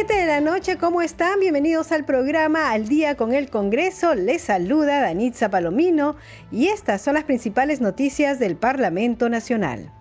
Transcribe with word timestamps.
Siete 0.00 0.18
de 0.18 0.26
la 0.26 0.40
noche, 0.40 0.78
¿cómo 0.78 1.02
están? 1.02 1.40
Bienvenidos 1.40 1.92
al 1.92 2.06
programa 2.06 2.70
Al 2.70 2.88
Día 2.88 3.18
con 3.18 3.34
el 3.34 3.50
Congreso. 3.50 4.14
Les 4.14 4.40
saluda 4.40 4.98
Danitza 5.02 5.50
Palomino 5.50 6.16
y 6.50 6.68
estas 6.68 7.02
son 7.02 7.12
las 7.12 7.24
principales 7.24 7.82
noticias 7.82 8.38
del 8.38 8.56
Parlamento 8.56 9.28
Nacional. 9.28 9.92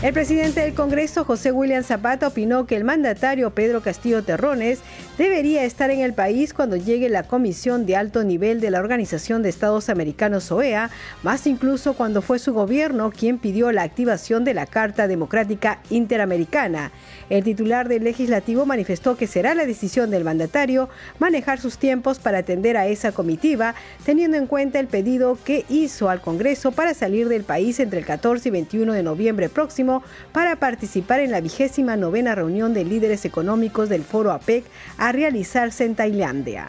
El 0.00 0.12
presidente 0.12 0.60
del 0.60 0.74
Congreso, 0.74 1.24
José 1.24 1.50
William 1.50 1.82
Zapata, 1.82 2.28
opinó 2.28 2.68
que 2.68 2.76
el 2.76 2.84
mandatario 2.84 3.50
Pedro 3.50 3.82
Castillo 3.82 4.22
Terrones 4.22 4.78
debería 5.18 5.64
estar 5.64 5.90
en 5.90 5.98
el 5.98 6.14
país 6.14 6.54
cuando 6.54 6.76
llegue 6.76 7.08
la 7.08 7.24
comisión 7.24 7.84
de 7.84 7.96
alto 7.96 8.22
nivel 8.22 8.60
de 8.60 8.70
la 8.70 8.78
Organización 8.78 9.42
de 9.42 9.48
Estados 9.48 9.88
Americanos 9.88 10.52
OEA, 10.52 10.90
más 11.24 11.48
incluso 11.48 11.94
cuando 11.94 12.22
fue 12.22 12.38
su 12.38 12.54
gobierno 12.54 13.10
quien 13.10 13.38
pidió 13.38 13.72
la 13.72 13.82
activación 13.82 14.44
de 14.44 14.54
la 14.54 14.66
Carta 14.66 15.08
Democrática 15.08 15.80
Interamericana. 15.90 16.92
El 17.30 17.44
titular 17.44 17.88
del 17.88 18.04
legislativo 18.04 18.64
manifestó 18.64 19.16
que 19.16 19.26
será 19.26 19.54
la 19.54 19.66
decisión 19.66 20.10
del 20.10 20.24
mandatario 20.24 20.88
manejar 21.18 21.60
sus 21.60 21.76
tiempos 21.76 22.18
para 22.18 22.38
atender 22.38 22.76
a 22.76 22.86
esa 22.86 23.12
comitiva, 23.12 23.74
teniendo 24.04 24.36
en 24.36 24.46
cuenta 24.46 24.80
el 24.80 24.86
pedido 24.86 25.38
que 25.44 25.64
hizo 25.68 26.08
al 26.08 26.22
Congreso 26.22 26.72
para 26.72 26.94
salir 26.94 27.28
del 27.28 27.44
país 27.44 27.80
entre 27.80 27.98
el 27.98 28.06
14 28.06 28.48
y 28.48 28.52
21 28.52 28.92
de 28.94 29.02
noviembre 29.02 29.48
próximo 29.48 30.02
para 30.32 30.56
participar 30.56 31.20
en 31.20 31.30
la 31.30 31.40
vigésima 31.40 31.96
novena 31.96 32.34
reunión 32.34 32.72
de 32.72 32.84
líderes 32.84 33.24
económicos 33.24 33.88
del 33.88 34.04
Foro 34.04 34.32
APEC 34.32 34.64
a 34.96 35.12
realizarse 35.12 35.84
en 35.84 35.94
Tailandia. 35.94 36.68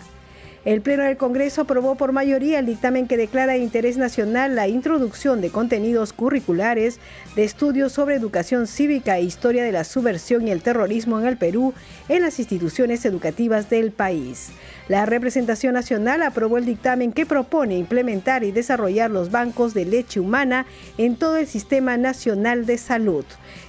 El 0.66 0.82
Pleno 0.82 1.04
del 1.04 1.16
Congreso 1.16 1.62
aprobó 1.62 1.96
por 1.96 2.12
mayoría 2.12 2.60
el 2.60 2.66
dictamen 2.66 3.08
que 3.08 3.16
declara 3.16 3.54
de 3.54 3.60
interés 3.60 3.96
nacional 3.96 4.58
la 4.58 4.68
introducción 4.68 5.40
de 5.40 5.52
contenidos 5.52 6.12
curriculares 6.12 7.00
de 7.38 7.46
estudios 7.46 7.94
sobre 7.94 8.16
educación 8.16 8.68
cívica 8.68 9.18
e 9.18 9.24
historia 9.24 9.64
de 9.64 9.72
la 9.72 9.86
subversión 9.86 10.46
y 10.46 10.52
el 10.52 10.62
terrorismo 10.62 11.18
en 11.18 11.28
el 11.28 11.38
Perú 11.38 11.74
en 12.10 12.24
las 12.24 12.40
instituciones 12.40 13.06
educativas 13.06 13.70
del 13.70 13.94
país. 13.94 14.50
La 14.90 15.06
representación 15.06 15.76
nacional 15.76 16.24
aprobó 16.24 16.58
el 16.58 16.66
dictamen 16.66 17.14
que 17.14 17.26
propone 17.26 17.78
implementar 17.78 18.44
y 18.44 18.52
desarrollar 18.52 19.12
los 19.12 19.32
bancos 19.32 19.74
de 19.74 19.86
leche 19.86 20.20
humana 20.20 20.66
en 20.98 21.16
todo 21.16 21.38
el 21.38 21.48
sistema 21.48 21.96
nacional 21.96 22.66
de 22.66 22.78
salud. 22.78 23.24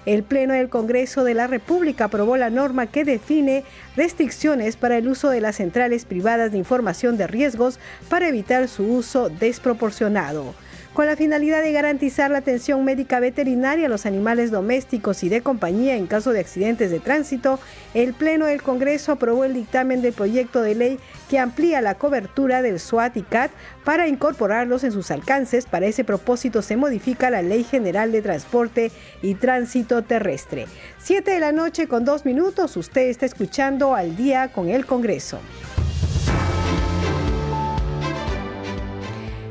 El 0.06 0.24
Pleno 0.24 0.54
del 0.54 0.70
Congreso 0.70 1.22
de 1.22 1.34
la 1.34 1.46
República 1.46 2.06
aprobó 2.06 2.36
la 2.36 2.50
norma 2.50 2.86
que 2.86 3.04
define 3.04 3.64
restricciones 3.96 4.76
para 4.76 4.96
el 4.96 5.06
uso 5.06 5.28
de 5.28 5.42
las 5.42 5.56
centrales 5.56 6.04
privadas 6.04 6.50
de 6.52 6.58
información 6.58 6.79
de 6.80 7.26
riesgos 7.26 7.78
para 8.08 8.28
evitar 8.28 8.68
su 8.68 8.84
uso 8.84 9.28
desproporcionado 9.28 10.54
con 10.94 11.06
la 11.06 11.16
finalidad 11.16 11.62
de 11.62 11.72
garantizar 11.72 12.32
la 12.32 12.38
atención 12.38 12.84
médica 12.84 13.20
veterinaria 13.20 13.86
a 13.86 13.88
los 13.88 14.06
animales 14.06 14.50
domésticos 14.50 15.22
y 15.22 15.28
de 15.28 15.40
compañía 15.40 15.96
en 15.96 16.08
caso 16.08 16.32
de 16.32 16.40
accidentes 16.40 16.90
de 16.90 16.98
tránsito, 16.98 17.60
el 17.94 18.12
Pleno 18.12 18.46
del 18.46 18.60
Congreso 18.60 19.12
aprobó 19.12 19.44
el 19.44 19.54
dictamen 19.54 20.02
del 20.02 20.12
proyecto 20.12 20.62
de 20.62 20.74
ley 20.74 20.98
que 21.28 21.38
amplía 21.38 21.80
la 21.80 21.94
cobertura 21.94 22.60
del 22.60 22.80
SWAT 22.80 23.16
y 23.16 23.22
CAT 23.22 23.52
para 23.84 24.08
incorporarlos 24.08 24.82
en 24.82 24.90
sus 24.90 25.12
alcances. 25.12 25.64
Para 25.64 25.86
ese 25.86 26.02
propósito 26.02 26.60
se 26.60 26.76
modifica 26.76 27.30
la 27.30 27.42
Ley 27.42 27.62
General 27.62 28.10
de 28.10 28.22
Transporte 28.22 28.90
y 29.22 29.34
Tránsito 29.34 30.02
Terrestre. 30.02 30.66
Siete 30.98 31.30
de 31.30 31.40
la 31.40 31.52
noche 31.52 31.86
con 31.86 32.04
dos 32.04 32.24
minutos, 32.24 32.76
usted 32.76 33.08
está 33.08 33.26
escuchando 33.26 33.94
al 33.94 34.16
día 34.16 34.52
con 34.52 34.68
el 34.68 34.86
Congreso. 34.86 35.38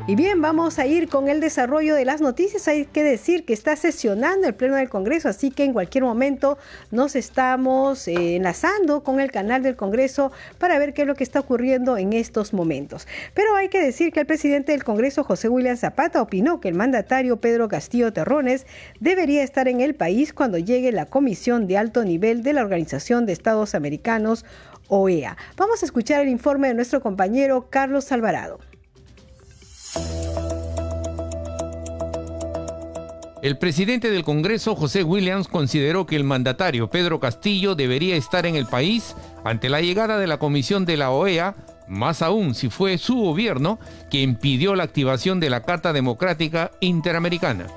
Y 0.10 0.16
bien, 0.16 0.42
vamos 0.42 0.80
a 0.80 0.88
ir 0.88 1.08
con 1.08 1.30
el 1.30 1.40
desarrollo 1.40 1.94
de 1.94 2.04
las 2.04 2.20
noticias. 2.20 2.68
Hay 2.68 2.86
que 2.86 3.04
decir 3.04 3.46
que 3.46 3.54
está 3.54 3.76
sesionando 3.76 4.48
el 4.48 4.56
Pleno 4.56 4.76
del 4.76 4.90
Congreso, 4.90 5.30
así 5.30 5.52
que 5.52 5.64
en 5.64 5.72
cualquier 5.72 6.04
momento 6.04 6.58
nos 6.90 7.16
estamos 7.16 8.08
eh, 8.08 8.38
enlazando 8.38 9.04
con 9.04 9.20
el 9.20 9.32
canal 9.32 9.62
del 9.62 9.76
Congreso 9.76 10.32
para 10.58 10.80
ver 10.80 10.96
qué 10.96 11.04
es 11.04 11.08
lo 11.08 11.14
que 11.14 11.24
está 11.24 11.40
ocurriendo 11.40 11.96
en 11.96 12.14
estos 12.14 12.54
momentos. 12.54 13.08
Pero 13.36 13.56
hay 13.56 13.70
que 13.70 13.80
decir 13.80 14.12
que 14.12 14.22
el 14.22 14.26
presidente 14.26 14.72
del 14.72 14.84
Congreso, 14.84 15.24
José 15.24 15.48
William 15.48 15.78
Zapata, 15.78 16.24
opinó 16.24 16.60
que 16.60 16.70
el 16.70 16.74
mandatario 16.74 17.38
Pedro 17.38 17.68
Castillo 17.68 18.12
Terrones 18.12 18.66
debería 19.00 19.44
estar 19.44 19.68
en 19.68 19.80
el 19.80 19.94
país 19.94 20.34
cuando 20.34 20.58
llegue 20.58 20.92
la 20.92 21.06
comisión 21.06 21.68
de 21.68 21.78
alto 21.78 22.04
nivel 22.04 22.42
de 22.42 22.54
la 22.54 22.64
Organización 22.64 23.28
de 23.28 23.34
Estados 23.34 23.76
Americanos, 23.76 24.44
OEA. 24.88 25.38
Vamos 25.56 25.84
a 25.84 25.86
escuchar 25.86 26.22
el 26.22 26.30
informe 26.30 26.68
de 26.68 26.74
nuestro 26.74 27.00
compañero 27.00 27.68
Carlos 27.70 28.12
Alvarado. 28.12 28.69
El 33.42 33.58
presidente 33.58 34.12
del 34.12 34.26
Congreso, 34.26 34.76
José 34.76 35.04
Williams, 35.04 35.48
consideró 35.48 36.06
que 36.06 36.18
el 36.18 36.26
mandatario 36.26 36.90
Pedro 36.90 37.22
Castillo 37.22 37.74
debería 37.74 38.18
estar 38.18 38.46
en 38.46 38.58
el 38.58 38.66
país 38.66 39.16
ante 39.46 39.70
la 39.70 39.80
llegada 39.80 40.20
de 40.20 40.28
la 40.28 40.40
comisión 40.40 40.84
de 40.86 40.98
la 40.98 41.12
OEA, 41.12 41.56
más 41.88 42.22
aún 42.22 42.54
si 42.54 42.70
fue 42.70 42.98
su 42.98 43.16
gobierno 43.16 43.80
quien 44.10 44.36
pidió 44.36 44.76
la 44.76 44.84
activación 44.84 45.40
de 45.40 45.50
la 45.50 45.62
Carta 45.62 45.94
Democrática 45.94 46.72
Interamericana. 46.82 47.68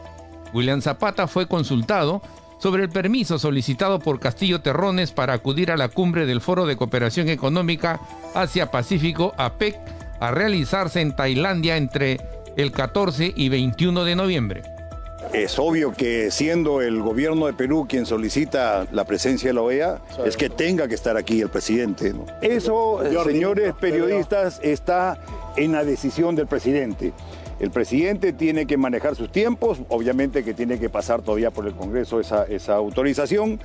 William 0.53 0.83
Zapata 0.83 1.29
fue 1.29 1.47
consultado 1.47 2.23
sobre 2.59 2.83
el 2.83 2.89
permiso 2.89 3.39
solicitado 3.39 4.01
por 4.01 4.19
Castillo 4.19 4.63
Terrones 4.63 5.13
para 5.13 5.33
acudir 5.33 5.71
a 5.71 5.77
la 5.77 5.89
cumbre 5.89 6.27
del 6.27 6.41
Foro 6.41 6.67
de 6.67 6.77
Cooperación 6.77 7.29
Económica 7.29 8.01
Asia-Pacífico 8.35 9.33
APEC 9.37 9.79
a 10.23 10.31
realizarse 10.31 11.01
en 11.01 11.11
Tailandia 11.17 11.77
entre 11.77 12.21
el 12.57 12.71
14 12.71 13.33
y 13.35 13.49
21 13.49 14.05
de 14.05 14.15
noviembre. 14.15 14.63
Es 15.33 15.59
obvio 15.59 15.93
que 15.95 16.31
siendo 16.31 16.81
el 16.81 17.03
gobierno 17.03 17.47
de 17.47 17.55
Perú 17.55 17.87
quien 17.89 18.07
solicita 18.07 18.87
la 18.93 19.05
presencia 19.05 19.51
de 19.51 19.55
la 19.55 19.63
OEA, 19.63 20.01
es 20.25 20.37
que 20.37 20.49
tenga 20.49 20.87
que 20.87 20.95
estar 20.95 21.17
aquí 21.17 21.41
el 21.41 21.49
presidente. 21.49 22.15
Eso, 22.41 23.01
señores 23.25 23.75
periodistas, 23.81 24.61
está 24.63 25.19
en 25.57 25.73
la 25.73 25.83
decisión 25.83 26.37
del 26.37 26.47
presidente. 26.47 27.13
El 27.59 27.73
presidente 27.73 28.33
tiene 28.33 28.67
que 28.67 28.77
manejar 28.77 29.17
sus 29.17 29.33
tiempos, 29.33 29.81
obviamente 29.89 30.45
que 30.45 30.55
tiene 30.55 30.79
que 30.79 30.89
pasar 30.89 31.23
todavía 31.23 31.51
por 31.51 31.67
el 31.67 31.75
Congreso 31.75 32.21
esa, 32.21 32.45
esa 32.45 32.75
autorización. 32.75 33.59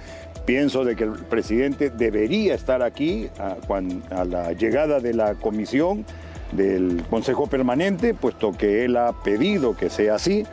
Pienso 0.45 0.83
de 0.83 0.95
que 0.95 1.03
el 1.03 1.11
presidente 1.11 1.91
debería 1.91 2.55
estar 2.55 2.81
aquí 2.81 3.29
a 3.37 4.25
la 4.25 4.53
llegada 4.53 4.99
de 4.99 5.13
la 5.13 5.35
comisión 5.35 6.03
del 6.51 7.03
Consejo 7.09 7.47
Permanente, 7.47 8.13
puesto 8.13 8.51
que 8.51 8.85
él 8.85 8.97
ha 8.97 9.11
pedido 9.23 9.75
que 9.75 9.89
sea 9.89 10.15
así. 10.15 10.45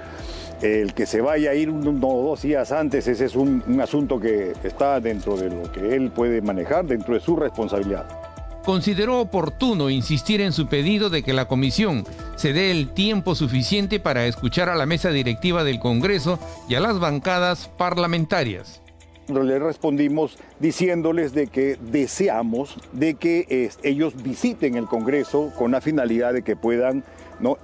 El 0.62 0.94
que 0.94 1.05
se 1.05 1.21
vaya 1.21 1.50
a 1.50 1.55
ir 1.55 1.69
uno 1.69 2.09
o 2.09 2.31
dos 2.31 2.43
días 2.43 2.72
antes, 2.72 3.06
ese 3.06 3.27
es 3.27 3.37
un, 3.37 3.62
un 3.66 3.81
asunto 3.81 4.19
que 4.19 4.53
está 4.62 5.00
dentro 5.00 5.37
de 5.37 5.50
lo 5.50 5.71
que 5.71 5.94
él 5.94 6.10
puede 6.10 6.41
manejar, 6.41 6.87
dentro 6.87 7.15
de 7.15 7.21
su 7.21 7.37
responsabilidad 7.37 8.06
consideró 8.64 9.20
oportuno 9.20 9.91
insistir 9.91 10.41
en 10.41 10.52
su 10.52 10.67
pedido 10.67 11.11
de 11.11 11.23
que 11.23 11.35
la 11.35 11.46
comisión 11.46 12.05
se 12.37 12.52
dé 12.52 12.70
el 12.70 12.88
tiempo 12.88 13.35
suficiente 13.35 14.00
para 14.00 14.26
escuchar 14.26 14.70
a 14.70 14.75
la 14.75 14.87
mesa 14.87 15.11
directiva 15.11 15.64
del 15.64 15.79
Congreso 15.79 16.38
y 16.69 16.75
a 16.75 16.81
las 16.81 16.99
bancadas 16.99 17.69
parlamentarias 17.76 18.84
le 19.29 19.59
respondimos 19.59 20.38
diciéndoles 20.61 21.32
de 21.32 21.47
que 21.47 21.76
deseamos 21.81 22.76
de 22.93 23.15
que 23.15 23.71
ellos 23.82 24.23
visiten 24.23 24.75
el 24.76 24.87
Congreso 24.87 25.53
con 25.56 25.73
la 25.73 25.81
finalidad 25.81 26.32
de 26.32 26.43
que 26.43 26.56
puedan 26.56 27.05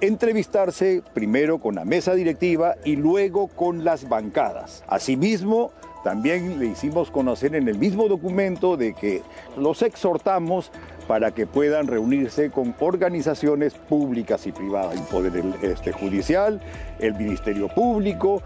entrevistarse 0.01 1.01
primero 1.13 1.59
con 1.59 1.75
la 1.75 1.85
mesa 1.85 2.13
directiva 2.13 2.75
y 2.83 2.95
luego 2.95 3.47
con 3.47 3.83
las 3.83 4.07
bancadas. 4.07 4.83
Asimismo, 4.87 5.71
también 6.03 6.59
le 6.59 6.67
hicimos 6.67 7.11
conocer 7.11 7.55
en 7.55 7.67
el 7.67 7.77
mismo 7.77 8.07
documento 8.07 8.75
de 8.75 8.93
que 8.93 9.21
los 9.55 9.81
exhortamos 9.81 10.71
para 11.07 11.31
que 11.31 11.47
puedan 11.47 11.87
reunirse 11.87 12.49
con 12.49 12.75
organizaciones 12.79 13.73
públicas 13.73 14.45
y 14.47 14.51
privadas, 14.51 14.95
el 14.95 15.03
Poder 15.03 15.43
este, 15.61 15.91
Judicial, 15.91 16.61
el 16.99 17.13
Ministerio 17.15 17.67
Público, 17.67 18.41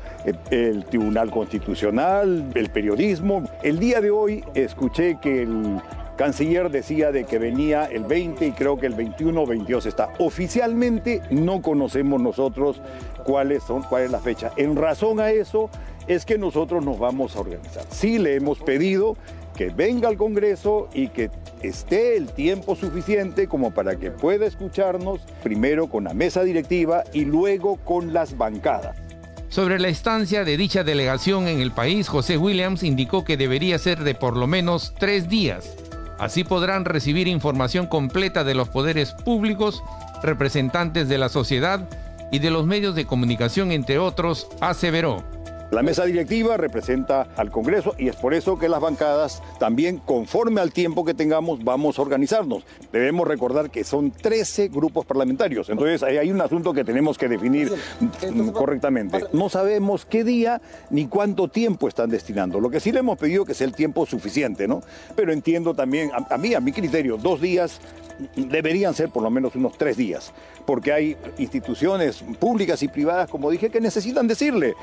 el, 0.51 0.85
Tribunal 0.85 1.31
Constitucional, 1.31 2.51
el 2.55 2.69
periodismo. 2.69 3.43
El 3.63 3.79
día 3.79 4.01
de 4.01 4.11
hoy 4.11 4.43
escuché 4.53 5.19
que 5.21 5.43
el 5.43 5.81
canciller 6.15 6.69
decía 6.69 7.11
de 7.11 7.25
que 7.25 7.39
venía 7.39 7.85
el 7.85 8.05
20 8.05 8.47
y 8.47 8.51
creo 8.51 8.77
que 8.77 8.85
el 8.85 8.95
21 8.95 9.41
o 9.41 9.45
22 9.45 9.85
está. 9.85 10.09
Oficialmente 10.19 11.21
no 11.29 11.61
conocemos 11.61 12.21
nosotros 12.21 12.81
cuáles 13.25 13.63
son, 13.63 13.83
cuál 13.83 14.03
es 14.03 14.11
la 14.11 14.19
fecha. 14.19 14.51
En 14.55 14.75
razón 14.75 15.19
a 15.19 15.31
eso 15.31 15.69
es 16.07 16.25
que 16.25 16.37
nosotros 16.37 16.85
nos 16.85 16.99
vamos 16.99 17.35
a 17.35 17.41
organizar. 17.41 17.83
Sí 17.89 18.19
le 18.19 18.35
hemos 18.35 18.59
pedido 18.59 19.17
que 19.55 19.69
venga 19.69 20.09
al 20.09 20.17
Congreso 20.17 20.89
y 20.93 21.07
que 21.07 21.31
esté 21.61 22.17
el 22.17 22.27
tiempo 22.27 22.75
suficiente 22.75 23.47
como 23.47 23.71
para 23.71 23.95
que 23.95 24.11
pueda 24.11 24.45
escucharnos, 24.45 25.21
primero 25.41 25.87
con 25.87 26.03
la 26.03 26.13
mesa 26.13 26.43
directiva 26.43 27.03
y 27.13 27.25
luego 27.25 27.77
con 27.77 28.13
las 28.13 28.37
bancadas. 28.37 28.97
Sobre 29.49 29.79
la 29.79 29.87
estancia 29.87 30.43
de 30.43 30.57
dicha 30.57 30.83
delegación 30.83 31.47
en 31.47 31.61
el 31.61 31.71
país, 31.71 32.09
José 32.09 32.37
Williams 32.37 32.83
indicó 32.83 33.23
que 33.23 33.37
debería 33.37 33.77
ser 33.77 34.03
de 34.03 34.13
por 34.13 34.35
lo 34.35 34.47
menos 34.47 34.93
tres 34.99 35.29
días. 35.29 35.75
Así 36.19 36.43
podrán 36.43 36.85
recibir 36.85 37.27
información 37.27 37.87
completa 37.87 38.43
de 38.43 38.55
los 38.55 38.69
poderes 38.69 39.13
públicos, 39.13 39.83
representantes 40.23 41.07
de 41.07 41.17
la 41.17 41.29
sociedad 41.29 41.87
y 42.31 42.39
de 42.39 42.51
los 42.51 42.65
medios 42.65 42.95
de 42.95 43.05
comunicación, 43.05 43.71
entre 43.71 43.97
otros, 43.97 44.47
aseveró. 44.59 45.34
La 45.71 45.81
mesa 45.81 46.05
directiva 46.05 46.57
representa 46.57 47.27
al 47.35 47.49
Congreso 47.49 47.95
y 47.97 48.07
es 48.07 48.15
por 48.15 48.33
eso 48.35 48.57
que 48.59 48.69
las 48.69 48.79
bancadas 48.79 49.41
también, 49.59 49.97
conforme 49.97 50.61
al 50.61 50.71
tiempo 50.71 51.03
que 51.03 51.15
tengamos, 51.15 51.63
vamos 51.63 51.97
a 51.97 52.03
organizarnos. 52.03 52.63
Debemos 52.91 53.27
recordar 53.27 53.71
que 53.71 53.83
son 53.83 54.11
13 54.11 54.67
grupos 54.67 55.05
parlamentarios, 55.05 55.69
entonces 55.69 56.03
hay 56.03 56.31
un 56.31 56.39
asunto 56.39 56.71
que 56.71 56.83
tenemos 56.83 57.17
que 57.17 57.27
definir 57.27 57.73
correctamente. 58.53 59.25
No 59.33 59.49
sabemos 59.49 60.05
qué 60.05 60.23
día 60.23 60.61
ni 60.91 61.07
cuánto 61.07 61.47
tiempo 61.47 61.87
están 61.87 62.09
destinando. 62.09 62.59
Lo 62.59 62.69
que 62.69 62.79
sí 62.79 62.91
le 62.91 62.99
hemos 62.99 63.17
pedido 63.17 63.43
que 63.43 63.55
sea 63.55 63.65
el 63.65 63.73
tiempo 63.73 64.05
suficiente, 64.05 64.67
¿no? 64.67 64.81
Pero 65.15 65.33
entiendo 65.33 65.73
también, 65.73 66.11
a, 66.13 66.37
mí, 66.37 66.53
a 66.53 66.59
mi 66.59 66.71
criterio, 66.71 67.17
dos 67.17 67.41
días 67.41 67.81
deberían 68.35 68.93
ser 68.93 69.09
por 69.09 69.23
lo 69.23 69.29
menos 69.29 69.55
unos 69.55 69.77
tres 69.77 69.97
días, 69.97 70.31
porque 70.65 70.93
hay 70.93 71.17
instituciones 71.37 72.23
públicas 72.39 72.81
y 72.83 72.87
privadas, 72.87 73.29
como 73.29 73.49
dije, 73.49 73.69
que 73.69 73.81
necesitan 73.81 74.27
decirle, 74.27 74.73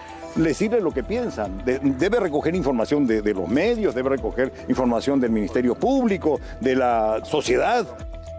decirle 0.72 0.80
lo 0.80 0.92
que 0.92 1.02
piensan. 1.02 1.62
debe 1.64 2.20
recoger 2.20 2.54
información 2.54 3.06
de, 3.06 3.22
de 3.22 3.34
los 3.34 3.48
medios, 3.48 3.94
debe 3.94 4.10
recoger 4.10 4.52
información 4.68 5.20
del 5.20 5.30
Ministerio 5.30 5.74
Público, 5.74 6.40
de 6.60 6.76
la 6.76 7.20
sociedad. 7.24 7.86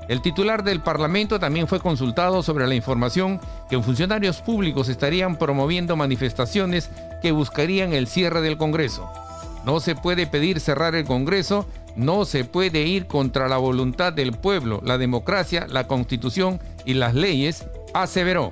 El 0.07 0.21
titular 0.21 0.63
del 0.63 0.81
Parlamento 0.81 1.39
también 1.39 1.67
fue 1.67 1.79
consultado 1.79 2.43
sobre 2.43 2.67
la 2.67 2.75
información 2.75 3.39
que 3.69 3.81
funcionarios 3.81 4.41
públicos 4.41 4.89
estarían 4.89 5.37
promoviendo 5.37 5.95
manifestaciones 5.95 6.89
que 7.21 7.31
buscarían 7.31 7.93
el 7.93 8.07
cierre 8.07 8.41
del 8.41 8.57
Congreso. 8.57 9.09
No 9.65 9.79
se 9.79 9.95
puede 9.95 10.27
pedir 10.27 10.59
cerrar 10.59 10.93
el 10.93 11.05
Congreso 11.05 11.65
no 11.95 12.25
se 12.25 12.43
puede 12.43 12.83
ir 12.87 13.05
contra 13.05 13.47
la 13.47 13.57
voluntad 13.57 14.13
del 14.13 14.33
pueblo, 14.33 14.81
la 14.83 14.97
democracia, 14.97 15.67
la 15.69 15.85
constitución 15.85 16.59
y 16.85 16.95
las 16.95 17.13
leyes, 17.13 17.65
aseveró. 17.93 18.51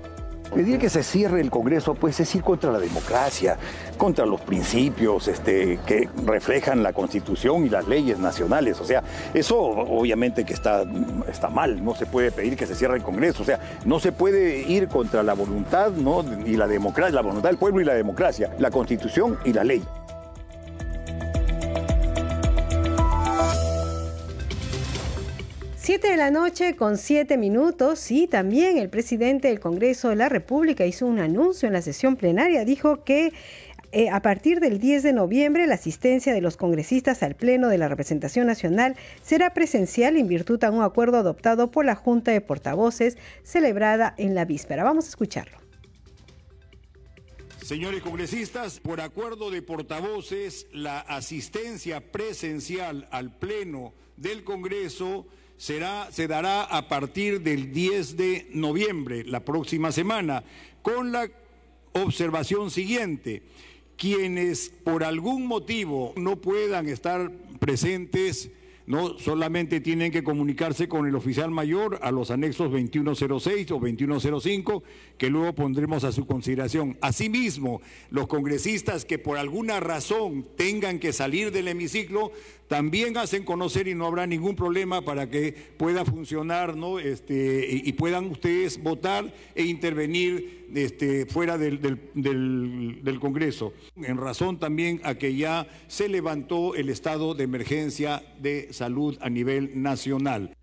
Pedir 0.54 0.80
que 0.80 0.90
se 0.90 1.02
cierre 1.02 1.40
el 1.40 1.50
Congreso, 1.50 1.96
pues 1.96 2.20
es 2.20 2.36
ir 2.36 2.44
contra 2.44 2.72
la 2.72 2.80
democracia, 2.80 3.58
contra 3.98 4.26
los 4.26 4.42
principios 4.42 5.30
este, 5.30 5.80
que 5.86 6.10
reflejan 6.26 6.84
la 6.84 6.92
Constitución 6.92 7.66
y 7.66 7.70
las 7.70 7.88
leyes 7.88 8.20
nacionales. 8.20 8.80
O 8.82 8.86
sea, 8.86 9.02
eso 9.34 9.58
obviamente 9.58 10.44
que 10.44 10.54
está, 10.54 10.84
está 11.30 11.50
mal, 11.50 11.84
no 11.84 11.96
se 11.96 12.06
puede 12.06 12.32
pedir 12.32 12.58
que 12.58 12.68
se 12.68 12.76
cierre 12.76 12.98
el 12.98 13.04
Congreso. 13.04 13.44
O 13.44 13.46
sea, 13.46 13.60
no 13.86 14.00
se 14.00 14.12
puede 14.12 14.60
ir 14.60 14.90
contra 14.90 15.24
la 15.24 15.34
voluntad 15.34 15.92
¿no? 15.92 16.24
y 16.46 16.58
la 16.58 16.68
democracia, 16.68 17.16
la 17.16 17.22
voluntad 17.22 17.50
del 17.50 17.58
pueblo 17.58 17.82
y 17.82 17.86
la 17.86 17.94
democracia, 17.94 18.52
la 18.60 18.72
Constitución 18.72 19.38
y 19.46 19.54
la 19.54 19.64
ley. 19.64 19.82
Siete 25.92 26.12
de 26.12 26.16
la 26.16 26.32
noche 26.32 26.78
con 26.78 26.98
siete 26.98 27.38
minutos 27.38 28.12
y 28.12 28.26
también 28.26 28.78
el 28.78 28.90
presidente 28.90 29.50
del 29.50 29.60
Congreso 29.60 30.08
de 30.08 30.16
la 30.16 30.30
República 30.30 30.86
hizo 30.86 31.06
un 31.06 31.20
anuncio 31.20 31.68
en 31.68 31.74
la 31.74 31.82
sesión 31.82 32.16
plenaria. 32.16 32.64
Dijo 32.64 33.04
que 33.04 33.34
eh, 33.92 34.10
a 34.10 34.22
partir 34.22 34.62
del 34.62 34.80
10 34.80 35.04
de 35.04 35.12
noviembre 35.12 35.68
la 35.68 35.76
asistencia 35.76 36.34
de 36.34 36.40
los 36.40 36.56
congresistas 36.56 37.24
al 37.24 37.36
Pleno 37.36 37.68
de 37.68 37.78
la 37.78 37.90
Representación 37.90 38.48
Nacional 38.48 38.96
será 39.22 39.54
presencial 39.54 40.16
en 40.16 40.30
virtud 40.30 40.64
a 40.64 40.72
un 40.72 40.82
acuerdo 40.82 41.18
adoptado 41.18 41.72
por 41.72 41.84
la 41.84 41.96
Junta 41.96 42.32
de 42.32 42.40
Portavoces 42.40 43.18
celebrada 43.44 44.16
en 44.18 44.34
la 44.34 44.46
víspera. 44.46 44.86
Vamos 44.86 45.08
a 45.08 45.10
escucharlo. 45.10 45.58
Señores 47.62 48.02
congresistas, 48.02 48.80
por 48.80 49.02
acuerdo 49.02 49.52
de 49.52 49.62
portavoces, 49.62 50.68
la 50.72 51.02
asistencia 51.02 52.00
presencial 52.14 53.10
al 53.12 53.38
Pleno 53.38 53.94
del 54.16 54.46
Congreso 54.46 55.28
se 55.62 56.28
dará 56.28 56.64
a 56.64 56.88
partir 56.88 57.42
del 57.42 57.72
10 57.72 58.18
de 58.18 58.48
noviembre, 58.52 59.24
la 59.24 59.46
próxima 59.46 59.92
semana, 59.92 60.44
con 60.82 61.12
la 61.12 61.30
observación 61.94 62.72
siguiente. 62.72 63.44
Quienes 63.96 64.74
por 64.84 65.04
algún 65.04 65.46
motivo 65.46 66.14
no 66.18 66.38
puedan 66.38 66.90
estar 66.90 67.32
presentes 67.60 68.50
no 68.88 69.20
solamente 69.20 69.80
tienen 69.80 70.12
que 70.12 70.24
comunicarse 70.24 70.90
con 70.90 71.08
el 71.08 71.16
oficial 71.16 71.52
mayor 71.52 72.00
a 72.02 72.12
los 72.12 72.32
anexos 72.32 72.72
2106 72.72 73.72
o 73.72 73.76
2105 73.76 74.84
que 75.18 75.30
luego 75.30 75.54
pondremos 75.54 76.04
a 76.04 76.12
su 76.12 76.26
consideración. 76.26 76.98
Asimismo, 77.00 77.82
los 78.10 78.28
congresistas 78.28 79.06
que 79.06 79.20
por 79.20 79.38
alguna 79.38 79.80
razón 79.80 80.48
tengan 80.58 81.00
que 81.00 81.14
salir 81.14 81.52
del 81.52 81.68
hemiciclo 81.68 82.32
también 82.72 83.18
hacen 83.18 83.44
conocer 83.44 83.90
y 83.90 83.96
no 83.96 84.06
habrá 84.06 84.26
ningún 84.26 84.56
problema 84.56 85.02
para 85.02 85.30
que 85.30 85.52
pueda 85.76 86.06
funcionar 86.06 86.78
¿no? 86.78 87.00
este, 87.00 87.68
y, 87.70 87.92
puedan 87.92 88.28
ustedes 88.28 88.82
votar 88.82 89.34
e 89.56 89.66
intervenir 89.66 90.70
este, 90.74 91.26
fuera 91.26 91.58
del, 91.58 91.82
del, 91.82 93.20
Congreso, 93.20 93.74
en 93.98 94.16
razón 94.16 94.58
también 94.58 95.02
a 95.04 95.16
que 95.16 95.36
ya 95.36 95.68
se 95.90 96.08
levantó 96.08 96.74
el 96.74 96.88
estado 96.88 97.36
de 97.36 97.44
emergencia 97.44 98.24
de 98.40 98.72
salud 98.72 99.18
a 99.20 99.30
nivel 99.30 99.82
nacional. 99.82 100.56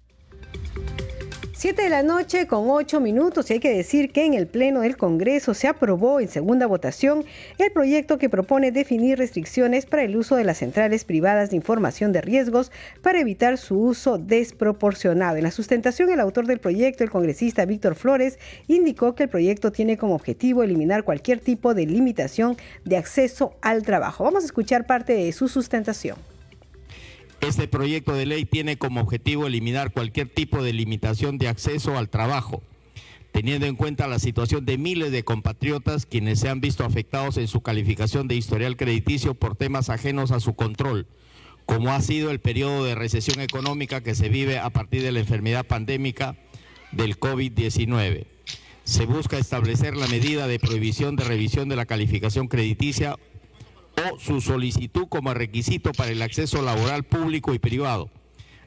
Siete 1.60 1.82
de 1.82 1.88
la 1.88 2.04
noche 2.04 2.46
con 2.46 2.70
ocho 2.70 3.00
minutos 3.00 3.50
y 3.50 3.54
hay 3.54 3.58
que 3.58 3.76
decir 3.76 4.12
que 4.12 4.24
en 4.24 4.34
el 4.34 4.46
Pleno 4.46 4.82
del 4.82 4.96
Congreso 4.96 5.54
se 5.54 5.66
aprobó 5.66 6.20
en 6.20 6.28
segunda 6.28 6.68
votación 6.68 7.24
el 7.58 7.72
proyecto 7.72 8.16
que 8.16 8.30
propone 8.30 8.70
definir 8.70 9.18
restricciones 9.18 9.84
para 9.84 10.04
el 10.04 10.14
uso 10.14 10.36
de 10.36 10.44
las 10.44 10.58
centrales 10.58 11.04
privadas 11.04 11.50
de 11.50 11.56
información 11.56 12.12
de 12.12 12.20
riesgos 12.20 12.70
para 13.02 13.18
evitar 13.18 13.58
su 13.58 13.76
uso 13.76 14.18
desproporcionado. 14.18 15.36
En 15.36 15.42
la 15.42 15.50
sustentación, 15.50 16.10
el 16.10 16.20
autor 16.20 16.46
del 16.46 16.60
proyecto, 16.60 17.02
el 17.02 17.10
congresista 17.10 17.64
Víctor 17.64 17.96
Flores, 17.96 18.38
indicó 18.68 19.16
que 19.16 19.24
el 19.24 19.28
proyecto 19.28 19.72
tiene 19.72 19.98
como 19.98 20.14
objetivo 20.14 20.62
eliminar 20.62 21.02
cualquier 21.02 21.40
tipo 21.40 21.74
de 21.74 21.86
limitación 21.86 22.56
de 22.84 22.98
acceso 22.98 23.56
al 23.62 23.82
trabajo. 23.82 24.22
Vamos 24.22 24.44
a 24.44 24.46
escuchar 24.46 24.86
parte 24.86 25.12
de 25.14 25.32
su 25.32 25.48
sustentación. 25.48 26.37
Este 27.40 27.68
proyecto 27.68 28.14
de 28.14 28.26
ley 28.26 28.44
tiene 28.44 28.78
como 28.78 29.00
objetivo 29.00 29.46
eliminar 29.46 29.92
cualquier 29.92 30.28
tipo 30.28 30.62
de 30.62 30.72
limitación 30.72 31.38
de 31.38 31.48
acceso 31.48 31.96
al 31.96 32.08
trabajo, 32.08 32.62
teniendo 33.30 33.66
en 33.66 33.76
cuenta 33.76 34.08
la 34.08 34.18
situación 34.18 34.66
de 34.66 34.76
miles 34.76 35.12
de 35.12 35.22
compatriotas 35.22 36.04
quienes 36.04 36.40
se 36.40 36.48
han 36.48 36.60
visto 36.60 36.84
afectados 36.84 37.36
en 37.36 37.46
su 37.46 37.60
calificación 37.60 38.26
de 38.26 38.34
historial 38.34 38.76
crediticio 38.76 39.34
por 39.34 39.54
temas 39.54 39.88
ajenos 39.88 40.32
a 40.32 40.40
su 40.40 40.54
control, 40.54 41.06
como 41.64 41.92
ha 41.92 42.00
sido 42.00 42.32
el 42.32 42.40
periodo 42.40 42.84
de 42.84 42.96
recesión 42.96 43.40
económica 43.40 44.02
que 44.02 44.16
se 44.16 44.28
vive 44.28 44.58
a 44.58 44.70
partir 44.70 45.02
de 45.02 45.12
la 45.12 45.20
enfermedad 45.20 45.64
pandémica 45.64 46.34
del 46.90 47.20
COVID-19. 47.20 48.26
Se 48.82 49.06
busca 49.06 49.38
establecer 49.38 49.96
la 49.96 50.08
medida 50.08 50.48
de 50.48 50.58
prohibición 50.58 51.14
de 51.14 51.24
revisión 51.24 51.68
de 51.68 51.76
la 51.76 51.86
calificación 51.86 52.48
crediticia 52.48 53.16
o 53.98 54.18
su 54.18 54.40
solicitud 54.40 55.06
como 55.08 55.34
requisito 55.34 55.92
para 55.92 56.10
el 56.10 56.22
acceso 56.22 56.62
laboral 56.62 57.04
público 57.04 57.54
y 57.54 57.58
privado, 57.58 58.10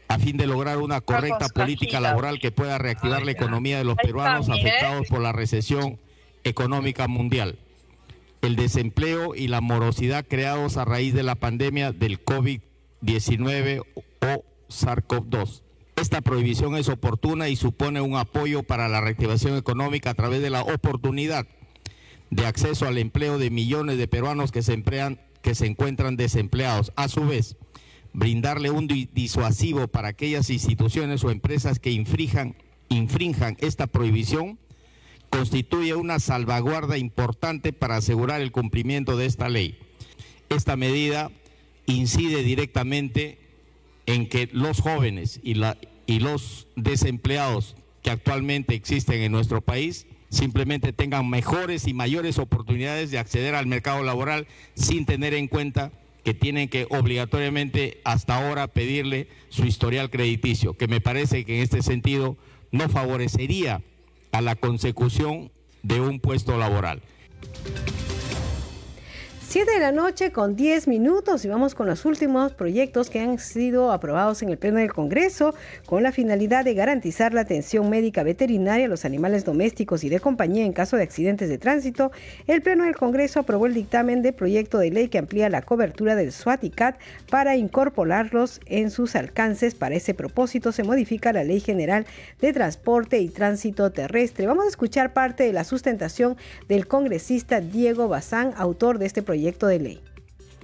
a 0.08 0.20
fin 0.20 0.38
de 0.38 0.48
lograr 0.48 0.78
una 0.78 1.02
correcta 1.02 1.48
política 1.50 2.00
laboral 2.00 2.40
que 2.40 2.52
pueda 2.52 2.78
reactivar 2.78 3.24
la 3.24 3.32
economía 3.32 3.78
de 3.78 3.84
los 3.84 3.96
peruanos 3.96 4.50
afectados 4.50 5.08
por 5.08 5.22
la 5.22 5.32
recesión 5.32 6.00
económica 6.44 7.08
mundial, 7.08 7.60
el 8.42 8.56
desempleo 8.56 9.36
y 9.36 9.48
la 9.48 9.62
morosidad 9.62 10.26
creados 10.28 10.78
a 10.78 10.86
raíz 10.86 11.14
de 11.14 11.24
la 11.24 11.36
pandemia 11.36 11.92
del 11.92 12.24
COVID-19 12.24 13.84
o 14.22 14.44
SARS-CoV-2. 14.70 15.62
Esta 15.96 16.22
prohibición 16.22 16.76
es 16.76 16.90
oportuna 16.90 17.50
y 17.50 17.56
supone 17.56 18.02
un 18.02 18.16
apoyo 18.16 18.64
para 18.64 18.90
la 18.90 19.02
reactivación 19.02 19.56
económica 19.56 20.10
a 20.10 20.16
través 20.16 20.42
de 20.42 20.50
la 20.50 20.64
oportunidad 20.64 21.46
de 22.32 22.48
acceso 22.48 22.88
al 22.88 22.98
empleo 22.98 23.38
de 23.38 23.52
millones 23.52 24.00
de 24.00 24.08
peruanos 24.08 24.52
que 24.52 24.64
se 24.64 24.74
emplean, 24.74 25.20
que 25.44 25.54
se 25.54 25.68
encuentran 25.68 26.18
desempleados. 26.18 26.92
A 26.96 27.08
su 27.08 27.28
vez, 27.28 27.58
brindarle 28.14 28.72
un 28.72 28.88
disuasivo 28.88 29.88
para 29.88 30.08
aquellas 30.08 30.50
instituciones 30.50 31.24
o 31.24 31.30
empresas 31.30 31.78
que 31.80 31.92
infrinjan, 31.92 32.56
infrinjan 32.90 33.58
esta 33.60 33.86
prohibición 33.88 34.58
constituye 35.32 35.96
una 35.96 36.20
salvaguarda 36.20 36.98
importante 36.98 37.72
para 37.72 37.96
asegurar 37.96 38.42
el 38.42 38.52
cumplimiento 38.52 39.16
de 39.16 39.26
esta 39.26 39.48
ley. 39.48 39.80
Esta 40.50 40.76
medida 40.76 41.32
incide 41.86 42.44
directamente 42.44 43.40
en 44.06 44.28
que 44.28 44.50
los 44.52 44.82
jóvenes 44.82 45.40
y, 45.42 45.54
la, 45.54 45.78
y 46.06 46.20
los 46.20 46.68
desempleados 46.76 47.78
que 48.04 48.12
actualmente 48.12 48.76
existen 48.76 49.22
en 49.22 49.32
nuestro 49.32 49.62
país 49.62 50.06
simplemente 50.32 50.94
tengan 50.94 51.30
mejores 51.30 51.88
y 51.88 51.94
mayores 51.94 52.40
oportunidades 52.40 53.12
de 53.12 53.20
acceder 53.20 53.54
al 53.54 53.68
mercado 53.68 54.02
laboral 54.02 54.48
sin 54.74 55.06
tener 55.06 55.36
en 55.36 55.48
cuenta 55.48 55.92
que 56.24 56.34
tienen 56.34 56.70
que 56.70 56.88
obligatoriamente 56.90 58.00
hasta 58.04 58.38
ahora 58.38 58.68
pedirle 58.68 59.28
su 59.50 59.66
historial 59.66 60.10
crediticio, 60.10 60.76
que 60.76 60.88
me 60.88 61.02
parece 61.02 61.46
que 61.46 61.58
en 61.58 61.64
este 61.64 61.82
sentido 61.82 62.38
no 62.72 62.90
favorecería 62.90 63.82
a 64.32 64.42
la 64.42 64.56
consecución 64.56 65.52
de 65.84 66.00
un 66.00 66.20
puesto 66.20 66.58
laboral. 66.58 67.02
7 69.52 69.70
de 69.70 69.80
la 69.82 69.92
noche 69.92 70.32
con 70.32 70.56
10 70.56 70.88
minutos 70.88 71.44
y 71.44 71.50
vamos 71.50 71.76
con 71.76 71.86
los 71.86 72.06
últimos 72.06 72.54
proyectos 72.54 73.10
que 73.10 73.20
han 73.20 73.38
sido 73.38 73.92
aprobados 73.92 74.42
en 74.42 74.48
el 74.48 74.58
Pleno 74.58 74.78
del 74.78 74.94
Congreso 74.94 75.54
con 75.86 76.04
la 76.04 76.14
finalidad 76.14 76.64
de 76.64 76.74
garantizar 76.74 77.34
la 77.34 77.42
atención 77.42 77.90
médica 77.90 78.24
veterinaria 78.24 78.86
a 78.86 78.88
los 78.88 79.04
animales 79.04 79.44
domésticos 79.44 80.06
y 80.06 80.10
de 80.10 80.22
compañía 80.22 80.64
en 80.64 80.72
caso 80.72 80.96
de 80.96 81.04
accidentes 81.04 81.50
de 81.50 81.58
tránsito. 81.58 82.14
El 82.48 82.62
Pleno 82.62 82.86
del 82.86 82.96
Congreso 82.96 83.42
aprobó 83.42 83.66
el 83.66 83.74
dictamen 83.74 84.22
de 84.22 84.32
proyecto 84.32 84.78
de 84.78 84.90
ley 84.90 85.10
que 85.10 85.18
amplía 85.18 85.50
la 85.50 85.64
cobertura 85.64 86.16
del 86.16 86.32
SWAT 86.32 86.64
y 86.64 86.70
CAT 86.70 86.96
para 87.30 87.58
incorporarlos 87.58 88.62
en 88.68 88.90
sus 88.90 89.18
alcances. 89.18 89.76
Para 89.76 89.96
ese 89.96 90.14
propósito 90.14 90.72
se 90.72 90.86
modifica 90.86 91.34
la 91.34 91.44
Ley 91.44 91.60
General 91.60 92.06
de 92.40 92.54
Transporte 92.54 93.20
y 93.20 93.28
Tránsito 93.28 93.92
Terrestre. 93.92 94.48
Vamos 94.48 94.64
a 94.64 94.70
escuchar 94.70 95.12
parte 95.12 95.44
de 95.44 95.52
la 95.52 95.66
sustentación 95.66 96.38
del 96.70 96.88
congresista 96.88 97.60
Diego 97.60 98.08
Bazán, 98.08 98.54
autor 98.56 98.98
de 98.98 99.08
este 99.08 99.22
proyecto 99.22 99.41
de 99.42 99.80
ley. 99.80 100.00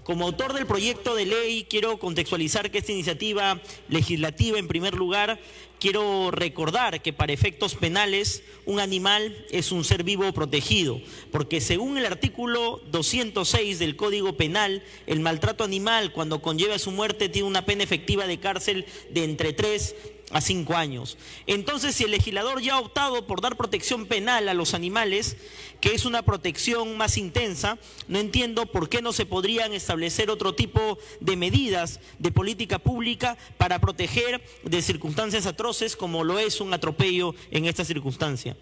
Como 0.04 0.26
autor 0.26 0.54
del 0.54 0.66
proyecto 0.66 1.16
de 1.16 1.26
ley, 1.26 1.66
quiero 1.70 2.00
contextualizar 2.00 2.72
que 2.72 2.78
esta 2.78 2.94
iniciativa 2.94 3.62
legislativa, 3.90 4.58
en 4.58 4.70
primer 4.70 4.94
lugar, 4.94 5.38
quiero 5.82 6.32
recordar 6.32 7.02
que 7.02 7.12
para 7.12 7.34
efectos 7.34 7.76
penales 7.76 8.42
un 8.66 8.80
animal 8.80 9.46
es 9.52 9.74
un 9.74 9.84
ser 9.84 10.04
vivo 10.04 10.32
protegido, 10.32 11.02
porque 11.30 11.60
según 11.60 11.98
el 11.98 12.06
artículo 12.06 12.82
206 12.90 13.80
del 13.80 13.98
Código 13.98 14.38
Penal, 14.38 14.82
el 15.08 15.20
maltrato 15.20 15.66
animal 15.66 16.14
cuando 16.14 16.42
conlleva 16.42 16.80
su 16.80 16.92
muerte 16.92 17.28
tiene 17.28 17.48
una 17.48 17.66
pena 17.66 17.84
efectiva 17.84 18.28
de 18.28 18.40
cárcel 18.40 18.86
de 19.10 19.26
entre 19.26 19.52
3 19.52 19.94
a 20.32 20.42
cinco 20.42 20.76
años. 20.76 21.18
Entonces, 21.46 21.96
si 21.96 22.04
el 22.04 22.12
legislador 22.12 22.62
ya 22.62 22.76
ha 22.76 22.80
optado 22.80 23.26
por 23.26 23.42
dar 23.42 23.56
protección 23.56 24.06
penal 24.06 24.50
a 24.50 24.54
los 24.54 24.74
animales, 24.74 25.38
que 25.80 25.94
es 25.94 26.06
una 26.06 26.24
protección 26.24 26.98
más 26.98 27.18
intensa, 27.18 27.78
no 28.08 28.20
entiendo 28.20 28.66
por 28.66 28.90
qué 28.90 29.02
no 29.02 29.14
se 29.14 29.26
podrían 29.26 29.74
establecer 29.74 30.30
otro 30.30 30.54
tipo 30.54 30.98
de 31.22 31.36
medidas 31.38 32.00
de 32.20 32.32
política 32.32 32.80
pública 32.80 33.38
para 33.58 33.80
proteger 33.80 34.44
de 34.64 34.82
circunstancias 34.82 35.46
atroces 35.46 35.96
como 35.96 36.24
lo 36.24 36.40
es 36.40 36.60
un 36.60 36.74
atropello 36.74 37.34
en 37.52 37.66
esta 37.66 37.86
circunstancia. 37.86 38.58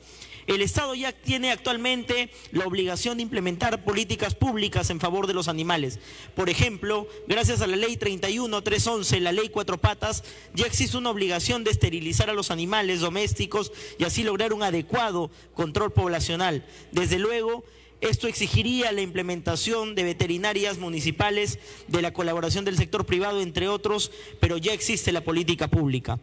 El 0.47 0.61
Estado 0.61 0.93
ya 0.93 1.11
tiene 1.11 1.51
actualmente 1.51 2.29
la 2.51 2.65
obligación 2.65 3.17
de 3.17 3.23
implementar 3.23 3.83
políticas 3.83 4.35
públicas 4.35 4.89
en 4.91 4.99
favor 4.99 5.25
de 5.25 5.33
los 5.33 5.47
animales. 5.47 5.99
Por 6.35 6.49
ejemplo, 6.49 7.07
gracias 7.27 7.61
a 7.61 7.67
la 7.67 7.75
ley 7.75 7.97
31.311, 7.97 9.19
la 9.21 9.31
ley 9.31 9.49
Cuatro 9.49 9.79
Patas, 9.79 10.23
ya 10.53 10.67
existe 10.67 10.97
una 10.97 11.09
obligación 11.09 11.63
de 11.63 11.71
esterilizar 11.71 12.29
a 12.29 12.33
los 12.33 12.51
animales 12.51 12.99
domésticos 12.99 13.71
y 13.97 14.03
así 14.03 14.23
lograr 14.23 14.53
un 14.53 14.61
adecuado 14.61 15.31
control 15.55 15.91
poblacional. 15.91 16.63
Desde 16.91 17.17
luego, 17.17 17.63
esto 18.01 18.27
exigiría 18.27 18.91
la 18.91 19.01
implementación 19.01 19.95
de 19.95 20.03
veterinarias 20.03 20.77
municipales, 20.77 21.57
de 21.87 22.03
la 22.03 22.13
colaboración 22.13 22.65
del 22.65 22.77
sector 22.77 23.07
privado, 23.07 23.41
entre 23.41 23.67
otros, 23.67 24.11
pero 24.39 24.57
ya 24.57 24.73
existe 24.73 25.11
la 25.11 25.23
política 25.23 25.69
pública. 25.69 26.19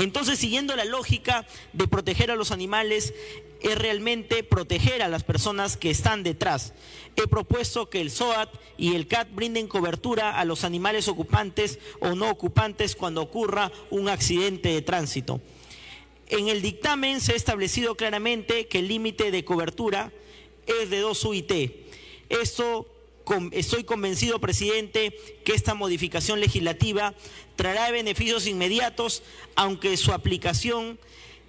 Entonces, 0.00 0.38
siguiendo 0.38 0.74
la 0.76 0.86
lógica 0.86 1.46
de 1.74 1.86
proteger 1.86 2.30
a 2.30 2.34
los 2.34 2.52
animales, 2.52 3.12
es 3.60 3.76
realmente 3.76 4.42
proteger 4.42 5.02
a 5.02 5.08
las 5.08 5.24
personas 5.24 5.76
que 5.76 5.90
están 5.90 6.22
detrás. 6.22 6.72
He 7.16 7.26
propuesto 7.26 7.90
que 7.90 8.00
el 8.00 8.10
SOAT 8.10 8.48
y 8.78 8.94
el 8.94 9.06
CAT 9.06 9.28
brinden 9.34 9.68
cobertura 9.68 10.38
a 10.38 10.46
los 10.46 10.64
animales 10.64 11.06
ocupantes 11.06 11.78
o 12.00 12.14
no 12.14 12.30
ocupantes 12.30 12.96
cuando 12.96 13.20
ocurra 13.20 13.70
un 13.90 14.08
accidente 14.08 14.70
de 14.70 14.80
tránsito. 14.80 15.42
En 16.28 16.48
el 16.48 16.62
dictamen 16.62 17.20
se 17.20 17.32
ha 17.32 17.36
establecido 17.36 17.94
claramente 17.94 18.68
que 18.68 18.78
el 18.78 18.88
límite 18.88 19.30
de 19.30 19.44
cobertura 19.44 20.12
es 20.66 20.88
de 20.88 21.00
2 21.00 21.24
UIT. 21.26 21.52
Esto 22.30 22.86
estoy 23.52 23.84
convencido, 23.84 24.40
presidente, 24.40 25.14
que 25.44 25.52
esta 25.52 25.74
modificación 25.74 26.40
legislativa 26.40 27.14
traerá 27.56 27.90
beneficios 27.90 28.46
inmediatos, 28.46 29.22
aunque 29.56 29.96
su 29.96 30.12
aplicación 30.12 30.98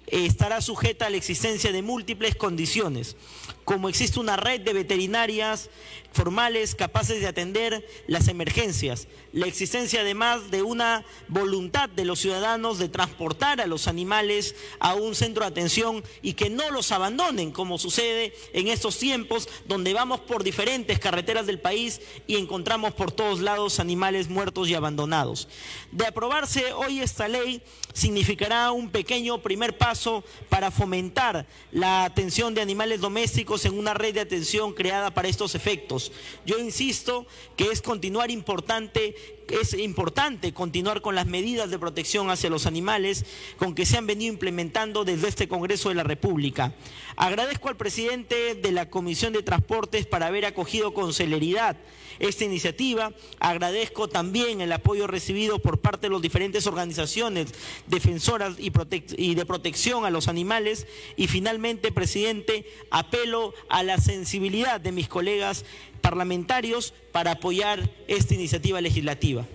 estará 0.06 0.60
sujeta 0.60 1.06
a 1.06 1.10
la 1.10 1.16
existencia 1.16 1.72
de 1.72 1.82
múltiples 1.82 2.34
condiciones, 2.34 3.16
como 3.64 3.88
existe 3.88 4.18
una 4.18 4.36
red 4.36 4.60
de 4.60 4.72
veterinarias 4.72 5.70
formales 6.12 6.74
capaces 6.74 7.20
de 7.20 7.26
atender 7.26 7.86
las 8.06 8.28
emergencias, 8.28 9.08
la 9.32 9.46
existencia 9.46 10.02
además 10.02 10.50
de 10.50 10.62
una 10.62 11.04
voluntad 11.28 11.88
de 11.88 12.04
los 12.04 12.18
ciudadanos 12.18 12.78
de 12.78 12.90
transportar 12.90 13.60
a 13.60 13.66
los 13.66 13.88
animales 13.88 14.54
a 14.78 14.94
un 14.94 15.14
centro 15.14 15.44
de 15.44 15.50
atención 15.50 16.04
y 16.20 16.34
que 16.34 16.50
no 16.50 16.70
los 16.70 16.92
abandonen, 16.92 17.50
como 17.50 17.78
sucede 17.78 18.34
en 18.52 18.68
estos 18.68 18.98
tiempos 18.98 19.48
donde 19.66 19.94
vamos 19.94 20.20
por 20.20 20.44
diferentes 20.44 20.98
carreteras 20.98 21.46
del 21.46 21.60
país 21.60 22.02
y 22.26 22.36
encontramos 22.36 22.92
por 22.92 23.10
todos 23.10 23.40
lados 23.40 23.80
animales 23.80 24.28
muertos 24.28 24.68
y 24.68 24.74
abandonados. 24.74 25.48
De 25.92 26.06
aprobarse 26.06 26.72
hoy 26.74 27.00
esta 27.00 27.28
ley 27.28 27.62
significará 27.94 28.72
un 28.72 28.90
pequeño 28.90 29.40
primer 29.40 29.78
paso 29.78 30.01
para 30.48 30.70
fomentar 30.70 31.46
la 31.70 32.04
atención 32.04 32.54
de 32.54 32.60
animales 32.60 33.00
domésticos 33.00 33.64
en 33.64 33.78
una 33.78 33.94
red 33.94 34.14
de 34.14 34.20
atención 34.20 34.72
creada 34.72 35.12
para 35.12 35.28
estos 35.28 35.54
efectos. 35.54 36.12
Yo 36.44 36.58
insisto 36.58 37.26
que 37.56 37.70
es 37.70 37.82
continuar 37.82 38.30
importante, 38.30 39.41
es 39.48 39.74
importante 39.74 40.52
continuar 40.52 41.00
con 41.00 41.14
las 41.14 41.26
medidas 41.26 41.70
de 41.70 41.78
protección 41.78 42.30
hacia 42.30 42.50
los 42.50 42.66
animales 42.66 43.24
con 43.56 43.74
que 43.74 43.86
se 43.86 43.98
han 43.98 44.06
venido 44.06 44.32
implementando 44.32 45.04
desde 45.04 45.28
este 45.28 45.48
Congreso 45.48 45.88
de 45.88 45.94
la 45.94 46.04
República. 46.04 46.72
Agradezco 47.16 47.68
al 47.68 47.76
presidente 47.76 48.54
de 48.54 48.72
la 48.72 48.88
Comisión 48.88 49.32
de 49.32 49.42
Transportes 49.42 50.06
para 50.06 50.26
haber 50.26 50.46
acogido 50.46 50.94
con 50.94 51.12
celeridad 51.12 51.76
esta 52.18 52.44
iniciativa. 52.44 53.12
Agradezco 53.40 54.08
también 54.08 54.60
el 54.60 54.72
apoyo 54.72 55.06
recibido 55.06 55.58
por 55.58 55.80
parte 55.80 56.06
de 56.06 56.12
las 56.12 56.22
diferentes 56.22 56.66
organizaciones 56.66 57.52
defensoras 57.86 58.58
y, 58.58 58.72
y, 59.16 59.34
de 59.34 59.46
protección 59.46 60.04
a 60.04 60.10
los 60.10 60.28
animales. 60.28 60.86
Y 61.16 61.26
finalmente, 61.26 61.92
presidente, 61.92 62.66
apelo 62.90 63.54
a 63.68 63.82
la 63.82 63.98
sensibilidad 63.98 64.80
de 64.80 64.92
mis 64.92 65.08
colegas 65.08 65.64
parlamentarios 66.02 66.92
para 67.12 67.32
apoyar 67.32 67.88
esta 68.08 68.34
iniciativa 68.34 68.80
legislativa. 68.80 69.46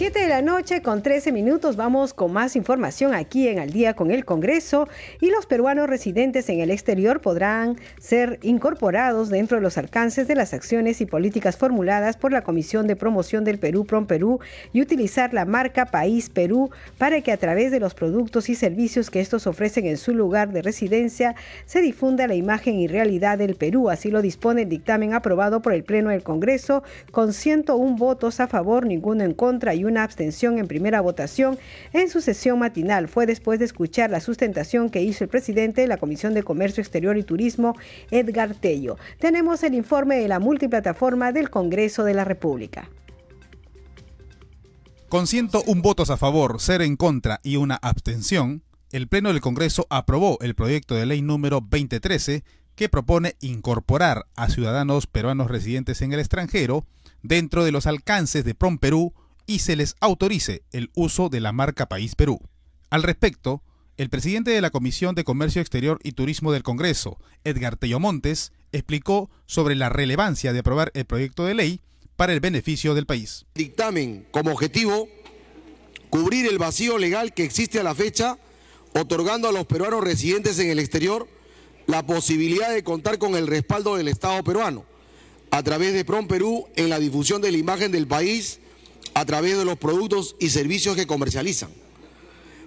7 0.00 0.18
de 0.18 0.28
la 0.28 0.40
noche 0.40 0.80
con 0.80 1.02
13 1.02 1.30
minutos 1.30 1.76
vamos 1.76 2.14
con 2.14 2.32
más 2.32 2.56
información 2.56 3.12
aquí 3.12 3.48
en 3.48 3.58
Al 3.58 3.68
día 3.68 3.92
con 3.92 4.10
el 4.10 4.24
Congreso 4.24 4.88
y 5.20 5.28
los 5.28 5.44
peruanos 5.44 5.90
residentes 5.90 6.48
en 6.48 6.60
el 6.60 6.70
exterior 6.70 7.20
podrán 7.20 7.76
ser 7.98 8.38
incorporados 8.40 9.28
dentro 9.28 9.58
de 9.58 9.62
los 9.62 9.76
alcances 9.76 10.26
de 10.26 10.36
las 10.36 10.54
acciones 10.54 11.02
y 11.02 11.04
políticas 11.04 11.58
formuladas 11.58 12.16
por 12.16 12.32
la 12.32 12.40
Comisión 12.40 12.86
de 12.86 12.96
Promoción 12.96 13.44
del 13.44 13.58
Perú 13.58 13.84
Prom 13.84 14.06
Perú 14.06 14.40
y 14.72 14.80
utilizar 14.80 15.34
la 15.34 15.44
marca 15.44 15.84
País 15.84 16.30
Perú 16.30 16.70
para 16.96 17.20
que 17.20 17.30
a 17.30 17.36
través 17.36 17.70
de 17.70 17.78
los 17.78 17.92
productos 17.92 18.48
y 18.48 18.54
servicios 18.54 19.10
que 19.10 19.20
estos 19.20 19.46
ofrecen 19.46 19.84
en 19.84 19.98
su 19.98 20.14
lugar 20.14 20.50
de 20.50 20.62
residencia 20.62 21.34
se 21.66 21.82
difunda 21.82 22.26
la 22.26 22.36
imagen 22.36 22.80
y 22.80 22.88
realidad 22.88 23.36
del 23.36 23.54
Perú. 23.54 23.90
Así 23.90 24.10
lo 24.10 24.22
dispone 24.22 24.62
el 24.62 24.70
dictamen 24.70 25.12
aprobado 25.12 25.60
por 25.60 25.74
el 25.74 25.84
Pleno 25.84 26.08
del 26.08 26.22
Congreso 26.22 26.84
con 27.10 27.34
101 27.34 27.96
votos 27.96 28.40
a 28.40 28.46
favor, 28.46 28.86
ninguno 28.86 29.24
en 29.24 29.34
contra 29.34 29.74
y 29.74 29.84
una 29.84 29.89
abstención 29.98 30.58
en 30.58 30.66
primera 30.66 31.00
votación 31.00 31.58
en 31.92 32.08
su 32.08 32.20
sesión 32.20 32.58
matinal. 32.58 33.08
Fue 33.08 33.26
después 33.26 33.58
de 33.58 33.64
escuchar 33.64 34.10
la 34.10 34.20
sustentación 34.20 34.90
que 34.90 35.02
hizo 35.02 35.24
el 35.24 35.30
presidente 35.30 35.80
de 35.80 35.86
la 35.86 35.96
Comisión 35.96 36.34
de 36.34 36.42
Comercio 36.42 36.80
Exterior 36.80 37.16
y 37.16 37.22
Turismo, 37.22 37.76
Edgar 38.10 38.54
Tello. 38.54 38.96
Tenemos 39.18 39.62
el 39.62 39.74
informe 39.74 40.16
de 40.16 40.28
la 40.28 40.38
multiplataforma 40.38 41.32
del 41.32 41.50
Congreso 41.50 42.04
de 42.04 42.14
la 42.14 42.24
República. 42.24 42.88
Con 45.08 45.26
101 45.26 45.82
votos 45.82 46.10
a 46.10 46.16
favor, 46.16 46.56
0 46.60 46.84
en 46.84 46.96
contra 46.96 47.40
y 47.42 47.56
una 47.56 47.74
abstención, 47.82 48.62
el 48.92 49.08
Pleno 49.08 49.30
del 49.30 49.40
Congreso 49.40 49.86
aprobó 49.90 50.38
el 50.40 50.54
proyecto 50.54 50.94
de 50.94 51.06
ley 51.06 51.20
número 51.20 51.60
2013 51.60 52.44
que 52.74 52.88
propone 52.88 53.36
incorporar 53.40 54.26
a 54.36 54.48
ciudadanos 54.48 55.06
peruanos 55.06 55.48
residentes 55.48 56.00
en 56.02 56.12
el 56.12 56.20
extranjero 56.20 56.86
dentro 57.22 57.64
de 57.64 57.72
los 57.72 57.86
alcances 57.86 58.44
de 58.44 58.54
PROM 58.54 58.78
Perú 58.78 59.12
y 59.50 59.58
se 59.58 59.74
les 59.74 59.96
autorice 59.98 60.62
el 60.70 60.92
uso 60.94 61.28
de 61.28 61.40
la 61.40 61.50
marca 61.50 61.88
País 61.88 62.14
Perú. 62.14 62.40
Al 62.88 63.02
respecto, 63.02 63.64
el 63.96 64.08
presidente 64.08 64.52
de 64.52 64.60
la 64.60 64.70
Comisión 64.70 65.16
de 65.16 65.24
Comercio 65.24 65.60
Exterior 65.60 65.98
y 66.04 66.12
Turismo 66.12 66.52
del 66.52 66.62
Congreso, 66.62 67.18
Edgar 67.42 67.76
Tello 67.76 67.98
Montes, 67.98 68.52
explicó 68.70 69.28
sobre 69.46 69.74
la 69.74 69.88
relevancia 69.88 70.52
de 70.52 70.60
aprobar 70.60 70.92
el 70.94 71.04
proyecto 71.04 71.44
de 71.46 71.54
ley 71.54 71.80
para 72.14 72.32
el 72.32 72.38
beneficio 72.38 72.94
del 72.94 73.06
país. 73.06 73.44
Dictamen 73.56 74.24
como 74.30 74.52
objetivo 74.52 75.08
cubrir 76.10 76.46
el 76.46 76.58
vacío 76.58 76.96
legal 76.96 77.34
que 77.34 77.42
existe 77.42 77.80
a 77.80 77.82
la 77.82 77.96
fecha, 77.96 78.38
otorgando 78.94 79.48
a 79.48 79.52
los 79.52 79.66
peruanos 79.66 80.04
residentes 80.04 80.60
en 80.60 80.70
el 80.70 80.78
exterior 80.78 81.26
la 81.88 82.06
posibilidad 82.06 82.72
de 82.72 82.84
contar 82.84 83.18
con 83.18 83.34
el 83.34 83.48
respaldo 83.48 83.96
del 83.96 84.06
Estado 84.06 84.44
peruano 84.44 84.84
a 85.50 85.60
través 85.64 85.92
de 85.92 86.04
PROM 86.04 86.28
Perú 86.28 86.68
en 86.76 86.88
la 86.88 87.00
difusión 87.00 87.42
de 87.42 87.50
la 87.50 87.58
imagen 87.58 87.90
del 87.90 88.06
país 88.06 88.59
a 89.14 89.24
través 89.24 89.58
de 89.58 89.64
los 89.64 89.78
productos 89.78 90.36
y 90.38 90.50
servicios 90.50 90.96
que 90.96 91.06
comercializan. 91.06 91.70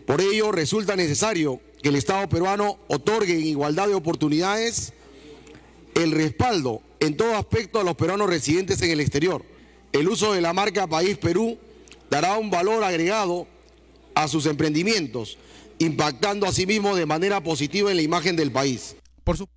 Por 0.05 0.21
ello, 0.21 0.51
resulta 0.51 0.95
necesario 0.95 1.61
que 1.81 1.89
el 1.89 1.95
Estado 1.95 2.27
peruano 2.27 2.79
otorgue 2.87 3.33
en 3.33 3.45
igualdad 3.45 3.87
de 3.87 3.95
oportunidades 3.95 4.93
el 5.95 6.11
respaldo 6.11 6.81
en 6.99 7.15
todo 7.17 7.35
aspecto 7.35 7.79
a 7.79 7.83
los 7.83 7.95
peruanos 7.95 8.29
residentes 8.29 8.81
en 8.81 8.91
el 8.91 8.99
exterior. 8.99 9.43
El 9.91 10.07
uso 10.07 10.33
de 10.33 10.41
la 10.41 10.53
marca 10.53 10.87
País 10.87 11.17
Perú 11.17 11.57
dará 12.09 12.37
un 12.37 12.49
valor 12.49 12.83
agregado 12.83 13.47
a 14.15 14.27
sus 14.27 14.45
emprendimientos, 14.45 15.37
impactando 15.79 16.45
asimismo 16.45 16.95
de 16.95 17.05
manera 17.05 17.41
positiva 17.43 17.91
en 17.91 17.97
la 17.97 18.03
imagen 18.03 18.35
del 18.35 18.51
país. 18.51 18.95
Por 19.23 19.37
su 19.37 19.47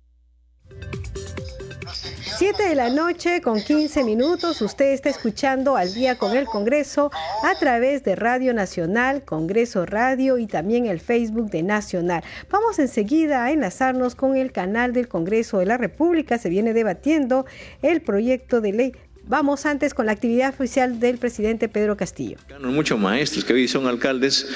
7 2.37 2.69
de 2.69 2.75
la 2.75 2.91
noche 2.91 3.41
con 3.41 3.59
15 3.59 4.03
minutos, 4.03 4.61
usted 4.61 4.91
está 4.91 5.09
escuchando 5.09 5.75
al 5.75 5.91
día 5.91 6.19
con 6.19 6.37
el 6.37 6.45
Congreso 6.45 7.09
a 7.43 7.57
través 7.57 8.03
de 8.03 8.15
Radio 8.15 8.53
Nacional, 8.53 9.23
Congreso 9.25 9.87
Radio 9.87 10.37
y 10.37 10.45
también 10.45 10.85
el 10.85 10.99
Facebook 10.99 11.49
de 11.49 11.63
Nacional. 11.63 12.23
Vamos 12.51 12.77
enseguida 12.77 13.43
a 13.43 13.51
enlazarnos 13.51 14.13
con 14.13 14.37
el 14.37 14.51
canal 14.51 14.93
del 14.93 15.07
Congreso 15.07 15.57
de 15.57 15.65
la 15.65 15.77
República. 15.77 16.37
Se 16.37 16.49
viene 16.49 16.73
debatiendo 16.73 17.47
el 17.81 18.01
proyecto 18.01 18.61
de 18.61 18.71
ley 18.71 18.93
Vamos 19.29 19.65
antes 19.65 19.93
con 19.93 20.05
la 20.05 20.13
actividad 20.13 20.53
oficial 20.53 21.01
del 21.01 21.17
presidente 21.17 21.67
Pedro 21.67 21.97
Castillo. 21.97 22.37
Muchos 22.61 22.97
maestros 22.97 23.43
que 23.43 23.51
hoy 23.53 23.67
son 23.67 23.85
alcaldes, 23.85 24.47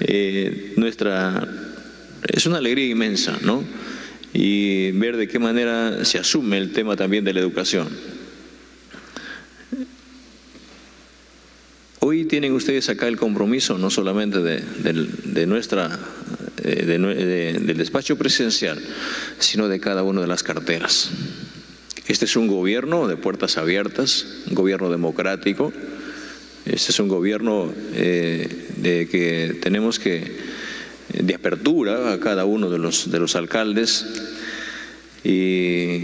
eh, 0.00 0.74
nuestra 0.76 1.48
es 2.24 2.44
una 2.44 2.58
alegría 2.58 2.86
inmensa, 2.86 3.38
¿no? 3.42 3.64
Y 4.32 4.90
ver 4.92 5.16
de 5.16 5.28
qué 5.28 5.38
manera 5.38 6.04
se 6.04 6.18
asume 6.18 6.58
el 6.58 6.72
tema 6.72 6.96
también 6.96 7.24
de 7.24 7.32
la 7.32 7.40
educación. 7.40 7.88
Hoy 12.02 12.24
tienen 12.24 12.52
ustedes 12.54 12.88
acá 12.88 13.08
el 13.08 13.18
compromiso 13.18 13.76
no 13.76 13.90
solamente 13.90 14.38
de, 14.40 15.46
nuestra, 15.46 15.98
eh, 16.64 16.86
del 16.86 17.76
despacho 17.76 18.16
presidencial, 18.16 18.82
sino 19.38 19.68
de 19.68 19.80
cada 19.80 20.02
una 20.02 20.22
de 20.22 20.26
las 20.26 20.42
carteras. 20.42 21.10
Este 22.06 22.24
es 22.24 22.36
un 22.36 22.48
gobierno 22.48 23.06
de 23.06 23.16
puertas 23.16 23.58
abiertas, 23.58 24.26
un 24.48 24.54
gobierno 24.54 24.90
democrático. 24.90 25.72
Este 26.64 26.90
es 26.90 26.98
un 27.00 27.08
gobierno 27.08 27.72
eh, 27.94 28.68
de 28.78 29.06
que 29.06 29.58
tenemos 29.60 29.98
que 29.98 30.36
de 31.12 31.34
apertura 31.34 32.12
a 32.12 32.20
cada 32.20 32.44
uno 32.44 32.70
de 32.70 32.78
los, 32.78 33.10
de 33.10 33.18
los 33.18 33.36
alcaldes 33.36 34.06
y 35.24 36.02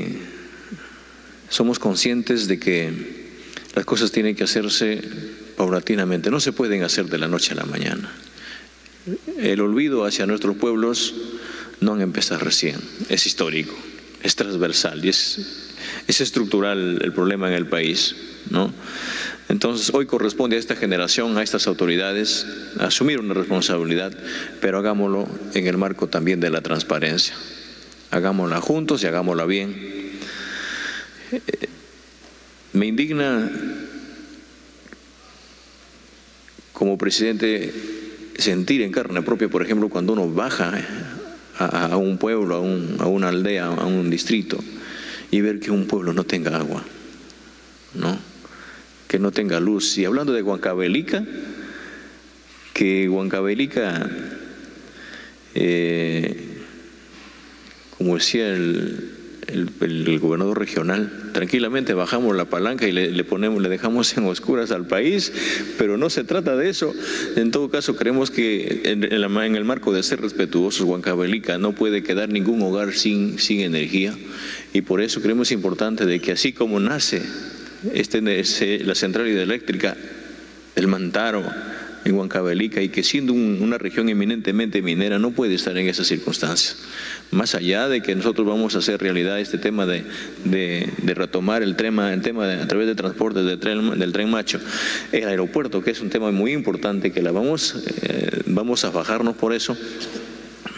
somos 1.48 1.78
conscientes 1.78 2.48
de 2.48 2.58
que 2.58 2.92
las 3.74 3.84
cosas 3.84 4.10
tienen 4.10 4.34
que 4.34 4.44
hacerse 4.44 5.00
paulatinamente, 5.56 6.30
no 6.30 6.40
se 6.40 6.52
pueden 6.52 6.82
hacer 6.82 7.06
de 7.06 7.18
la 7.18 7.28
noche 7.28 7.52
a 7.52 7.56
la 7.56 7.64
mañana. 7.64 8.12
El 9.38 9.60
olvido 9.60 10.04
hacia 10.04 10.26
nuestros 10.26 10.56
pueblos 10.56 11.14
no 11.80 12.00
empezado 12.00 12.40
recién, 12.40 12.80
es 13.08 13.26
histórico, 13.26 13.74
es 14.22 14.34
transversal 14.34 15.04
y 15.04 15.10
es, 15.10 15.74
es 16.06 16.20
estructural 16.20 17.00
el 17.02 17.12
problema 17.12 17.48
en 17.48 17.54
el 17.54 17.66
país. 17.66 18.16
¿no? 18.50 18.72
Entonces, 19.48 19.92
hoy 19.94 20.06
corresponde 20.06 20.56
a 20.56 20.58
esta 20.58 20.74
generación, 20.74 21.38
a 21.38 21.42
estas 21.42 21.66
autoridades, 21.68 22.46
asumir 22.80 23.20
una 23.20 23.34
responsabilidad, 23.34 24.12
pero 24.60 24.78
hagámoslo 24.78 25.28
en 25.54 25.66
el 25.66 25.76
marco 25.76 26.08
también 26.08 26.40
de 26.40 26.50
la 26.50 26.62
transparencia. 26.62 27.34
Hagámosla 28.10 28.60
juntos 28.60 29.02
y 29.04 29.06
hagámosla 29.06 29.44
bien. 29.44 30.18
Eh, 31.32 31.68
me 32.72 32.86
indigna 32.86 33.50
como 36.72 36.98
presidente 36.98 37.72
sentir 38.36 38.82
en 38.82 38.92
carne 38.92 39.22
propia, 39.22 39.48
por 39.48 39.62
ejemplo, 39.62 39.88
cuando 39.88 40.12
uno 40.12 40.28
baja 40.28 40.74
a, 41.58 41.96
un 41.96 42.18
pueblo, 42.18 42.56
a, 42.56 43.04
a 43.04 43.06
una 43.06 43.28
aldea, 43.28 43.66
a 43.66 43.86
un 43.86 44.10
distrito, 44.10 44.58
y 45.30 45.40
ver 45.40 45.60
que 45.60 45.70
un 45.70 45.86
pueblo 45.86 46.12
no 46.12 46.24
tenga 46.24 46.56
agua, 46.56 46.84
¿no? 47.94 48.35
Que 49.08 49.18
no 49.18 49.32
tenga 49.32 49.60
luz. 49.60 49.96
Y 49.98 50.04
hablando 50.04 50.32
de 50.32 50.42
Huancavelica, 50.42 51.24
que 52.72 53.08
Huancavelica, 53.08 54.10
eh, 55.54 56.36
como 57.96 58.16
decía 58.16 58.48
el, 58.48 59.16
el, 59.48 60.18
gobernador 60.18 60.58
regional, 60.58 61.30
tranquilamente 61.32 61.94
bajamos 61.94 62.36
la 62.36 62.46
palanca 62.46 62.86
y 62.86 62.92
le, 62.92 63.24
ponemos, 63.24 63.62
le 63.62 63.68
dejamos 63.68 64.16
en 64.16 64.24
oscuras 64.24 64.72
al 64.72 64.86
país, 64.86 65.32
pero 65.78 65.96
no 65.96 66.10
se 66.10 66.24
trata 66.24 66.56
de 66.56 66.68
eso. 66.68 66.92
En 67.36 67.50
todo 67.50 67.70
caso, 67.70 67.96
creemos 67.96 68.30
que 68.30 68.82
en, 68.84 69.04
en 69.04 69.56
el 69.56 69.64
marco 69.64 69.92
de 69.92 70.02
ser 70.02 70.20
respetuosos, 70.20 70.86
Huancavelica 70.86 71.58
no 71.58 71.72
puede 71.72 72.02
quedar 72.02 72.28
ningún 72.28 72.60
hogar 72.62 72.92
sin, 72.92 73.38
sin 73.38 73.60
energía 73.60 74.14
y 74.72 74.82
por 74.82 75.00
eso 75.00 75.22
creemos 75.22 75.52
importante 75.52 76.06
de 76.06 76.20
que 76.20 76.32
así 76.32 76.52
como 76.52 76.80
nace 76.80 77.22
este, 77.94 78.84
la 78.84 78.94
central 78.94 79.28
hidroeléctrica 79.28 79.96
el 80.76 80.88
Mantaro 80.88 81.42
en 82.04 82.14
Huancavelica 82.14 82.80
y 82.80 82.88
que 82.88 83.02
siendo 83.02 83.32
una 83.32 83.78
región 83.78 84.08
eminentemente 84.08 84.80
minera 84.80 85.18
no 85.18 85.32
puede 85.32 85.54
estar 85.54 85.76
en 85.76 85.88
esas 85.88 86.06
circunstancias. 86.06 86.76
Más 87.32 87.54
allá 87.56 87.88
de 87.88 88.00
que 88.00 88.14
nosotros 88.14 88.46
vamos 88.46 88.76
a 88.76 88.78
hacer 88.78 89.00
realidad 89.00 89.40
este 89.40 89.58
tema 89.58 89.86
de, 89.86 90.04
retomar 91.04 91.62
el 91.62 91.74
tema, 91.74 92.12
el 92.12 92.22
tema 92.22 92.52
a 92.52 92.68
través 92.68 92.86
de 92.86 92.94
transporte 92.94 93.42
del 93.42 93.58
tren, 93.58 93.98
del 93.98 94.12
tren 94.12 94.30
macho, 94.30 94.60
el 95.10 95.26
aeropuerto, 95.26 95.82
que 95.82 95.90
es 95.90 96.00
un 96.00 96.10
tema 96.10 96.30
muy 96.30 96.52
importante, 96.52 97.10
que 97.10 97.22
la 97.22 97.32
vamos, 97.32 97.74
eh, 98.02 98.42
vamos 98.46 98.84
a 98.84 98.90
bajarnos 98.90 99.34
por 99.34 99.52
eso, 99.52 99.76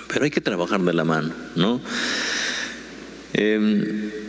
pero 0.08 0.24
hay 0.24 0.30
que 0.30 0.40
trabajar 0.40 0.80
de 0.80 0.94
la 0.94 1.04
mano, 1.04 1.34
¿no? 1.56 1.82
Em, 3.34 4.27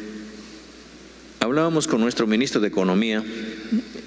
Hablábamos 1.42 1.88
con 1.88 2.02
nuestro 2.02 2.28
ministro 2.28 2.60
de 2.60 2.68
Economía 2.68 3.24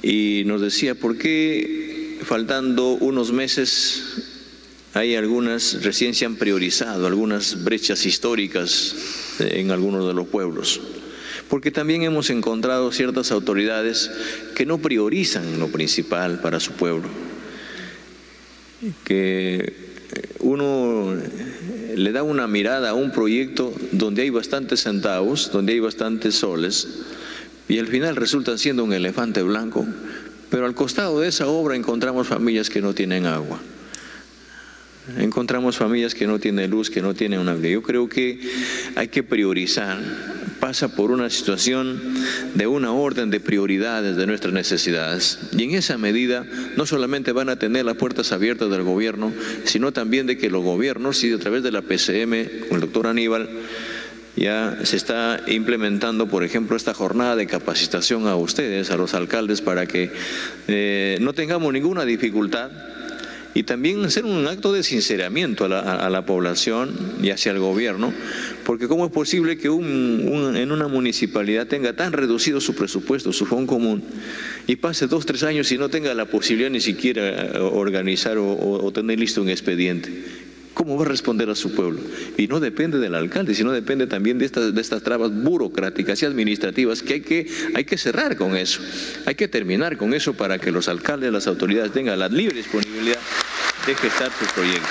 y 0.02 0.42
nos 0.44 0.60
decía, 0.60 0.94
¿por 0.94 1.16
qué 1.16 2.18
faltando 2.22 2.90
unos 2.90 3.32
meses 3.32 4.02
hay 4.92 5.14
algunas, 5.16 5.82
recién 5.82 6.14
se 6.14 6.26
han 6.26 6.36
priorizado 6.36 7.06
algunas 7.06 7.64
brechas 7.64 8.04
históricas 8.04 8.94
en 9.38 9.70
algunos 9.70 10.06
de 10.06 10.12
los 10.12 10.28
pueblos? 10.28 10.82
Porque 11.48 11.70
también 11.70 12.02
hemos 12.02 12.28
encontrado 12.28 12.92
ciertas 12.92 13.32
autoridades 13.32 14.10
que 14.54 14.66
no 14.66 14.76
priorizan 14.76 15.58
lo 15.58 15.68
principal 15.68 16.38
para 16.40 16.60
su 16.60 16.72
pueblo, 16.72 17.08
que 19.04 19.72
uno 20.40 21.16
le 21.96 22.12
da 22.12 22.22
una 22.22 22.46
mirada 22.46 22.90
a 22.90 22.94
un 22.94 23.10
proyecto 23.10 23.72
donde 23.90 24.20
hay 24.20 24.30
bastantes 24.30 24.82
centavos, 24.82 25.50
donde 25.50 25.72
hay 25.72 25.80
bastantes 25.80 26.34
soles, 26.34 26.88
y 27.72 27.78
al 27.78 27.86
final 27.86 28.16
resultan 28.16 28.58
siendo 28.58 28.84
un 28.84 28.92
elefante 28.92 29.42
blanco. 29.42 29.86
Pero 30.50 30.66
al 30.66 30.74
costado 30.74 31.20
de 31.20 31.28
esa 31.28 31.46
obra 31.46 31.74
encontramos 31.74 32.28
familias 32.28 32.68
que 32.68 32.82
no 32.82 32.92
tienen 32.92 33.24
agua. 33.24 33.58
Encontramos 35.16 35.78
familias 35.78 36.14
que 36.14 36.26
no 36.26 36.38
tienen 36.38 36.70
luz, 36.70 36.90
que 36.90 37.00
no 37.00 37.14
tienen 37.14 37.40
una 37.40 37.54
vida. 37.54 37.70
Yo 37.70 37.82
creo 37.82 38.10
que 38.10 38.40
hay 38.94 39.08
que 39.08 39.22
priorizar. 39.22 39.98
Pasa 40.60 40.94
por 40.94 41.12
una 41.12 41.30
situación 41.30 41.98
de 42.54 42.66
una 42.66 42.92
orden 42.92 43.30
de 43.30 43.40
prioridades 43.40 44.16
de 44.16 44.26
nuestras 44.26 44.52
necesidades. 44.52 45.38
Y 45.56 45.62
en 45.62 45.70
esa 45.70 45.96
medida 45.96 46.44
no 46.76 46.84
solamente 46.84 47.32
van 47.32 47.48
a 47.48 47.58
tener 47.58 47.86
las 47.86 47.96
puertas 47.96 48.32
abiertas 48.32 48.68
del 48.68 48.82
gobierno, 48.82 49.32
sino 49.64 49.92
también 49.92 50.26
de 50.26 50.36
que 50.36 50.50
los 50.50 50.62
gobiernos, 50.62 51.24
y 51.24 51.32
a 51.32 51.38
través 51.38 51.62
de 51.62 51.72
la 51.72 51.80
PCM, 51.80 52.68
con 52.68 52.76
el 52.76 52.80
doctor 52.82 53.06
Aníbal, 53.06 53.48
ya 54.36 54.78
se 54.84 54.96
está 54.96 55.40
implementando, 55.46 56.26
por 56.26 56.44
ejemplo, 56.44 56.76
esta 56.76 56.94
jornada 56.94 57.36
de 57.36 57.46
capacitación 57.46 58.26
a 58.26 58.36
ustedes, 58.36 58.90
a 58.90 58.96
los 58.96 59.14
alcaldes, 59.14 59.60
para 59.60 59.86
que 59.86 60.10
eh, 60.68 61.18
no 61.20 61.34
tengamos 61.34 61.72
ninguna 61.72 62.04
dificultad 62.04 62.70
y 63.54 63.64
también 63.64 64.02
hacer 64.04 64.24
un 64.24 64.46
acto 64.46 64.72
de 64.72 64.82
sinceramiento 64.82 65.66
a 65.66 66.08
la, 66.08 66.24
población 66.24 66.96
y 67.22 67.28
hacia 67.28 67.52
el 67.52 67.58
gobierno, 67.58 68.12
porque 68.64 68.88
¿cómo 68.88 69.04
es 69.04 69.12
posible 69.12 69.58
que 69.58 69.68
en 69.68 70.72
una 70.72 70.88
municipalidad 70.88 71.66
tenga 71.66 71.92
tan 71.92 72.14
reducido 72.14 72.62
su 72.62 72.74
presupuesto, 72.74 73.32
su 73.32 73.44
fondo 73.44 73.66
común, 73.74 74.02
y 74.66 74.76
pase 74.76 75.06
dos, 75.06 75.26
tres 75.26 75.42
años 75.42 75.70
y 75.70 75.76
no 75.76 75.90
tenga 75.90 76.14
la 76.14 76.24
posibilidad 76.24 76.70
ni 76.70 76.80
siquiera 76.80 77.60
organizar 77.60 78.38
o 78.38 78.90
tener 78.94 79.20
listo 79.20 79.42
un 79.42 79.50
expediente? 79.50 80.10
¿Cómo 80.74 80.96
va 80.96 81.04
a 81.04 81.08
responder 81.08 81.50
a 81.50 81.54
su 81.54 81.74
pueblo? 81.74 82.00
Y 82.38 82.46
no 82.46 82.58
depende 82.58 82.98
del 82.98 83.14
alcalde, 83.14 83.54
sino 83.54 83.72
depende 83.72 84.06
también 84.06 84.38
de 84.38 84.46
estas, 84.46 84.74
de 84.74 84.80
estas 84.80 85.02
trabas 85.02 85.30
burocráticas 85.30 86.22
y 86.22 86.26
administrativas 86.26 87.02
que 87.02 87.14
hay, 87.14 87.20
que 87.20 87.46
hay 87.74 87.84
que 87.84 87.98
cerrar 87.98 88.36
con 88.36 88.56
eso. 88.56 88.80
Hay 89.26 89.34
que 89.34 89.48
terminar 89.48 89.96
con 89.96 90.14
eso 90.14 90.32
para 90.32 90.58
que 90.58 90.70
los 90.70 90.88
alcaldes, 90.88 91.32
las 91.32 91.46
autoridades 91.46 91.92
tengan 91.92 92.18
la 92.18 92.28
libre 92.28 92.56
disponibilidad 92.56 93.18
de 93.86 93.94
gestar 93.94 94.30
sus 94.38 94.48
proyectos. 94.52 94.90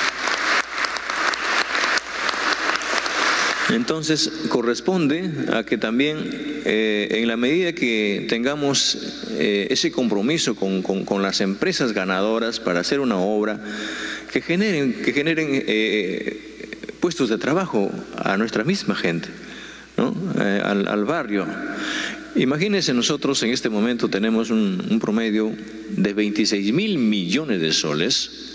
Entonces, 3.71 4.29
corresponde 4.49 5.31
a 5.53 5.63
que 5.63 5.77
también, 5.77 6.29
eh, 6.65 7.07
en 7.11 7.27
la 7.27 7.37
medida 7.37 7.73
que 7.73 8.25
tengamos 8.27 9.25
eh, 9.31 9.67
ese 9.69 9.91
compromiso 9.91 10.55
con, 10.55 10.81
con, 10.81 11.21
las 11.21 11.39
empresas 11.39 11.93
ganadoras 11.93 12.59
para 12.59 12.81
hacer 12.81 12.99
una 12.99 13.17
obra, 13.17 13.61
que 14.31 14.41
generen, 14.41 14.93
que 14.93 15.13
generen 15.13 15.47
eh, 15.51 16.95
puestos 16.99 17.29
de 17.29 17.37
trabajo 17.37 17.91
a 18.17 18.37
nuestra 18.37 18.63
misma 18.63 18.95
gente, 18.95 19.29
¿no? 19.97 20.15
al, 20.63 20.87
al, 20.87 21.05
barrio. 21.05 21.45
Imagínense, 22.35 22.93
nosotros 22.93 23.43
en 23.43 23.51
este 23.51 23.69
momento 23.69 24.07
tenemos 24.09 24.49
un, 24.49 24.87
un 24.89 24.99
promedio 24.99 25.53
de 25.89 26.13
26 26.13 26.73
mil 26.73 26.97
millones 26.97 27.59
de 27.59 27.73
soles 27.73 28.51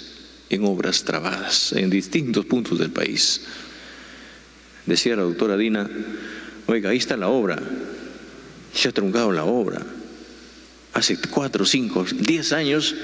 en 0.48 0.64
obras 0.64 1.04
trabadas 1.04 1.72
en 1.72 1.90
distintos 1.90 2.46
puntos 2.46 2.78
del 2.78 2.90
país. 2.90 3.42
Decía 4.86 5.16
la 5.16 5.22
doctora 5.22 5.56
Dina, 5.56 5.90
oiga, 6.66 6.90
ahí 6.90 6.98
está 6.98 7.16
la 7.16 7.28
obra, 7.28 7.60
se 8.72 8.88
ha 8.88 8.92
truncado 8.92 9.32
la 9.32 9.44
obra, 9.44 9.84
hace 10.94 11.18
cuatro, 11.30 11.64
cinco, 11.64 12.06
diez 12.20 12.52
años 12.52 12.94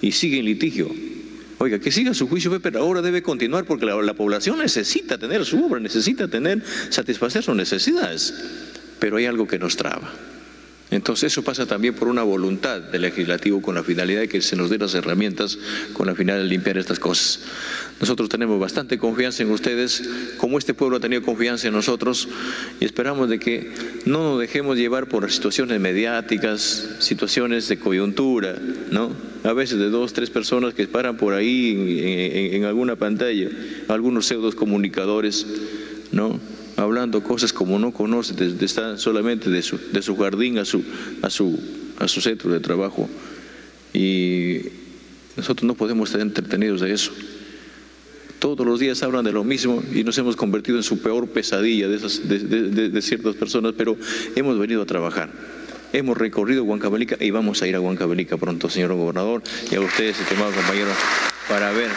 y 0.00 0.12
sigue 0.12 0.40
en 0.40 0.46
litigio. 0.46 1.03
Oiga, 1.64 1.78
que 1.78 1.90
siga 1.90 2.12
su 2.12 2.28
juicio, 2.28 2.60
pero 2.60 2.80
ahora 2.80 3.00
debe 3.00 3.22
continuar 3.22 3.64
porque 3.64 3.86
la, 3.86 3.94
la 4.02 4.12
población 4.12 4.58
necesita 4.58 5.16
tener 5.16 5.46
su 5.46 5.64
obra, 5.64 5.80
necesita 5.80 6.28
tener, 6.28 6.62
satisfacer 6.90 7.42
sus 7.42 7.56
necesidades, 7.56 8.34
pero 8.98 9.16
hay 9.16 9.24
algo 9.24 9.46
que 9.46 9.58
nos 9.58 9.74
traba. 9.74 10.12
Entonces 10.90 11.32
eso 11.32 11.42
pasa 11.42 11.66
también 11.66 11.94
por 11.94 12.08
una 12.08 12.22
voluntad 12.22 12.80
del 12.80 13.02
legislativo 13.02 13.60
con 13.62 13.74
la 13.74 13.82
finalidad 13.82 14.20
de 14.20 14.28
que 14.28 14.40
se 14.40 14.54
nos 14.54 14.70
den 14.70 14.80
las 14.80 14.94
herramientas 14.94 15.58
con 15.92 16.06
la 16.06 16.14
finalidad 16.14 16.44
de 16.44 16.50
limpiar 16.50 16.78
estas 16.78 16.98
cosas. 16.98 17.40
Nosotros 18.00 18.28
tenemos 18.28 18.60
bastante 18.60 18.98
confianza 18.98 19.42
en 19.42 19.50
ustedes, 19.50 20.08
como 20.36 20.58
este 20.58 20.74
pueblo 20.74 20.98
ha 20.98 21.00
tenido 21.00 21.22
confianza 21.22 21.68
en 21.68 21.74
nosotros, 21.74 22.28
y 22.80 22.84
esperamos 22.84 23.28
de 23.28 23.38
que 23.38 23.72
no 24.04 24.22
nos 24.30 24.40
dejemos 24.40 24.76
llevar 24.76 25.08
por 25.08 25.30
situaciones 25.32 25.80
mediáticas, 25.80 26.96
situaciones 27.00 27.66
de 27.68 27.78
coyuntura, 27.78 28.56
¿no? 28.90 29.10
A 29.42 29.52
veces 29.52 29.78
de 29.78 29.90
dos, 29.90 30.12
tres 30.12 30.30
personas 30.30 30.74
que 30.74 30.86
paran 30.86 31.16
por 31.16 31.34
ahí 31.34 31.72
en, 32.52 32.54
en 32.54 32.64
alguna 32.64 32.96
pantalla, 32.96 33.48
algunos 33.88 34.26
pseudos 34.26 34.54
comunicadores, 34.54 35.46
¿no? 36.12 36.40
Hablando 36.84 37.22
cosas 37.22 37.52
como 37.52 37.78
no 37.78 37.92
conoce, 37.92 38.34
de, 38.34 38.64
estar 38.64 38.98
solamente 38.98 39.50
de 39.50 39.62
su, 39.62 39.78
de 39.92 40.02
su 40.02 40.16
jardín 40.16 40.58
a 40.58 40.64
su, 40.64 40.84
a, 41.22 41.30
su, 41.30 41.58
a 41.98 42.08
su 42.08 42.20
centro 42.20 42.52
de 42.52 42.60
trabajo. 42.60 43.08
Y 43.92 44.60
nosotros 45.36 45.64
no 45.64 45.74
podemos 45.74 46.08
estar 46.08 46.20
entretenidos 46.20 46.80
de 46.80 46.92
eso. 46.92 47.12
Todos 48.38 48.66
los 48.66 48.78
días 48.78 49.02
hablan 49.02 49.24
de 49.24 49.32
lo 49.32 49.42
mismo 49.42 49.82
y 49.92 50.04
nos 50.04 50.18
hemos 50.18 50.36
convertido 50.36 50.76
en 50.76 50.84
su 50.84 51.00
peor 51.00 51.28
pesadilla 51.28 51.88
de, 51.88 51.96
esas, 51.96 52.28
de, 52.28 53.02
ciertas 53.02 53.34
personas, 53.36 53.72
pero 53.76 53.96
hemos 54.36 54.58
venido 54.58 54.82
a 54.82 54.86
trabajar. 54.86 55.30
Hemos 55.92 56.18
recorrido 56.18 56.64
Huancavelica 56.64 57.16
y 57.20 57.30
vamos 57.30 57.62
a 57.62 57.68
ir 57.68 57.76
a 57.76 57.80
Huancavelica 57.80 58.36
pronto, 58.36 58.68
señor 58.68 58.92
gobernador, 58.94 59.42
y 59.70 59.76
a 59.76 59.80
ustedes, 59.80 60.20
estimados 60.20 60.54
compañeros, 60.54 60.94
para 61.48 61.70
ver 61.72 61.90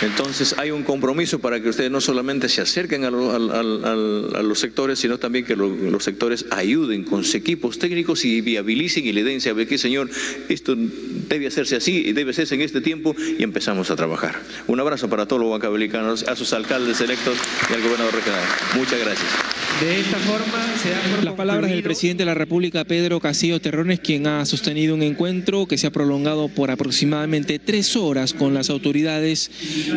entonces 0.00 0.54
hay 0.58 0.70
un 0.70 0.84
compromiso 0.84 1.40
para 1.40 1.60
que 1.60 1.68
ustedes 1.68 1.90
no 1.90 2.00
solamente 2.00 2.48
se 2.48 2.60
acerquen 2.60 3.04
a, 3.04 3.10
los 3.10 4.58
sectores, 4.58 4.98
sino 4.98 5.18
también 5.18 5.44
que 5.44 5.56
los 5.56 6.04
sectores 6.04 6.46
ayuden 6.50 7.04
con 7.04 7.24
sus 7.24 7.34
equipos 7.34 7.78
técnicos 7.78 8.24
y 8.24 8.40
viabilicen 8.40 9.06
y 9.06 9.12
le 9.12 9.24
den, 9.24 9.40
sabe 9.40 9.66
qué 9.66 9.78
señor, 9.78 10.08
esto 10.48 10.74
debe 10.76 11.46
hacerse 11.46 11.76
así 11.76 12.06
y 12.06 12.12
debe 12.12 12.30
hacerse 12.30 12.54
en 12.54 12.60
este 12.60 12.80
tiempo 12.80 13.14
y 13.38 13.42
empezamos 13.42 13.90
a 13.90 13.96
trabajar. 13.96 14.40
Un 14.66 14.80
abrazo 14.80 15.08
para 15.08 15.26
todos 15.26 15.42
los 15.42 15.50
huancabelicanos, 15.50 16.24
a 16.24 16.36
sus 16.36 16.52
alcaldes 16.52 17.00
electos 17.00 17.36
y 17.70 17.74
al 17.74 17.82
gobernador 17.82 18.14
regional. 18.14 18.44
Muchas 18.76 19.00
gracias. 19.00 19.57
De 19.80 20.00
esta 20.00 20.18
forma 20.18 20.58
se 20.82 20.90
dan 20.90 21.24
las 21.24 21.34
palabras 21.34 21.70
del 21.70 21.84
presidente 21.84 22.22
de 22.22 22.26
la 22.26 22.34
República, 22.34 22.84
Pedro 22.84 23.20
Castillo 23.20 23.60
Terrones, 23.60 24.00
quien 24.00 24.26
ha 24.26 24.44
sostenido 24.44 24.92
un 24.92 25.02
encuentro 25.02 25.66
que 25.66 25.78
se 25.78 25.86
ha 25.86 25.92
prolongado 25.92 26.48
por 26.48 26.72
aproximadamente 26.72 27.60
tres 27.60 27.94
horas 27.94 28.34
con 28.34 28.54
las 28.54 28.70
autoridades 28.70 29.52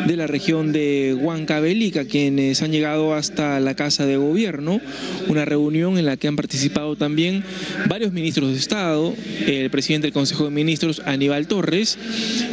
de 0.06 0.16
la 0.16 0.28
región 0.28 0.72
de 0.72 1.18
Huancavelica, 1.20 2.06
quienes 2.06 2.62
han 2.62 2.72
llegado 2.72 3.16
hasta 3.16 3.60
la 3.60 3.74
Casa 3.74 4.06
de 4.06 4.18
Gobierno, 4.18 4.80
una 5.28 5.46
reunión 5.46 5.98
en 5.98 6.06
la 6.06 6.16
que 6.16 6.28
han 6.28 6.36
participado 6.36 6.96
también 6.96 7.44
varios 7.88 8.12
ministros 8.14 8.52
de 8.52 8.58
Estado, 8.58 9.16
el 9.48 9.72
presidente 9.72 10.06
del 10.06 10.14
Consejo 10.14 10.46
de 10.46 10.52
Ministros, 10.52 11.02
Aníbal 11.06 11.48
Torres, 11.48 11.98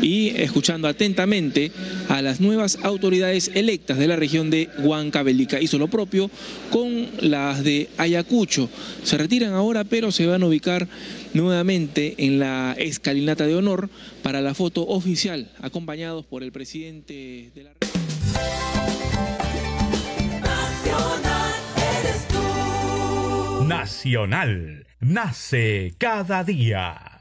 y 0.01 0.29
escuchando 0.37 0.88
atentamente 0.88 1.73
a 2.09 2.23
las 2.23 2.41
nuevas 2.41 2.79
autoridades 2.85 3.51
electas 3.55 3.99
de 3.99 4.07
la 4.07 4.17
región 4.17 4.49
de 4.49 4.71
Huancavelica. 4.79 5.61
Hizo 5.61 5.77
lo 5.77 5.88
propio 5.88 6.31
con 6.71 7.17
las 7.20 7.64
de 7.64 7.88
Ayacucho. 7.96 8.68
Se 9.02 9.18
retiran 9.18 9.52
ahora, 9.52 9.85
pero 9.85 10.12
se 10.12 10.26
van 10.26 10.42
a 10.42 10.46
ubicar 10.46 10.88
nuevamente 11.35 12.14
en 12.18 12.38
la 12.38 12.74
escalinata 12.78 13.46
de 13.46 13.54
honor 13.54 13.90
para 14.22 14.40
la 14.40 14.54
foto 14.54 14.87
oficial, 14.87 15.50
acompañados 15.61 16.24
por 16.24 16.42
el 16.42 16.52
presidente 16.52 17.50
de 17.54 17.64
la 17.64 17.72
Nacional, 20.48 21.26
Nacional, 23.68 24.87
nace 25.00 25.94
cada 25.98 26.44
día. 26.44 27.17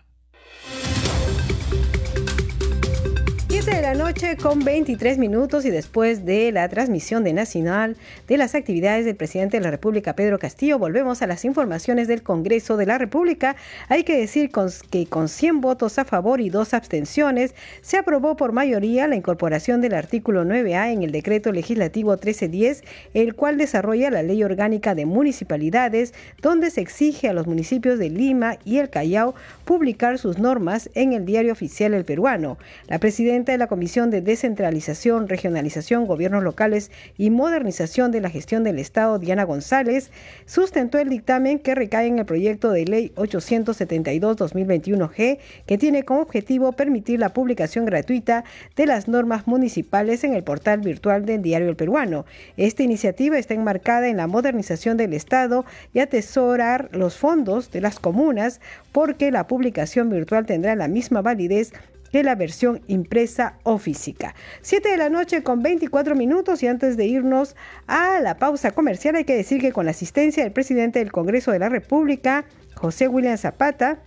Noche 4.07 4.37
con 4.37 4.63
23 4.63 5.17
minutos 5.17 5.65
y 5.65 5.69
después 5.69 6.23
de 6.23 6.53
la 6.53 6.69
transmisión 6.69 7.25
de 7.25 7.33
Nacional 7.33 7.97
de 8.29 8.37
las 8.37 8.55
actividades 8.55 9.03
del 9.03 9.17
presidente 9.17 9.57
de 9.57 9.63
la 9.65 9.69
República, 9.69 10.15
Pedro 10.15 10.39
Castillo, 10.39 10.79
volvemos 10.79 11.21
a 11.21 11.27
las 11.27 11.43
informaciones 11.43 12.07
del 12.07 12.23
Congreso 12.23 12.77
de 12.77 12.85
la 12.85 12.97
República. 12.97 13.57
Hay 13.89 14.05
que 14.05 14.17
decir 14.17 14.49
que 14.89 15.07
con 15.07 15.27
100 15.27 15.59
votos 15.59 15.99
a 15.99 16.05
favor 16.05 16.39
y 16.39 16.49
dos 16.49 16.73
abstenciones, 16.73 17.53
se 17.81 17.97
aprobó 17.97 18.37
por 18.37 18.53
mayoría 18.53 19.09
la 19.09 19.17
incorporación 19.17 19.81
del 19.81 19.93
artículo 19.93 20.45
9A 20.45 20.93
en 20.93 21.03
el 21.03 21.11
decreto 21.11 21.51
legislativo 21.51 22.11
1310, 22.11 22.85
el 23.13 23.35
cual 23.35 23.57
desarrolla 23.57 24.09
la 24.09 24.23
ley 24.23 24.41
orgánica 24.41 24.95
de 24.95 25.05
municipalidades, 25.05 26.13
donde 26.41 26.71
se 26.71 26.79
exige 26.79 27.27
a 27.27 27.33
los 27.33 27.45
municipios 27.45 27.99
de 27.99 28.09
Lima 28.09 28.55
y 28.63 28.77
el 28.77 28.89
Callao 28.89 29.35
publicar 29.65 30.17
sus 30.17 30.37
normas 30.37 30.89
en 30.93 31.11
el 31.11 31.25
diario 31.25 31.51
oficial 31.51 31.93
El 31.93 32.05
Peruano. 32.05 32.57
La 32.87 32.99
presidenta 32.99 33.51
la 33.57 33.67
Comisión 33.67 33.96
de 33.97 34.21
Descentralización, 34.21 35.27
Regionalización, 35.27 36.05
Gobiernos 36.05 36.43
Locales 36.43 36.91
y 37.17 37.31
Modernización 37.31 38.11
de 38.11 38.21
la 38.21 38.29
Gestión 38.29 38.63
del 38.63 38.77
Estado, 38.77 39.17
Diana 39.17 39.43
González, 39.43 40.11
sustentó 40.45 40.99
el 40.99 41.09
dictamen 41.09 41.57
que 41.57 41.73
recae 41.73 42.05
en 42.05 42.19
el 42.19 42.25
proyecto 42.25 42.69
de 42.69 42.85
ley 42.85 43.11
872-2021G, 43.15 45.39
que 45.65 45.77
tiene 45.79 46.03
como 46.03 46.21
objetivo 46.21 46.73
permitir 46.73 47.19
la 47.19 47.29
publicación 47.29 47.85
gratuita 47.85 48.43
de 48.75 48.85
las 48.85 49.07
normas 49.07 49.47
municipales 49.47 50.23
en 50.23 50.35
el 50.35 50.43
portal 50.43 50.81
virtual 50.81 51.25
del 51.25 51.41
Diario 51.41 51.69
El 51.69 51.75
Peruano. 51.75 52.27
Esta 52.55 52.83
iniciativa 52.83 53.39
está 53.39 53.55
enmarcada 53.55 54.09
en 54.09 54.17
la 54.17 54.27
modernización 54.27 54.97
del 54.97 55.15
Estado 55.15 55.65
y 55.91 56.01
atesorar 56.01 56.89
los 56.91 57.17
fondos 57.17 57.71
de 57.71 57.81
las 57.81 57.99
comunas 57.99 58.61
porque 58.91 59.31
la 59.31 59.47
publicación 59.47 60.11
virtual 60.11 60.45
tendrá 60.45 60.75
la 60.75 60.87
misma 60.87 61.23
validez 61.23 61.73
que 62.11 62.23
la 62.23 62.35
versión 62.35 62.81
impresa 62.87 63.57
o 63.63 63.77
física. 63.77 64.35
7 64.61 64.89
de 64.89 64.97
la 64.97 65.09
noche 65.09 65.43
con 65.43 65.61
24 65.61 66.15
minutos 66.15 66.63
y 66.63 66.67
antes 66.67 66.97
de 66.97 67.05
irnos 67.05 67.55
a 67.87 68.19
la 68.19 68.37
pausa 68.37 68.71
comercial 68.71 69.15
hay 69.15 69.25
que 69.25 69.35
decir 69.35 69.61
que 69.61 69.71
con 69.71 69.85
la 69.85 69.91
asistencia 69.91 70.43
del 70.43 70.53
presidente 70.53 70.99
del 70.99 71.11
Congreso 71.11 71.51
de 71.51 71.59
la 71.59 71.69
República, 71.69 72.45
José 72.75 73.07
William 73.07 73.37
Zapata, 73.37 73.99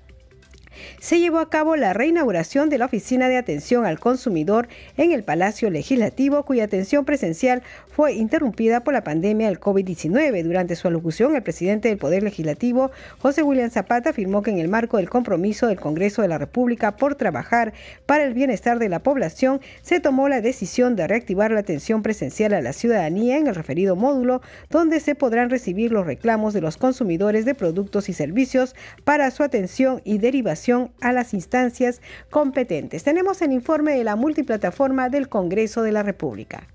se 0.99 1.19
llevó 1.19 1.39
a 1.39 1.51
cabo 1.51 1.77
la 1.77 1.93
reinauguración 1.93 2.71
de 2.71 2.79
la 2.79 2.87
Oficina 2.87 3.29
de 3.29 3.37
Atención 3.37 3.87
al 3.87 3.99
Consumidor 3.99 4.69
en 4.97 5.13
el 5.13 5.23
Palacio 5.23 5.71
Legislativo, 5.71 6.45
cuya 6.45 6.65
atención 6.65 7.05
presencial 7.05 7.63
fue 7.89 8.15
interrumpida 8.15 8.85
por 8.85 8.95
la 8.95 9.05
pandemia 9.05 9.49
del 9.49 9.61
COVID-19. 9.61 10.43
Durante 10.43 10.77
su 10.77 10.89
alocución, 10.89 11.35
el 11.35 11.43
presidente 11.43 11.89
del 11.89 11.99
Poder 11.99 12.23
Legislativo, 12.23 12.91
José 13.19 13.43
William 13.43 13.71
Zapata, 13.71 14.11
afirmó 14.11 14.43
que 14.43 14.51
en 14.51 14.59
el 14.59 14.69
marco 14.69 14.97
del 14.97 15.11
compromiso 15.11 15.67
del 15.67 15.81
Congreso 15.81 16.23
de 16.23 16.29
la 16.29 16.39
República 16.39 16.97
por 16.97 17.15
trabajar 17.15 17.73
para 18.07 18.25
el 18.25 18.35
bienestar 18.35 18.79
de 18.79 18.89
la 18.89 19.03
población, 19.03 19.61
se 19.83 20.01
tomó 20.01 20.29
la 20.29 20.41
decisión 20.41 20.97
de 20.97 21.07
reactivar 21.07 21.51
la 21.51 21.61
atención 21.61 22.03
presencial 22.03 22.55
a 22.55 22.63
la 22.63 22.73
ciudadanía 22.73 23.39
en 23.39 23.47
el 23.47 23.55
referido 23.55 23.97
módulo, 23.97 24.41
donde 24.71 25.01
se 25.01 25.15
podrán 25.15 25.51
recibir 25.51 25.93
los 25.93 26.07
reclamos 26.07 26.55
de 26.55 26.61
los 26.61 26.77
consumidores 26.77 27.45
de 27.45 27.55
productos 27.55 28.09
y 28.09 28.13
servicios 28.13 28.75
para 29.05 29.31
su 29.31 29.43
atención 29.43 30.01
y 30.05 30.19
derivación 30.19 30.70
a 31.01 31.13
las 31.13 31.35
instancias 31.35 32.01
competentes. 32.31 33.03
Tenemos 33.03 33.43
el 33.43 33.53
informe 33.53 33.93
de 33.93 34.05
la 34.05 34.17
multiplataforma 34.17 35.09
del 35.09 35.29
Congreso 35.29 35.83
de 35.83 35.93
la 35.93 36.03
República. 36.03 36.69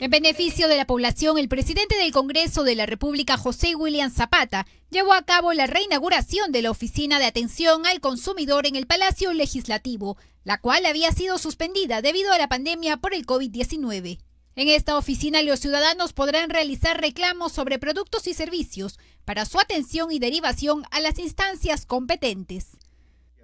En 0.00 0.10
beneficio 0.10 0.68
de 0.68 0.76
la 0.76 0.86
población, 0.86 1.38
el 1.38 1.48
presidente 1.48 1.96
del 1.96 2.12
Congreso 2.12 2.64
de 2.64 2.74
la 2.74 2.84
República, 2.84 3.36
José 3.36 3.74
William 3.76 4.10
Zapata, 4.10 4.66
llevó 4.90 5.12
a 5.12 5.22
cabo 5.22 5.52
la 5.52 5.66
reinauguración 5.66 6.52
de 6.52 6.62
la 6.62 6.70
Oficina 6.70 7.18
de 7.18 7.26
Atención 7.26 7.86
al 7.86 8.00
Consumidor 8.00 8.66
en 8.66 8.76
el 8.76 8.86
Palacio 8.86 9.32
Legislativo, 9.32 10.18
la 10.42 10.60
cual 10.60 10.84
había 10.84 11.12
sido 11.12 11.38
suspendida 11.38 12.02
debido 12.02 12.32
a 12.32 12.38
la 12.38 12.48
pandemia 12.48 12.96
por 12.96 13.14
el 13.14 13.24
COVID-19. 13.24 14.18
En 14.56 14.68
esta 14.68 14.96
oficina 14.96 15.42
los 15.42 15.58
ciudadanos 15.58 16.12
podrán 16.12 16.48
realizar 16.50 17.00
reclamos 17.00 17.52
sobre 17.52 17.78
productos 17.78 18.26
y 18.28 18.34
servicios 18.34 18.98
para 19.24 19.44
su 19.44 19.58
atención 19.58 20.12
y 20.12 20.18
derivación 20.18 20.82
a 20.90 21.00
las 21.00 21.18
instancias 21.18 21.86
competentes. 21.86 22.76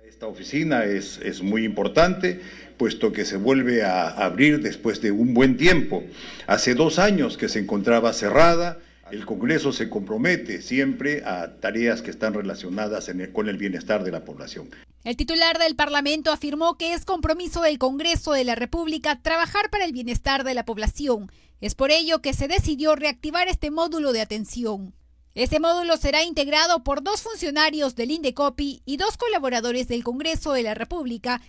Esta 0.07 0.27
oficina 0.27 0.85
es, 0.85 1.19
es, 1.23 1.43
muy 1.43 1.65
importante, 1.65 2.41
puesto 2.77 3.13
que 3.13 3.25
se 3.25 3.37
vuelve 3.37 3.85
a 3.85 4.09
abrir 4.09 4.61
después 4.61 5.01
de 5.01 5.13
un 5.13 5.33
buen 5.33 5.57
tiempo. 5.57 6.03
Hace 6.47 6.75
dos 6.75 6.99
años 6.99 7.39
que 7.39 7.49
se 7.49 7.59
encontraba 7.59 8.13
cerrada. 8.13 8.81
El 9.11 9.25
Congreso 9.25 9.73
se 9.73 9.89
compromete 9.89 10.63
siempre 10.63 11.25
a 11.25 11.57
tareas 11.61 12.03
que 12.03 12.11
están 12.11 12.35
relacionadas 12.35 13.09
el, 13.09 13.33
con 13.33 13.49
el 13.49 13.57
bienestar 13.57 14.05
de 14.05 14.11
la 14.11 14.25
población. 14.25 14.69
El 15.03 15.17
titular 15.17 15.59
del 15.59 15.77
Parlamento 15.77 16.31
afirmó 16.31 16.77
que 16.77 16.93
es 16.93 17.07
compromiso 17.07 17.63
del 17.63 17.79
Congreso 17.79 18.33
de 18.33 18.45
la 18.45 18.55
República 18.55 19.23
trabajar 19.23 19.71
para 19.71 19.87
el 19.87 19.93
bienestar 19.93 20.45
de 20.45 20.53
la 20.53 20.67
población. 20.67 21.33
Es 21.63 21.75
por 21.75 21.91
ello 21.91 22.21
que 22.21 22.35
se 22.35 22.49
decidió 22.49 22.95
reactivar 22.97 23.49
este 23.49 23.71
módulo 23.71 24.13
de 24.13 24.21
atención. 24.21 24.93
Este 25.37 25.61
módulo 25.61 25.97
será 25.97 26.25
integrado 26.25 26.83
por 26.83 27.05
dos 27.05 27.23
funcionarios 27.23 27.95
del 27.95 28.11
INDECOPI 28.11 28.83
y 28.85 28.97
dos 28.97 29.17
colaboradores 29.17 29.87
del 29.87 30.03
Congreso 30.03 30.53
de 30.53 30.65
la 30.65 30.75
República, 30.75 31.41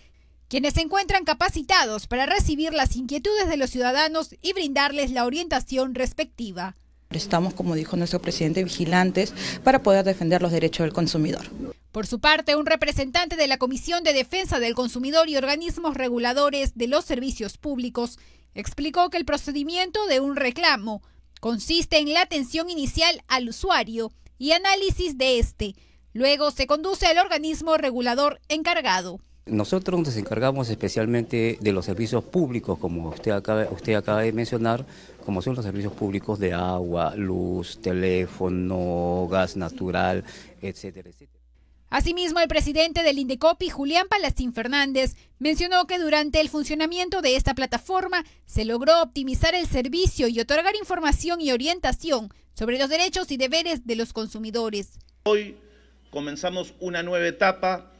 quienes 0.46 0.74
se 0.74 0.82
encuentran 0.82 1.24
capacitados 1.24 2.06
para 2.06 2.26
recibir 2.26 2.72
las 2.74 2.94
inquietudes 2.94 3.48
de 3.48 3.56
los 3.56 3.70
ciudadanos 3.70 4.36
y 4.40 4.52
brindarles 4.52 5.10
la 5.10 5.24
orientación 5.24 5.96
respectiva. 5.96 6.76
Estamos, 7.10 7.54
como 7.54 7.74
dijo 7.74 7.96
nuestro 7.96 8.22
presidente, 8.22 8.62
vigilantes 8.62 9.34
para 9.64 9.82
poder 9.82 10.04
defender 10.04 10.42
los 10.42 10.52
derechos 10.52 10.84
del 10.84 10.92
consumidor. 10.92 11.42
Por 11.90 12.06
su 12.06 12.20
parte, 12.20 12.54
un 12.54 12.66
representante 12.66 13.34
de 13.34 13.48
la 13.48 13.58
Comisión 13.58 14.04
de 14.04 14.12
Defensa 14.12 14.60
del 14.60 14.76
Consumidor 14.76 15.28
y 15.28 15.36
organismos 15.36 15.96
reguladores 15.96 16.76
de 16.76 16.86
los 16.86 17.04
servicios 17.04 17.58
públicos 17.58 18.20
explicó 18.54 19.10
que 19.10 19.18
el 19.18 19.24
procedimiento 19.24 20.06
de 20.06 20.20
un 20.20 20.36
reclamo 20.36 21.02
consiste 21.42 21.98
en 21.98 22.12
la 22.12 22.22
atención 22.22 22.70
inicial 22.70 23.20
al 23.26 23.48
usuario 23.48 24.12
y 24.38 24.52
análisis 24.52 25.18
de 25.18 25.40
este. 25.40 25.74
Luego 26.12 26.52
se 26.52 26.68
conduce 26.68 27.06
al 27.06 27.18
organismo 27.18 27.76
regulador 27.76 28.40
encargado. 28.48 29.18
Nosotros 29.46 29.98
nos 29.98 30.16
encargamos 30.16 30.70
especialmente 30.70 31.58
de 31.60 31.72
los 31.72 31.84
servicios 31.84 32.22
públicos, 32.22 32.78
como 32.78 33.08
usted 33.08 33.32
acaba, 33.32 34.22
de 34.22 34.32
mencionar, 34.32 34.86
como 35.26 35.42
son 35.42 35.56
los 35.56 35.64
servicios 35.64 35.92
públicos 35.92 36.38
de 36.38 36.52
agua, 36.52 37.16
luz, 37.16 37.80
teléfono, 37.82 39.26
gas 39.28 39.56
natural, 39.56 40.22
etcétera, 40.60 41.10
etcétera. 41.10 41.41
Asimismo, 41.92 42.40
el 42.40 42.48
presidente 42.48 43.02
del 43.02 43.18
Indecopi, 43.18 43.68
Julián 43.68 44.08
Palacín 44.08 44.54
Fernández, 44.54 45.14
mencionó 45.38 45.86
que 45.86 45.98
durante 45.98 46.40
el 46.40 46.48
funcionamiento 46.48 47.20
de 47.20 47.36
esta 47.36 47.52
plataforma 47.54 48.24
se 48.46 48.64
logró 48.64 49.02
optimizar 49.02 49.54
el 49.54 49.66
servicio 49.66 50.26
y 50.26 50.40
otorgar 50.40 50.74
información 50.74 51.42
y 51.42 51.52
orientación 51.52 52.32
sobre 52.54 52.78
los 52.78 52.88
derechos 52.88 53.30
y 53.30 53.36
deberes 53.36 53.86
de 53.86 53.96
los 53.96 54.14
consumidores. 54.14 54.98
Hoy 55.24 55.56
comenzamos 56.08 56.72
una 56.80 57.02
nueva 57.02 57.28
etapa 57.28 57.92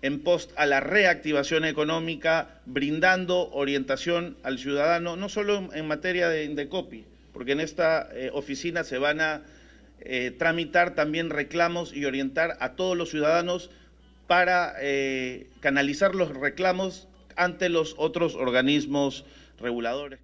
en 0.00 0.22
post 0.22 0.50
a 0.56 0.64
la 0.64 0.80
reactivación 0.80 1.66
económica, 1.66 2.62
brindando 2.64 3.50
orientación 3.50 4.38
al 4.44 4.58
ciudadano, 4.58 5.14
no 5.16 5.28
solo 5.28 5.74
en 5.74 5.86
materia 5.86 6.30
de 6.30 6.44
Indecopi, 6.44 7.04
porque 7.34 7.52
en 7.52 7.60
esta 7.60 8.08
eh, 8.14 8.30
oficina 8.32 8.82
se 8.82 8.96
van 8.96 9.20
a 9.20 9.42
eh, 10.08 10.30
tramitar 10.30 10.94
también 10.94 11.30
reclamos 11.30 11.92
y 11.92 12.04
orientar 12.04 12.56
a 12.60 12.76
todos 12.76 12.96
los 12.96 13.10
ciudadanos 13.10 13.70
para 14.28 14.74
eh, 14.80 15.50
canalizar 15.58 16.14
los 16.14 16.30
reclamos 16.30 17.08
ante 17.34 17.68
los 17.68 17.94
otros 17.98 18.36
organismos 18.36 19.24
reguladores. 19.58 20.20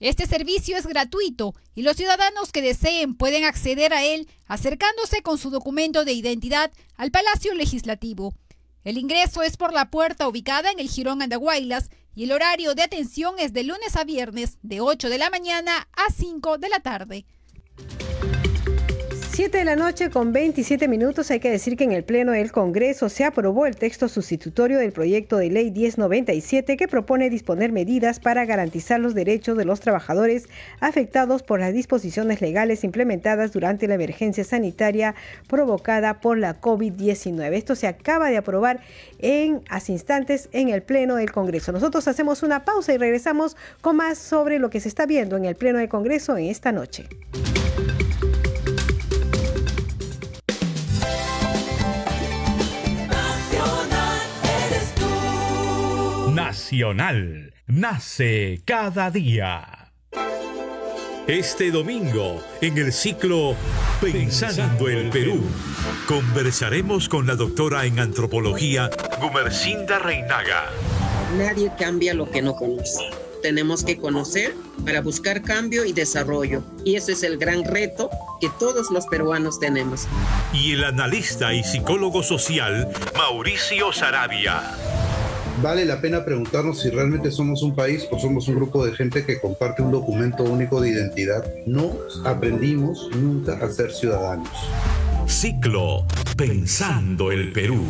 Este 0.00 0.26
servicio 0.26 0.76
es 0.76 0.86
gratuito 0.86 1.54
y 1.74 1.82
los 1.82 1.96
ciudadanos 1.96 2.52
que 2.52 2.60
deseen 2.60 3.14
pueden 3.14 3.44
acceder 3.44 3.94
a 3.94 4.04
él 4.04 4.28
acercándose 4.48 5.22
con 5.22 5.38
su 5.38 5.48
documento 5.48 6.04
de 6.04 6.12
identidad 6.12 6.70
al 6.96 7.10
Palacio 7.10 7.54
Legislativo. 7.54 8.34
El 8.84 8.98
ingreso 8.98 9.42
es 9.42 9.56
por 9.56 9.72
la 9.72 9.90
puerta 9.90 10.28
ubicada 10.28 10.70
en 10.72 10.78
el 10.80 10.90
Girón 10.90 11.22
Andahuaylas 11.22 11.88
y 12.14 12.24
el 12.24 12.32
horario 12.32 12.74
de 12.74 12.82
atención 12.82 13.36
es 13.38 13.52
de 13.52 13.62
lunes 13.62 13.96
a 13.96 14.04
viernes 14.04 14.58
de 14.62 14.80
8 14.80 15.08
de 15.08 15.18
la 15.18 15.30
mañana 15.30 15.88
a 15.92 16.12
5 16.12 16.58
de 16.58 16.68
la 16.68 16.80
tarde. 16.80 17.24
7 19.34 19.56
de 19.56 19.64
la 19.64 19.76
noche 19.76 20.10
con 20.10 20.30
27 20.34 20.88
minutos. 20.88 21.30
Hay 21.30 21.40
que 21.40 21.50
decir 21.50 21.74
que 21.78 21.84
en 21.84 21.92
el 21.92 22.04
Pleno 22.04 22.32
del 22.32 22.52
Congreso 22.52 23.08
se 23.08 23.24
aprobó 23.24 23.64
el 23.64 23.76
texto 23.76 24.10
sustitutorio 24.10 24.78
del 24.78 24.92
proyecto 24.92 25.38
de 25.38 25.48
ley 25.48 25.70
1097 25.70 26.76
que 26.76 26.86
propone 26.86 27.30
disponer 27.30 27.72
medidas 27.72 28.20
para 28.20 28.44
garantizar 28.44 29.00
los 29.00 29.14
derechos 29.14 29.56
de 29.56 29.64
los 29.64 29.80
trabajadores 29.80 30.50
afectados 30.80 31.42
por 31.42 31.60
las 31.60 31.72
disposiciones 31.72 32.42
legales 32.42 32.84
implementadas 32.84 33.52
durante 33.52 33.88
la 33.88 33.94
emergencia 33.94 34.44
sanitaria 34.44 35.14
provocada 35.48 36.20
por 36.20 36.36
la 36.36 36.60
COVID-19. 36.60 37.54
Esto 37.54 37.74
se 37.74 37.86
acaba 37.86 38.28
de 38.28 38.36
aprobar 38.36 38.80
en 39.18 39.62
hace 39.70 39.92
instantes 39.92 40.50
en 40.52 40.68
el 40.68 40.82
Pleno 40.82 41.16
del 41.16 41.32
Congreso. 41.32 41.72
Nosotros 41.72 42.06
hacemos 42.06 42.42
una 42.42 42.66
pausa 42.66 42.92
y 42.92 42.98
regresamos 42.98 43.56
con 43.80 43.96
más 43.96 44.18
sobre 44.18 44.58
lo 44.58 44.68
que 44.68 44.80
se 44.80 44.88
está 44.88 45.06
viendo 45.06 45.38
en 45.38 45.46
el 45.46 45.56
Pleno 45.56 45.78
del 45.78 45.88
Congreso 45.88 46.36
en 46.36 46.48
esta 46.48 46.70
noche. 46.70 47.08
Nacional 56.52 57.54
nace 57.66 58.60
cada 58.66 59.10
día. 59.10 59.90
Este 61.26 61.70
domingo, 61.70 62.44
en 62.60 62.76
el 62.76 62.92
ciclo 62.92 63.56
Pensando 64.02 64.86
el 64.86 65.08
Perú, 65.08 65.42
conversaremos 66.06 67.08
con 67.08 67.26
la 67.26 67.36
doctora 67.36 67.86
en 67.86 67.98
antropología 67.98 68.90
Gumercinda 69.18 69.98
Reinaga. 69.98 70.68
Nadie 71.38 71.72
cambia 71.78 72.12
lo 72.12 72.30
que 72.30 72.42
no 72.42 72.54
conoce. 72.54 73.08
Tenemos 73.40 73.82
que 73.82 73.96
conocer 73.96 74.54
para 74.84 75.00
buscar 75.00 75.40
cambio 75.40 75.86
y 75.86 75.94
desarrollo. 75.94 76.62
Y 76.84 76.96
ese 76.96 77.12
es 77.12 77.22
el 77.22 77.38
gran 77.38 77.64
reto 77.64 78.10
que 78.42 78.50
todos 78.58 78.90
los 78.90 79.06
peruanos 79.06 79.58
tenemos. 79.58 80.06
Y 80.52 80.72
el 80.72 80.84
analista 80.84 81.54
y 81.54 81.64
psicólogo 81.64 82.22
social 82.22 82.92
Mauricio 83.16 83.90
Sarabia 83.90 84.60
vale 85.62 85.84
la 85.84 86.00
pena 86.00 86.24
preguntarnos 86.24 86.80
si 86.80 86.90
realmente 86.90 87.30
somos 87.30 87.62
un 87.62 87.74
país 87.74 88.06
o 88.10 88.18
somos 88.18 88.48
un 88.48 88.56
grupo 88.56 88.84
de 88.84 88.92
gente 88.92 89.24
que 89.24 89.40
comparte 89.40 89.80
un 89.80 89.92
documento 89.92 90.42
único 90.42 90.80
de 90.80 90.90
identidad. 90.90 91.44
No 91.66 91.92
aprendimos 92.24 93.08
nunca 93.14 93.58
a 93.64 93.70
ser 93.70 93.92
ciudadanos. 93.92 94.50
Ciclo 95.26 96.04
Pensando 96.36 97.30
el 97.30 97.52
Perú. 97.52 97.84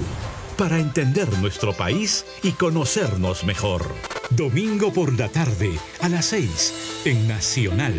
Para 0.58 0.78
entender 0.78 1.28
nuestro 1.38 1.72
país 1.72 2.26
y 2.42 2.52
conocernos 2.52 3.44
mejor. 3.44 3.82
Domingo 4.30 4.92
por 4.92 5.18
la 5.18 5.28
tarde 5.28 5.70
a 6.00 6.08
las 6.08 6.26
6 6.26 7.02
en 7.06 7.26
Nacional. 7.26 7.94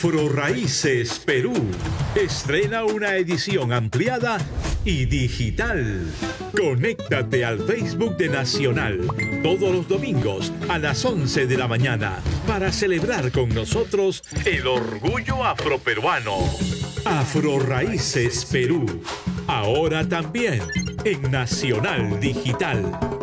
Afro 0.00 0.30
Raíces 0.30 1.20
Perú 1.26 1.52
estrena 2.14 2.86
una 2.86 3.16
edición 3.16 3.70
ampliada 3.74 4.38
y 4.82 5.04
digital. 5.04 6.06
Conéctate 6.56 7.44
al 7.44 7.60
Facebook 7.60 8.16
de 8.16 8.30
Nacional 8.30 9.06
todos 9.42 9.70
los 9.70 9.86
domingos 9.86 10.54
a 10.70 10.78
las 10.78 11.04
11 11.04 11.46
de 11.46 11.56
la 11.58 11.68
mañana 11.68 12.18
para 12.46 12.72
celebrar 12.72 13.30
con 13.30 13.50
nosotros 13.50 14.22
el 14.46 14.66
orgullo 14.66 15.44
afroperuano. 15.44 16.38
Afro 17.04 17.58
Raíces 17.58 18.46
Perú, 18.46 18.86
ahora 19.48 20.08
también 20.08 20.62
en 21.04 21.30
Nacional 21.30 22.18
Digital. 22.20 23.19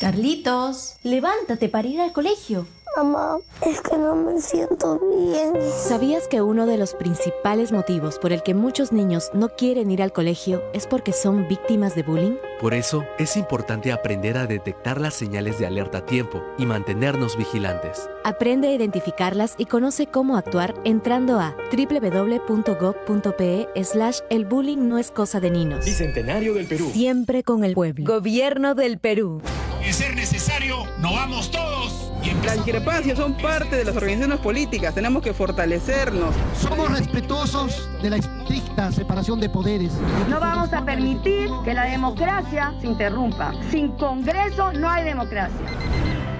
Carlitos, 0.00 0.96
levántate 1.02 1.68
para 1.68 1.86
ir 1.86 2.00
al 2.00 2.12
colegio. 2.14 2.66
Mamá, 2.96 3.36
es 3.66 3.82
que 3.82 3.98
no 3.98 4.16
me 4.16 4.40
siento 4.40 4.98
bien. 4.98 5.52
¿Sabías 5.76 6.26
que 6.26 6.40
uno 6.40 6.64
de 6.64 6.78
los 6.78 6.94
principales 6.94 7.70
motivos 7.70 8.18
por 8.18 8.32
el 8.32 8.42
que 8.42 8.54
muchos 8.54 8.92
niños 8.92 9.30
no 9.34 9.50
quieren 9.50 9.90
ir 9.90 10.02
al 10.02 10.14
colegio 10.14 10.62
es 10.72 10.86
porque 10.86 11.12
son 11.12 11.46
víctimas 11.48 11.94
de 11.94 12.02
bullying? 12.02 12.36
Por 12.62 12.72
eso 12.72 13.04
es 13.18 13.36
importante 13.36 13.92
aprender 13.92 14.38
a 14.38 14.46
detectar 14.46 14.98
las 14.98 15.12
señales 15.12 15.58
de 15.58 15.66
alerta 15.66 15.98
a 15.98 16.06
tiempo 16.06 16.42
y 16.56 16.64
mantenernos 16.64 17.36
vigilantes. 17.36 18.08
Aprende 18.24 18.68
a 18.68 18.72
identificarlas 18.72 19.54
y 19.58 19.66
conoce 19.66 20.06
cómo 20.06 20.38
actuar 20.38 20.72
entrando 20.84 21.38
a 21.40 21.54
www.gov.pe 21.76 23.68
slash 23.84 24.20
el 24.30 24.46
bullying 24.46 24.88
no 24.88 24.96
es 24.96 25.10
cosa 25.10 25.40
de 25.40 25.50
niños. 25.50 25.84
Bicentenario 25.84 26.54
del 26.54 26.66
Perú. 26.66 26.88
Siempre 26.90 27.44
con 27.44 27.64
el 27.64 27.74
pueblo. 27.74 28.06
Gobierno 28.06 28.74
del 28.74 28.98
Perú. 28.98 29.42
De 29.80 29.92
ser 29.92 30.14
necesario, 30.14 30.86
no 30.98 31.12
vamos 31.12 31.50
todos. 31.50 32.12
La 32.44 32.54
discrepancia 32.54 33.16
son 33.16 33.34
parte 33.34 33.76
de 33.76 33.84
las 33.84 33.96
organizaciones 33.96 34.38
políticas, 34.40 34.94
tenemos 34.94 35.22
que 35.22 35.32
fortalecernos. 35.32 36.34
Somos 36.60 36.90
respetuosos 36.90 37.88
de 38.02 38.10
la 38.10 38.16
estricta 38.16 38.92
separación 38.92 39.40
de 39.40 39.48
poderes. 39.48 39.92
No 40.28 40.38
vamos 40.38 40.72
a 40.72 40.84
permitir 40.84 41.50
que 41.64 41.74
la 41.74 41.84
democracia 41.84 42.74
se 42.80 42.86
interrumpa. 42.86 43.52
Sin 43.70 43.88
Congreso 43.92 44.72
no 44.72 44.88
hay 44.88 45.04
democracia. 45.04 45.58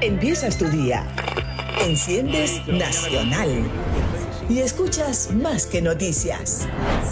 Empiezas 0.00 0.58
tu 0.58 0.68
día. 0.68 1.06
Enciendes 1.82 2.66
Nacional 2.66 3.64
y 4.50 4.58
escuchas 4.58 5.30
más 5.32 5.64
que 5.66 5.80
noticias. 5.80 6.66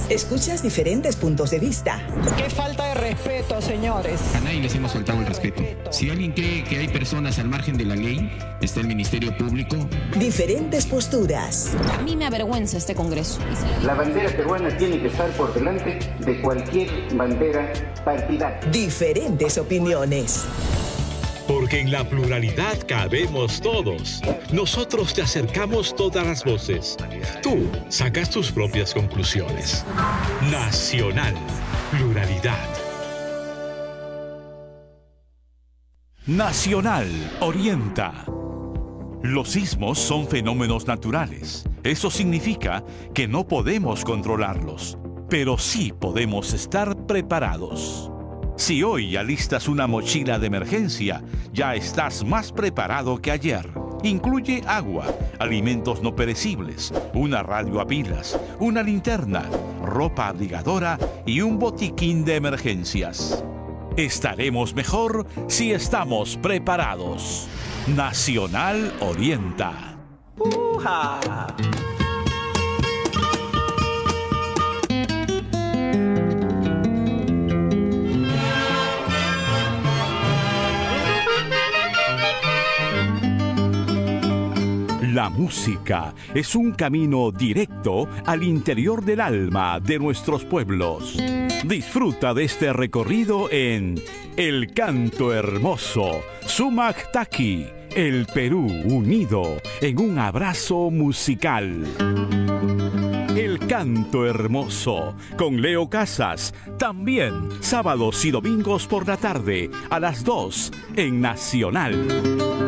Escuchas 0.08 0.60
diferentes 0.60 1.14
puntos 1.14 1.50
de 1.50 1.60
vista. 1.60 2.04
Qué 2.36 2.50
falta 2.50 2.84
de 2.86 2.94
respeto, 2.94 3.62
señores. 3.62 4.20
A 4.34 4.40
nadie 4.40 4.60
les 4.60 4.74
hemos 4.74 4.92
faltado 4.92 5.20
el 5.20 5.26
respeto. 5.26 5.62
Si 5.92 6.10
alguien 6.10 6.32
cree 6.32 6.64
que 6.64 6.78
hay 6.78 6.88
personas 6.88 7.38
al 7.38 7.48
margen 7.48 7.78
de 7.78 7.84
la 7.84 7.94
ley, 7.94 8.28
está 8.60 8.80
el 8.80 8.88
Ministerio 8.88 9.36
Público. 9.38 9.76
Diferentes 10.18 10.84
posturas. 10.86 11.76
A 11.96 12.02
mí 12.02 12.16
me 12.16 12.26
avergüenza 12.26 12.76
este 12.76 12.96
Congreso. 12.96 13.38
La 13.84 13.94
bandera 13.94 14.30
peruana 14.30 14.76
tiene 14.76 15.00
que 15.00 15.06
estar 15.06 15.30
por 15.36 15.54
delante 15.54 16.00
de 16.18 16.40
cualquier 16.40 16.90
bandera 17.14 17.72
partidaria. 18.04 18.68
Diferentes 18.72 19.58
opiniones. 19.58 20.44
Porque 21.48 21.80
en 21.80 21.90
la 21.90 22.08
pluralidad 22.08 22.78
cabemos 22.86 23.60
todos. 23.60 24.20
Nosotros 24.52 25.14
te 25.14 25.22
acercamos 25.22 25.96
todas 25.96 26.24
las 26.24 26.44
voces. 26.44 26.96
Tú 27.42 27.68
sacas 27.88 28.30
tus 28.30 28.52
propias 28.52 28.94
conclusiones. 28.94 29.84
Nacional. 30.52 31.34
Pluralidad. 31.90 32.68
Nacional 36.26 37.08
orienta. 37.40 38.26
Los 39.22 39.48
sismos 39.48 39.98
son 39.98 40.28
fenómenos 40.28 40.86
naturales. 40.86 41.64
Eso 41.82 42.10
significa 42.10 42.84
que 43.14 43.26
no 43.26 43.48
podemos 43.48 44.04
controlarlos, 44.04 44.98
pero 45.30 45.56
sí 45.56 45.94
podemos 45.98 46.52
estar 46.52 47.06
preparados. 47.06 48.12
Si 48.58 48.82
hoy 48.82 49.16
alistas 49.16 49.68
una 49.68 49.86
mochila 49.86 50.40
de 50.40 50.48
emergencia, 50.48 51.22
ya 51.52 51.76
estás 51.76 52.24
más 52.24 52.50
preparado 52.50 53.22
que 53.22 53.30
ayer. 53.30 53.70
Incluye 54.02 54.64
agua, 54.66 55.06
alimentos 55.38 56.02
no 56.02 56.16
perecibles, 56.16 56.92
una 57.14 57.44
radio 57.44 57.80
a 57.80 57.86
pilas, 57.86 58.38
una 58.58 58.82
linterna, 58.82 59.44
ropa 59.80 60.26
abrigadora 60.26 60.98
y 61.24 61.40
un 61.40 61.60
botiquín 61.60 62.24
de 62.24 62.34
emergencias. 62.34 63.44
Estaremos 63.96 64.74
mejor 64.74 65.24
si 65.46 65.72
estamos 65.72 66.36
preparados. 66.36 67.46
Nacional 67.86 68.92
Orienta. 69.00 69.96
La 85.18 85.30
música 85.30 86.14
es 86.32 86.54
un 86.54 86.70
camino 86.70 87.32
directo 87.32 88.08
al 88.24 88.44
interior 88.44 89.04
del 89.04 89.20
alma 89.20 89.80
de 89.80 89.98
nuestros 89.98 90.44
pueblos. 90.44 91.16
Disfruta 91.64 92.34
de 92.34 92.44
este 92.44 92.72
recorrido 92.72 93.50
en 93.50 94.00
El 94.36 94.72
Canto 94.72 95.34
Hermoso, 95.34 96.20
Sumac 96.46 97.08
el 97.96 98.26
Perú 98.32 98.68
unido 98.84 99.56
en 99.80 99.98
un 99.98 100.20
abrazo 100.20 100.88
musical. 100.88 101.84
El 103.36 103.58
Canto 103.66 104.24
Hermoso 104.24 105.16
con 105.36 105.60
Leo 105.60 105.90
Casas, 105.90 106.54
también 106.78 107.48
sábados 107.58 108.24
y 108.24 108.30
domingos 108.30 108.86
por 108.86 109.08
la 109.08 109.16
tarde 109.16 109.68
a 109.90 109.98
las 109.98 110.22
2 110.22 110.70
en 110.94 111.20
Nacional. 111.20 112.67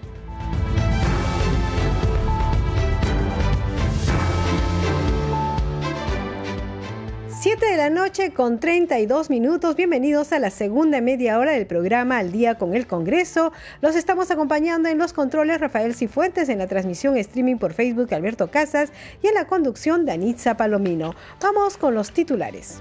Siete 7.41 7.65
de 7.65 7.75
la 7.75 7.89
noche 7.89 8.33
con 8.33 8.59
32 8.59 9.31
minutos. 9.31 9.75
Bienvenidos 9.75 10.31
a 10.31 10.37
la 10.37 10.51
segunda 10.51 11.01
media 11.01 11.39
hora 11.39 11.53
del 11.53 11.65
programa 11.65 12.19
Al 12.19 12.31
Día 12.31 12.53
con 12.53 12.75
el 12.75 12.85
Congreso. 12.85 13.51
Los 13.81 13.95
estamos 13.95 14.29
acompañando 14.29 14.89
en 14.89 14.99
los 14.99 15.11
controles 15.11 15.59
Rafael 15.59 15.95
Cifuentes, 15.95 16.49
en 16.49 16.59
la 16.59 16.67
transmisión 16.67 17.17
streaming 17.17 17.55
por 17.55 17.73
Facebook 17.73 18.13
Alberto 18.13 18.51
Casas 18.51 18.91
y 19.23 19.27
en 19.27 19.33
la 19.33 19.45
conducción 19.45 20.05
Danitza 20.05 20.55
Palomino. 20.55 21.15
Vamos 21.41 21.77
con 21.77 21.95
los 21.95 22.11
titulares. 22.11 22.79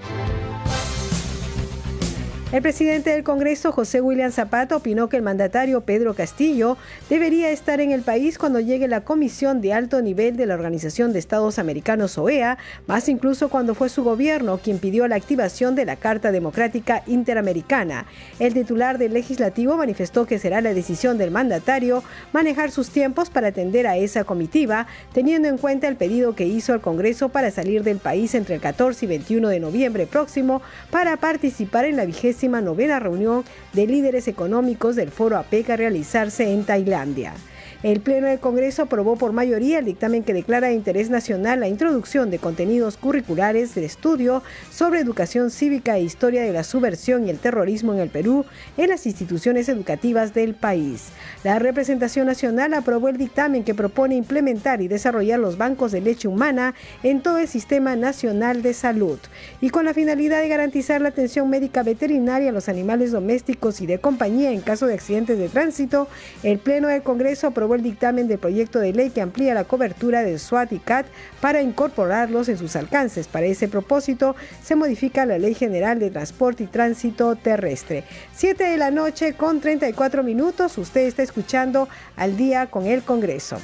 El 2.53 2.63
presidente 2.63 3.11
del 3.11 3.23
Congreso, 3.23 3.71
José 3.71 4.01
William 4.01 4.33
Zapata, 4.33 4.75
opinó 4.75 5.09
que 5.09 5.17
el 5.17 5.23
mandatario 5.23 5.83
Pedro 5.83 6.15
Castillo 6.15 6.77
debería 7.09 7.51
estar 7.51 7.81
en 7.81 7.93
el 7.93 8.03
país 8.03 8.39
cuando 8.39 8.59
llegue 8.59 8.89
la 8.89 9.03
comisión 9.03 9.61
de 9.61 9.73
alto 9.73 10.03
nivel 10.03 10.37
de 10.37 10.47
la 10.47 10.55
Organización 10.55 11.13
de 11.13 11.21
Estados 11.21 11.61
Americanos, 11.61 12.19
OEA, 12.19 12.59
más 12.89 13.09
incluso 13.09 13.51
cuando 13.51 13.77
fue 13.77 13.89
su 13.89 14.03
gobierno 14.03 14.59
quien 14.59 14.81
pidió 14.81 15.07
la 15.07 15.15
activación 15.15 15.77
de 15.77 15.85
la 15.85 15.95
Carta 15.95 16.33
Democrática 16.33 17.05
Interamericana. 17.07 18.07
El 18.41 18.53
titular 18.53 18.99
del 18.99 19.15
legislativo 19.15 19.77
manifestó 19.77 20.27
que 20.27 20.41
será 20.41 20.61
la 20.61 20.75
decisión 20.75 21.19
del 21.19 21.31
mandatario 21.31 22.03
manejar 22.33 22.73
sus 22.73 22.91
tiempos 22.91 23.31
para 23.31 23.49
atender 23.49 23.87
a 23.87 23.97
esa 23.97 24.25
comitiva, 24.25 24.89
teniendo 25.13 25.47
en 25.47 25.57
cuenta 25.57 25.87
el 25.87 25.95
pedido 25.95 26.35
que 26.35 26.49
hizo 26.49 26.75
el 26.75 26.81
Congreso 26.81 27.29
para 27.29 27.53
salir 27.53 27.85
del 27.85 27.99
país 27.99 28.35
entre 28.35 28.57
el 28.57 28.61
14 28.61 29.05
y 29.05 29.09
21 29.09 29.49
de 29.49 29.61
noviembre 29.61 30.09
próximo 30.09 30.63
para 30.91 31.17
participar 31.17 31.85
en 31.85 31.97
la 31.97 32.07
vigésima 32.07 32.40
novena 32.49 32.99
reunión 32.99 33.45
de 33.73 33.87
líderes 33.87 34.29
económicos 34.29 34.97
del 34.97 35.11
Foro 35.11 35.37
APEC 35.37 35.71
a 35.71 35.77
realizarse 35.77 36.53
en 36.53 36.65
Tailandia. 36.65 37.35
El 37.83 38.01
Pleno 38.01 38.27
del 38.27 38.41
Congreso 38.41 38.83
aprobó 38.83 39.17
por 39.17 39.33
mayoría 39.33 39.79
el 39.79 39.87
dictamen 39.87 40.23
que 40.23 40.35
declara 40.35 40.69
de 40.69 40.75
interés 40.75 41.09
nacional 41.09 41.61
la 41.61 41.69
introducción 41.69 42.31
de 42.31 42.39
contenidos 42.39 42.99
curriculares 42.99 43.75
de 43.75 43.87
estudio 43.87 44.43
sobre 44.71 45.01
educación 45.01 45.51
cívica 45.51 45.97
e 45.97 46.03
historia 46.03 46.43
de 46.43 46.53
la 46.53 46.63
subversión 46.63 47.27
y 47.27 47.31
el 47.31 47.39
terrorismo 47.39 47.95
en 47.95 48.01
el 48.01 48.11
Perú 48.11 48.45
en 48.77 48.91
las 48.91 49.07
instituciones 49.07 49.67
educativas 49.71 50.35
del 50.35 50.53
país. 50.55 51.09
La 51.43 51.59
representación 51.59 52.27
nacional 52.27 52.75
aprobó 52.75 53.09
el 53.09 53.17
dictamen 53.17 53.65
que 53.65 53.75
propone 53.75 54.15
implementar 54.15 54.83
y 54.83 54.89
desarrollar 54.89 55.41
los 55.41 55.57
bancos 55.57 55.91
de 55.91 56.03
leche 56.03 56.29
humana 56.29 56.75
en 57.03 57.23
todo 57.23 57.39
el 57.39 57.49
sistema 57.49 57.97
nacional 57.97 58.61
de 58.61 58.75
salud 58.75 59.19
y 59.63 59.71
con 59.71 59.87
la 59.87 59.95
finalidad 59.95 60.43
de 60.43 60.49
garantizar 60.49 61.01
la 61.01 61.09
atención 61.09 61.49
médica 61.49 61.83
veterinaria 61.83 62.51
a 62.51 62.53
los 62.53 62.69
animales 62.69 63.11
domésticos 63.11 63.81
y 63.81 63.87
de 63.87 64.01
compañía 64.01 64.51
en 64.51 64.61
caso 64.61 64.87
de 64.87 64.93
accidentes 64.93 65.39
de 65.39 65.49
tránsito, 65.49 66.09
el 66.43 66.59
Pleno 66.59 66.89
del 66.89 67.03
Congreso 67.03 67.47
aprobó 67.47 67.70
el 67.75 67.83
dictamen 67.83 68.29
del 68.29 68.39
proyecto 68.39 68.79
de 68.79 68.93
ley 68.93 69.11
que 69.11 69.21
amplía 69.21 69.55
la 69.55 69.65
cobertura 69.65 70.23
del 70.23 70.39
SWAT 70.39 70.73
y 70.73 70.79
CAT 70.79 71.07
para 71.41 71.63
incorporarlos 71.63 72.49
en 72.49 72.59
sus 72.59 72.77
alcances. 72.77 73.29
Para 73.29 73.47
ese 73.47 73.69
propósito, 73.69 74.37
se 74.63 74.77
modifica 74.77 75.27
la 75.27 75.39
Ley 75.39 75.55
General 75.55 75.99
de 75.99 76.11
Transporte 76.11 76.65
y 76.65 76.67
Tránsito 76.67 77.37
Terrestre. 77.37 78.05
7 78.35 78.65
de 78.65 78.77
la 78.77 78.91
noche 78.91 79.35
con 79.35 79.61
34 79.61 80.23
minutos. 80.23 80.79
Usted 80.79 81.03
está 81.03 81.23
escuchando 81.23 81.89
al 82.17 82.37
día 82.37 82.67
con 82.67 82.87
el 82.87 83.03
Congreso. 83.03 83.59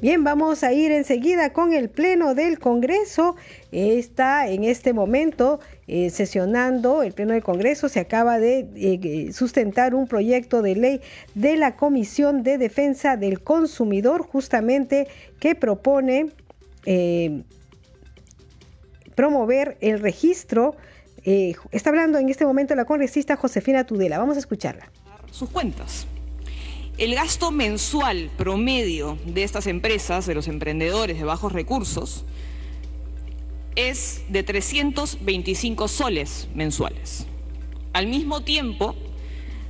Bien, 0.00 0.24
vamos 0.24 0.62
a 0.64 0.72
ir 0.72 0.92
enseguida 0.92 1.52
con 1.52 1.74
el 1.74 1.90
Pleno 1.90 2.34
del 2.34 2.58
Congreso. 2.58 3.36
Está 3.72 4.48
en 4.48 4.64
este 4.64 4.92
momento 4.92 5.60
eh, 5.86 6.10
sesionando 6.10 7.02
el 7.02 7.12
Pleno 7.12 7.34
del 7.34 7.42
Congreso. 7.42 7.88
Se 7.88 8.00
acaba 8.00 8.38
de 8.38 8.66
eh, 8.74 9.32
sustentar 9.32 9.94
un 9.94 10.08
proyecto 10.08 10.60
de 10.62 10.74
ley 10.74 11.00
de 11.34 11.56
la 11.56 11.76
Comisión 11.76 12.42
de 12.42 12.58
Defensa 12.58 13.16
del 13.16 13.42
Consumidor, 13.42 14.22
justamente 14.22 15.06
que 15.38 15.54
propone 15.54 16.30
eh, 16.84 17.42
promover 19.14 19.76
el 19.80 20.00
registro. 20.00 20.74
está 21.24 21.90
hablando 21.90 22.18
en 22.18 22.28
este 22.28 22.44
momento 22.44 22.74
la 22.74 22.86
congresista 22.86 23.36
Josefina 23.36 23.84
Tudela. 23.84 24.18
Vamos 24.18 24.36
a 24.36 24.40
escucharla. 24.40 24.90
Sus 25.30 25.48
cuentas. 25.50 26.06
El 26.98 27.14
gasto 27.14 27.50
mensual 27.50 28.30
promedio 28.36 29.16
de 29.24 29.42
estas 29.42 29.66
empresas, 29.66 30.26
de 30.26 30.34
los 30.34 30.48
emprendedores 30.48 31.18
de 31.18 31.24
bajos 31.24 31.52
recursos, 31.52 32.26
es 33.88 34.22
de 34.28 34.42
325 34.42 35.88
soles 35.88 36.48
mensuales. 36.54 37.26
Al 37.92 38.06
mismo 38.06 38.42
tiempo, 38.42 38.94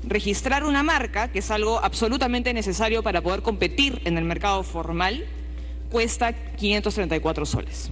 registrar 0.02 0.64
una 0.64 0.82
marca, 0.82 1.28
que 1.28 1.40
es 1.40 1.50
algo 1.50 1.82
absolutamente 1.82 2.52
necesario 2.52 3.02
para 3.02 3.20
poder 3.22 3.42
competir 3.42 4.00
en 4.04 4.18
el 4.18 4.24
mercado 4.24 4.62
formal, 4.62 5.26
cuesta 5.90 6.32
534 6.32 7.46
soles. 7.46 7.90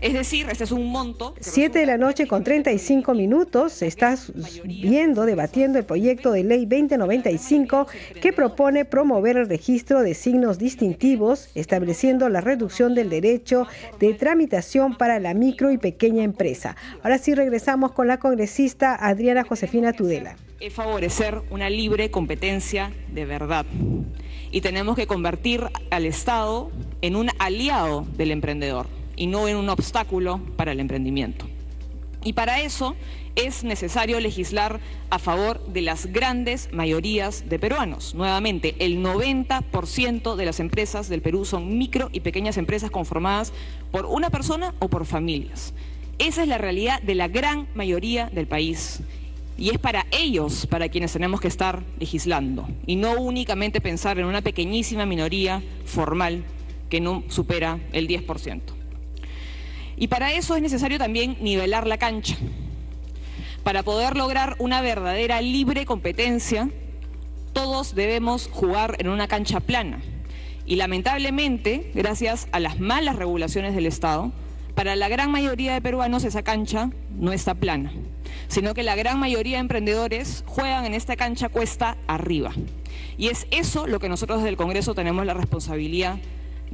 Es 0.00 0.12
decir, 0.12 0.46
este 0.50 0.64
es 0.64 0.72
un 0.72 0.90
monto. 0.90 1.34
7 1.40 1.78
de 1.78 1.86
la 1.86 1.96
noche 1.96 2.26
con 2.26 2.44
35 2.44 3.14
minutos 3.14 3.72
se 3.72 3.86
está 3.86 4.16
viendo, 4.64 5.24
debatiendo 5.24 5.78
el 5.78 5.84
proyecto 5.84 6.32
de 6.32 6.44
ley 6.44 6.66
2095 6.66 7.86
que 8.20 8.32
propone 8.32 8.84
promover 8.84 9.36
el 9.36 9.48
registro 9.48 10.02
de 10.02 10.14
signos 10.14 10.58
distintivos, 10.58 11.48
estableciendo 11.54 12.28
la 12.28 12.40
reducción 12.40 12.94
del 12.94 13.10
derecho 13.10 13.66
de 13.98 14.14
tramitación 14.14 14.96
para 14.96 15.18
la 15.20 15.34
micro 15.34 15.70
y 15.70 15.78
pequeña 15.78 16.22
empresa. 16.22 16.76
Ahora 17.02 17.18
sí 17.18 17.34
regresamos 17.34 17.92
con 17.92 18.06
la 18.06 18.18
congresista 18.18 18.94
Adriana 18.94 19.44
Josefina 19.44 19.92
Tudela. 19.92 20.36
Es 20.60 20.72
favorecer 20.72 21.42
una 21.50 21.68
libre 21.70 22.10
competencia 22.10 22.92
de 23.12 23.24
verdad. 23.24 23.66
Y 24.50 24.60
tenemos 24.60 24.96
que 24.96 25.06
convertir 25.06 25.64
al 25.90 26.06
Estado 26.06 26.70
en 27.02 27.16
un 27.16 27.30
aliado 27.38 28.06
del 28.16 28.30
emprendedor 28.30 28.86
y 29.16 29.26
no 29.26 29.48
en 29.48 29.56
un 29.56 29.68
obstáculo 29.68 30.40
para 30.56 30.72
el 30.72 30.80
emprendimiento. 30.80 31.46
Y 32.24 32.32
para 32.32 32.60
eso 32.60 32.96
es 33.36 33.64
necesario 33.64 34.18
legislar 34.20 34.80
a 35.10 35.18
favor 35.18 35.64
de 35.66 35.82
las 35.82 36.06
grandes 36.06 36.72
mayorías 36.72 37.48
de 37.48 37.58
peruanos. 37.58 38.14
Nuevamente, 38.14 38.76
el 38.78 39.02
90% 39.02 40.36
de 40.36 40.44
las 40.46 40.60
empresas 40.60 41.08
del 41.08 41.20
Perú 41.20 41.44
son 41.44 41.76
micro 41.76 42.08
y 42.12 42.20
pequeñas 42.20 42.56
empresas 42.56 42.90
conformadas 42.90 43.52
por 43.90 44.06
una 44.06 44.30
persona 44.30 44.74
o 44.78 44.88
por 44.88 45.04
familias. 45.04 45.74
Esa 46.18 46.42
es 46.42 46.48
la 46.48 46.58
realidad 46.58 47.02
de 47.02 47.14
la 47.14 47.28
gran 47.28 47.66
mayoría 47.74 48.30
del 48.32 48.46
país. 48.46 49.00
Y 49.58 49.70
es 49.70 49.78
para 49.78 50.06
ellos 50.10 50.66
para 50.66 50.88
quienes 50.88 51.12
tenemos 51.12 51.40
que 51.40 51.48
estar 51.48 51.82
legislando 52.00 52.68
y 52.86 52.96
no 52.96 53.12
únicamente 53.20 53.80
pensar 53.80 54.18
en 54.18 54.26
una 54.26 54.42
pequeñísima 54.42 55.06
minoría 55.06 55.62
formal 55.84 56.42
que 56.88 57.00
no 57.00 57.22
supera 57.28 57.78
el 57.92 58.08
10%. 58.08 58.83
Y 59.96 60.08
para 60.08 60.32
eso 60.32 60.56
es 60.56 60.62
necesario 60.62 60.98
también 60.98 61.36
nivelar 61.40 61.86
la 61.86 61.98
cancha. 61.98 62.36
Para 63.62 63.82
poder 63.82 64.16
lograr 64.16 64.56
una 64.58 64.80
verdadera 64.80 65.40
libre 65.40 65.86
competencia, 65.86 66.68
todos 67.52 67.94
debemos 67.94 68.48
jugar 68.52 68.96
en 68.98 69.08
una 69.08 69.28
cancha 69.28 69.60
plana. 69.60 70.02
Y 70.66 70.76
lamentablemente, 70.76 71.90
gracias 71.94 72.48
a 72.52 72.60
las 72.60 72.80
malas 72.80 73.16
regulaciones 73.16 73.74
del 73.74 73.86
Estado, 73.86 74.32
para 74.74 74.96
la 74.96 75.08
gran 75.08 75.30
mayoría 75.30 75.72
de 75.72 75.80
peruanos 75.80 76.24
esa 76.24 76.42
cancha 76.42 76.90
no 77.16 77.32
está 77.32 77.54
plana, 77.54 77.92
sino 78.48 78.74
que 78.74 78.82
la 78.82 78.96
gran 78.96 79.20
mayoría 79.20 79.56
de 79.56 79.60
emprendedores 79.60 80.42
juegan 80.46 80.84
en 80.84 80.94
esta 80.94 81.16
cancha 81.16 81.48
cuesta 81.48 81.96
arriba. 82.08 82.52
Y 83.16 83.28
es 83.28 83.46
eso 83.50 83.86
lo 83.86 84.00
que 84.00 84.08
nosotros 84.08 84.38
desde 84.38 84.50
el 84.50 84.56
Congreso 84.56 84.94
tenemos 84.94 85.24
la 85.24 85.34
responsabilidad 85.34 86.18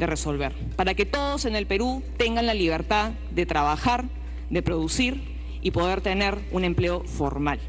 de 0.00 0.06
resolver, 0.06 0.52
para 0.74 0.94
que 0.94 1.06
todos 1.06 1.44
en 1.44 1.54
el 1.54 1.66
Perú 1.66 2.02
tengan 2.16 2.46
la 2.46 2.54
libertad 2.54 3.12
de 3.30 3.46
trabajar, 3.46 4.06
de 4.48 4.62
producir 4.62 5.20
y 5.62 5.70
poder 5.70 6.00
tener 6.00 6.38
un 6.50 6.64
empleo 6.64 7.04
formal. 7.04 7.60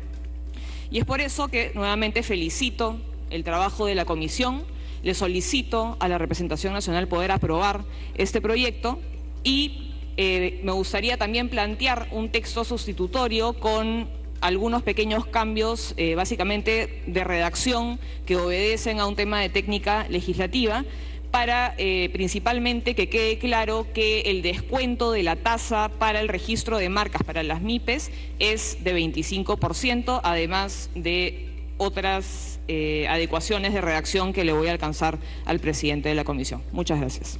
Y 0.89 0.99
es 0.99 1.05
por 1.05 1.21
eso 1.21 1.49
que 1.49 1.71
nuevamente 1.75 2.23
felicito 2.23 2.97
el 3.29 3.43
trabajo 3.43 3.85
de 3.85 3.95
la 3.95 4.05
comisión, 4.05 4.63
le 5.03 5.13
solicito 5.13 5.97
a 5.99 6.07
la 6.07 6.17
representación 6.17 6.73
nacional 6.73 7.07
poder 7.07 7.31
aprobar 7.31 7.83
este 8.15 8.39
proyecto 8.41 8.99
y 9.43 9.93
eh, 10.17 10.61
me 10.63 10.71
gustaría 10.71 11.17
también 11.17 11.49
plantear 11.49 12.07
un 12.11 12.29
texto 12.29 12.63
sustitutorio 12.63 13.53
con 13.53 14.07
algunos 14.41 14.83
pequeños 14.83 15.25
cambios, 15.25 15.93
eh, 15.97 16.15
básicamente 16.15 17.03
de 17.07 17.23
redacción, 17.23 17.99
que 18.25 18.35
obedecen 18.37 18.99
a 18.99 19.07
un 19.07 19.15
tema 19.15 19.39
de 19.39 19.49
técnica 19.49 20.07
legislativa 20.09 20.83
para 21.31 21.73
eh, 21.77 22.09
principalmente 22.13 22.93
que 22.93 23.09
quede 23.09 23.37
claro 23.39 23.87
que 23.93 24.21
el 24.21 24.41
descuento 24.41 25.11
de 25.11 25.23
la 25.23 25.37
tasa 25.37 25.89
para 25.97 26.19
el 26.19 26.27
registro 26.27 26.77
de 26.77 26.89
marcas 26.89 27.23
para 27.23 27.41
las 27.43 27.61
MIPES 27.61 28.11
es 28.39 28.83
de 28.83 28.95
25%, 28.95 30.21
además 30.23 30.89
de 30.93 31.47
otras 31.77 32.59
eh, 32.67 33.07
adecuaciones 33.09 33.73
de 33.73 33.81
redacción 33.81 34.33
que 34.33 34.43
le 34.43 34.53
voy 34.53 34.67
a 34.67 34.71
alcanzar 34.71 35.17
al 35.45 35.59
presidente 35.59 36.09
de 36.09 36.15
la 36.15 36.23
comisión. 36.23 36.61
Muchas 36.71 36.99
gracias. 36.99 37.39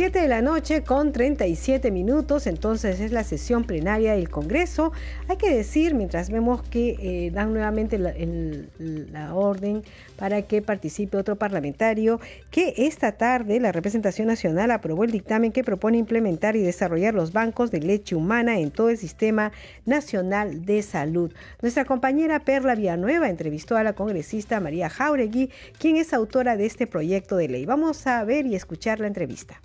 7 0.00 0.18
de 0.18 0.28
la 0.28 0.40
noche 0.40 0.82
con 0.82 1.12
37 1.12 1.90
minutos, 1.90 2.46
entonces 2.46 3.00
es 3.00 3.12
la 3.12 3.22
sesión 3.22 3.64
plenaria 3.64 4.14
del 4.14 4.30
Congreso. 4.30 4.92
Hay 5.28 5.36
que 5.36 5.54
decir, 5.54 5.92
mientras 5.92 6.30
vemos 6.30 6.62
que 6.62 6.96
eh, 6.98 7.30
dan 7.30 7.52
nuevamente 7.52 7.98
la, 7.98 9.34
orden 9.34 9.82
para 10.16 10.40
que 10.40 10.62
participe 10.62 11.18
otro 11.18 11.36
parlamentario, 11.36 12.18
que 12.50 12.72
esta 12.78 13.12
tarde 13.12 13.60
la 13.60 13.72
representación 13.72 14.28
nacional 14.28 14.70
aprobó 14.70 15.04
el 15.04 15.10
dictamen 15.10 15.52
que 15.52 15.64
propone 15.64 15.98
implementar 15.98 16.56
y 16.56 16.62
desarrollar 16.62 17.12
los 17.12 17.34
bancos 17.34 17.70
de 17.70 17.80
leche 17.80 18.14
humana 18.14 18.58
en 18.58 18.70
todo 18.70 18.88
el 18.88 18.96
sistema 18.96 19.52
nacional 19.84 20.64
de 20.64 20.80
salud. 20.80 21.30
Nuestra 21.60 21.84
compañera 21.84 22.40
Perla 22.40 22.74
Villanueva 22.74 23.28
entrevistó 23.28 23.76
a 23.76 23.84
la 23.84 23.92
congresista 23.92 24.60
María 24.60 24.88
Jauregui, 24.88 25.50
quien 25.78 25.96
es 25.96 26.14
autora 26.14 26.56
de 26.56 26.64
este 26.64 26.86
proyecto 26.86 27.36
de 27.36 27.48
ley. 27.48 27.66
Vamos 27.66 28.06
a 28.06 28.24
ver 28.24 28.46
y 28.46 28.54
escuchar 28.54 28.98
la 28.98 29.06
entrevista. 29.06 29.60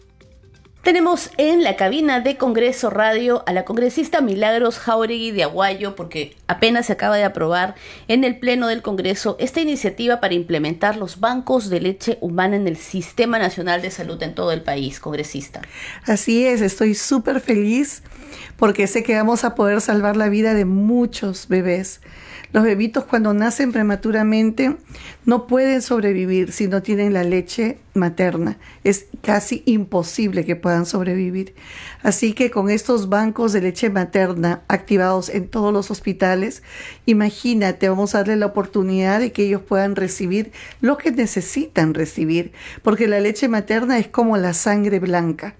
Tenemos 0.85 1.31
en 1.37 1.63
la 1.63 1.77
cabina 1.77 2.19
de 2.19 2.37
Congreso 2.37 2.91
Radio 2.91 3.41
a 3.47 3.53
la 3.53 3.65
congresista 3.65 4.21
Milagros 4.21 4.77
Jauregui 4.77 5.31
de 5.31 5.41
Aguayo 5.41 5.95
porque 5.95 6.37
apenas 6.45 6.85
se 6.85 6.93
acaba 6.93 7.17
de 7.17 7.23
aprobar 7.23 7.73
en 8.07 8.23
el 8.23 8.37
Pleno 8.37 8.67
del 8.67 8.83
Congreso 8.83 9.35
esta 9.39 9.61
iniciativa 9.61 10.19
para 10.19 10.35
implementar 10.35 10.95
los 10.95 11.19
bancos 11.19 11.71
de 11.71 11.81
leche 11.81 12.19
humana 12.21 12.55
en 12.55 12.67
el 12.67 12.77
Sistema 12.77 13.39
Nacional 13.39 13.81
de 13.81 13.89
Salud 13.89 14.21
en 14.21 14.35
todo 14.35 14.51
el 14.51 14.61
país, 14.61 14.99
congresista. 14.99 15.63
Así 16.05 16.45
es, 16.45 16.61
estoy 16.61 16.93
súper 16.93 17.39
feliz 17.39 18.03
porque 18.55 18.85
sé 18.85 19.01
que 19.01 19.15
vamos 19.15 19.43
a 19.43 19.55
poder 19.55 19.81
salvar 19.81 20.15
la 20.15 20.29
vida 20.29 20.53
de 20.53 20.65
muchos 20.65 21.47
bebés. 21.47 21.99
Los 22.55 22.63
bebitos 22.63 23.03
cuando 23.03 23.33
nacen 23.33 23.73
prematuramente 23.73 24.77
no 25.25 25.45
pueden 25.45 25.81
sobrevivir 25.81 26.53
si 26.53 26.69
no 26.69 26.81
tienen 26.81 27.11
la 27.11 27.25
leche 27.25 27.79
materna. 27.93 28.57
Es 28.85 29.07
casi 29.21 29.61
imposible 29.65 30.45
que 30.45 30.55
puedan 30.55 30.85
sobrevivir. 30.85 31.53
Así 32.01 32.31
que 32.31 32.51
con 32.51 32.69
estos 32.69 33.09
bancos 33.09 33.51
de 33.51 33.59
leche 33.59 33.89
materna 33.89 34.61
activados 34.69 35.27
en 35.27 35.49
todos 35.49 35.73
los 35.73 35.91
hospitales, 35.91 36.63
imagínate, 37.05 37.89
vamos 37.89 38.15
a 38.15 38.19
darle 38.19 38.37
la 38.37 38.45
oportunidad 38.45 39.19
de 39.19 39.33
que 39.33 39.43
ellos 39.43 39.61
puedan 39.61 39.97
recibir 39.97 40.53
lo 40.79 40.97
que 40.97 41.11
necesitan 41.11 41.93
recibir, 41.93 42.53
porque 42.83 43.09
la 43.09 43.19
leche 43.19 43.49
materna 43.49 43.99
es 43.99 44.07
como 44.07 44.37
la 44.37 44.53
sangre 44.53 44.99
blanca 44.99 45.55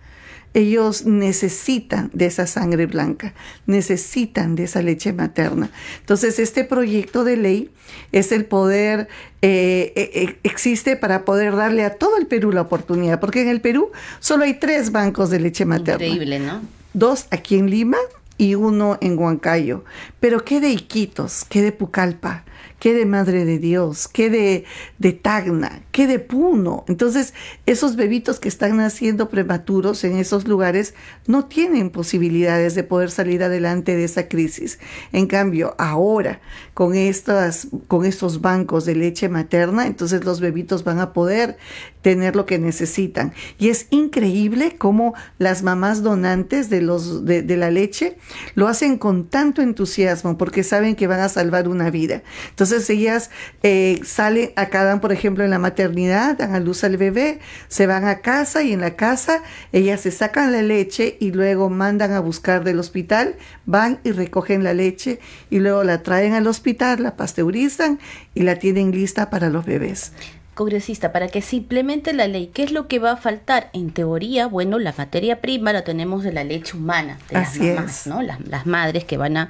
ellos 0.56 1.06
necesitan 1.06 2.10
de 2.14 2.28
esa 2.28 2.48
sangre 2.48 2.86
blanca, 2.86 3.34
necesitan 3.68 4.56
de 4.56 4.64
esa 4.64 4.82
leche 4.82 5.12
materna. 5.12 5.70
Entonces, 6.00 6.40
este 6.40 6.64
proyecto 6.64 7.26
de 7.26 7.36
ley 7.36 7.70
es 8.14 8.32
el 8.32 8.46
poder, 8.46 9.10
eh, 9.42 9.92
eh, 9.98 10.12
eh, 10.14 10.40
existe 10.44 10.96
para 10.96 11.26
poder 11.26 11.58
darle 11.58 11.84
a 11.84 11.96
todo 11.96 12.18
el 12.18 12.26
Perú 12.26 12.54
la 12.54 12.62
oportunidad, 12.62 13.20
porque 13.20 13.42
en 13.42 13.50
el 13.50 13.60
Perú 13.60 13.92
solo 14.22 14.46
hay 14.46 14.54
tres 14.54 14.94
bancos 14.94 15.30
de 15.30 15.42
leche 15.42 15.66
materna. 15.66 16.06
Increíble, 16.06 16.40
¿no? 16.40 16.62
Dos 16.94 17.28
aquí 17.32 17.58
en 17.58 17.70
Lima 17.70 17.98
y 18.38 18.56
uno 18.56 18.98
en 19.02 19.20
Huancayo. 19.20 19.84
Pero 20.22 20.46
¿qué 20.46 20.62
de 20.62 20.70
Iquitos? 20.70 21.44
¿Qué 21.44 21.62
de 21.62 21.74
Pucallpa? 21.74 22.46
Qué 22.80 22.94
de 22.94 23.06
Madre 23.06 23.46
de 23.46 23.60
Dios, 23.60 24.08
qué 24.08 24.30
de, 24.30 24.66
de 24.98 25.14
Tacna, 25.14 25.82
qué 25.92 26.08
de 26.08 26.20
Puno. 26.20 26.86
Entonces, 26.88 27.34
esos 27.66 27.96
bebitos 27.96 28.40
que 28.40 28.50
están 28.50 28.78
naciendo 28.78 29.30
prematuros 29.30 30.04
en 30.04 30.18
esos 30.18 30.48
lugares 30.48 30.94
no 31.28 31.46
tienen 31.46 31.90
posibilidades 31.90 32.76
de 32.76 32.84
poder 32.84 33.12
salir 33.12 33.44
adelante 33.44 33.96
de 33.96 34.04
esa 34.04 34.28
crisis. 34.28 34.80
En 35.12 35.28
cambio, 35.28 35.76
ahora, 35.78 36.42
con, 36.74 36.96
estas, 36.96 37.68
con 37.88 38.06
estos 38.06 38.42
bancos 38.42 38.86
de 38.86 38.96
leche 38.96 39.30
materna, 39.30 39.88
entonces 39.88 40.26
los 40.26 40.40
bebitos 40.40 40.84
van 40.84 41.00
a 41.00 41.14
poder 41.14 41.58
tener 42.06 42.36
lo 42.36 42.46
que 42.46 42.60
necesitan. 42.60 43.34
Y 43.58 43.70
es 43.70 43.88
increíble 43.90 44.76
cómo 44.78 45.16
las 45.40 45.64
mamás 45.64 46.04
donantes 46.04 46.70
de, 46.70 46.80
los, 46.80 47.26
de, 47.26 47.58
la 47.58 47.72
leche 47.72 48.20
lo 48.54 48.68
hacen 48.68 49.00
con 49.00 49.28
tanto 49.28 49.64
entusiasmo 49.64 50.38
porque 50.38 50.62
saben 50.62 50.96
que 50.96 51.08
van 51.08 51.22
a 51.22 51.30
salvar 51.30 51.68
una 51.68 51.90
vida. 51.90 52.22
Entonces 52.52 52.88
ellas 52.92 53.32
eh, 53.64 54.00
salen, 54.04 54.52
acá 54.56 54.84
dan, 54.84 55.02
por 55.02 55.14
ejemplo, 55.14 55.44
en 55.44 55.50
la 55.50 55.58
maternidad, 55.58 56.38
dan 56.38 56.54
a 56.54 56.60
luz 56.60 56.84
al 56.84 56.98
bebé, 56.98 57.40
se 57.70 57.88
van 57.88 58.06
a 58.06 58.20
casa 58.20 58.62
y 58.62 58.74
en 58.74 58.82
la 58.82 58.96
casa 58.96 59.42
ellas 59.72 60.02
se 60.02 60.12
sacan 60.12 60.52
la 60.52 60.62
leche 60.62 61.18
y 61.20 61.32
luego 61.32 61.72
mandan 61.72 62.12
a 62.12 62.20
buscar 62.20 62.64
del 62.64 62.78
hospital, 62.78 63.36
van 63.66 64.00
y 64.04 64.12
recogen 64.12 64.64
la 64.64 64.76
leche 64.76 65.20
y 65.50 65.58
luego 65.58 65.84
la 65.84 66.04
traen 66.04 66.34
al 66.34 66.46
hospital, 66.46 67.02
la 67.02 67.16
pasteurizan 67.16 67.98
y 68.36 68.44
la 68.44 68.60
tienen 68.60 68.92
lista 68.92 69.32
para 69.32 69.50
los 69.50 69.66
bebés 69.66 70.12
congresista, 70.56 71.12
para 71.12 71.28
que 71.28 71.42
se 71.42 71.58
implemente 71.58 72.14
la 72.14 72.28
ley, 72.28 72.50
¿qué 72.52 72.64
es 72.64 72.72
lo 72.72 72.88
que 72.88 72.98
va 72.98 73.12
a 73.12 73.18
faltar? 73.18 73.70
En 73.74 73.92
teoría, 73.92 74.48
bueno, 74.48 74.80
la 74.80 74.94
materia 74.98 75.42
prima 75.42 75.74
la 75.74 75.84
tenemos 75.84 76.24
de 76.24 76.32
la 76.32 76.44
leche 76.44 76.76
humana, 76.76 77.20
de 77.30 77.36
las 77.36 77.60
mamás, 77.60 78.08
¿no? 78.08 78.22
Las, 78.22 78.66
madres 78.66 79.04
que 79.04 79.18
van 79.18 79.38
a, 79.38 79.50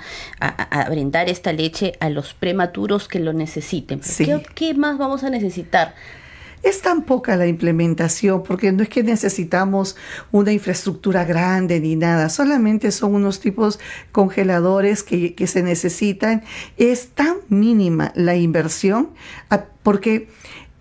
brindar 0.90 1.30
esta 1.30 1.54
leche 1.54 1.94
a 2.00 2.10
los 2.10 2.34
prematuros 2.34 3.08
que 3.08 3.20
lo 3.20 3.32
necesiten. 3.32 4.02
¿Qué, 4.56 4.74
más 4.74 4.98
vamos 4.98 5.24
a 5.24 5.30
necesitar? 5.30 5.96
Es 6.64 6.82
tan 6.82 7.04
poca 7.04 7.36
la 7.36 7.46
implementación, 7.46 8.42
porque 8.42 8.72
no 8.72 8.82
es 8.82 8.90
que 8.90 9.04
necesitamos 9.04 9.96
una 10.32 10.52
infraestructura 10.52 11.24
grande 11.24 11.80
ni 11.80 11.96
nada, 11.96 12.30
solamente 12.30 12.92
son 12.92 13.14
unos 13.14 13.40
tipos 13.40 13.80
congeladores 14.12 15.04
que, 15.04 15.36
que 15.36 15.46
se 15.46 15.62
necesitan. 15.62 16.44
Es 16.78 17.10
tan 17.10 17.36
mínima 17.50 18.12
la 18.16 18.36
inversión, 18.36 19.12
porque 19.84 20.28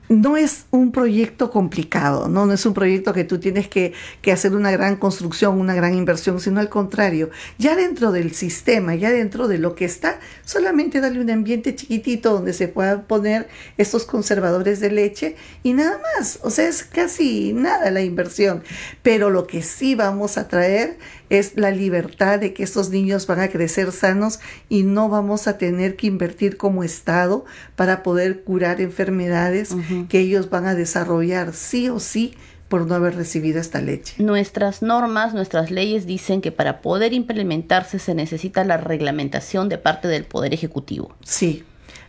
no 0.08 0.36
es 0.36 0.66
un 0.70 0.92
proyecto 0.92 1.50
complicado, 1.50 2.28
¿no? 2.28 2.44
no 2.44 2.52
es 2.52 2.66
un 2.66 2.74
proyecto 2.74 3.12
que 3.12 3.24
tú 3.24 3.38
tienes 3.38 3.68
que, 3.68 3.94
hacer 4.30 4.54
una 4.54 4.70
gran 4.70 4.96
construcción, 4.96 5.58
una 5.60 5.74
gran 5.74 5.94
inversión, 5.94 6.40
sino 6.40 6.60
al 6.60 6.68
contrario, 6.68 7.30
ya 7.58 7.76
dentro 7.76 8.12
del 8.12 8.34
sistema, 8.34 8.94
ya 8.94 9.10
dentro 9.10 9.48
de 9.48 9.58
lo 9.58 9.74
que 9.74 9.84
está, 9.84 10.18
solamente 10.44 11.00
darle 11.00 11.20
un 11.20 11.30
ambiente 11.30 11.74
chiquitito 11.74 12.32
donde 12.32 12.52
se 12.52 12.68
puedan 12.68 13.04
poner 13.04 13.48
estos 13.78 14.04
conservadores 14.04 14.80
de 14.80 14.90
leche 14.90 15.36
y 15.62 15.72
nada 15.72 16.00
más, 16.16 16.38
o 16.42 16.50
sea, 16.50 16.68
es 16.68 16.82
casi 16.82 17.52
nada 17.52 17.90
la 17.90 18.02
inversión, 18.02 18.62
pero 19.02 19.30
lo 19.30 19.46
que 19.46 19.62
sí 19.62 19.94
vamos 19.94 20.36
a 20.36 20.48
traer 20.48 20.98
es 21.30 21.52
la 21.56 21.70
libertad 21.70 22.38
de 22.38 22.52
que 22.52 22.62
estos 22.62 22.90
niños 22.90 23.26
van 23.26 23.40
a 23.40 23.48
crecer 23.48 23.92
sanos 23.92 24.40
y 24.68 24.82
no 24.82 25.08
vamos 25.08 25.46
a 25.46 25.58
tener 25.58 25.96
que 25.96 26.06
invertir 26.06 26.56
como 26.56 26.84
Estado 26.84 27.44
para 27.76 28.02
poder 28.02 28.42
curar 28.42 28.80
enfermedades 28.80 29.74
que 30.06 30.20
ellos 30.20 30.50
van 30.50 30.66
a 30.66 30.74
desarrollar 30.74 31.52
sí 31.52 31.88
o 31.88 32.00
sí 32.00 32.34
por 32.68 32.86
no 32.86 32.94
haber 32.94 33.14
recibido 33.14 33.60
esta 33.60 33.80
leche. 33.80 34.14
Nuestras 34.22 34.82
normas, 34.82 35.34
nuestras 35.34 35.70
leyes 35.70 36.06
dicen 36.06 36.40
que 36.40 36.50
para 36.50 36.80
poder 36.80 37.12
implementarse 37.12 37.98
se 37.98 38.14
necesita 38.14 38.64
la 38.64 38.78
reglamentación 38.78 39.68
de 39.68 39.78
parte 39.78 40.08
del 40.08 40.24
Poder 40.24 40.54
Ejecutivo. 40.54 41.14
Sí, 41.22 41.64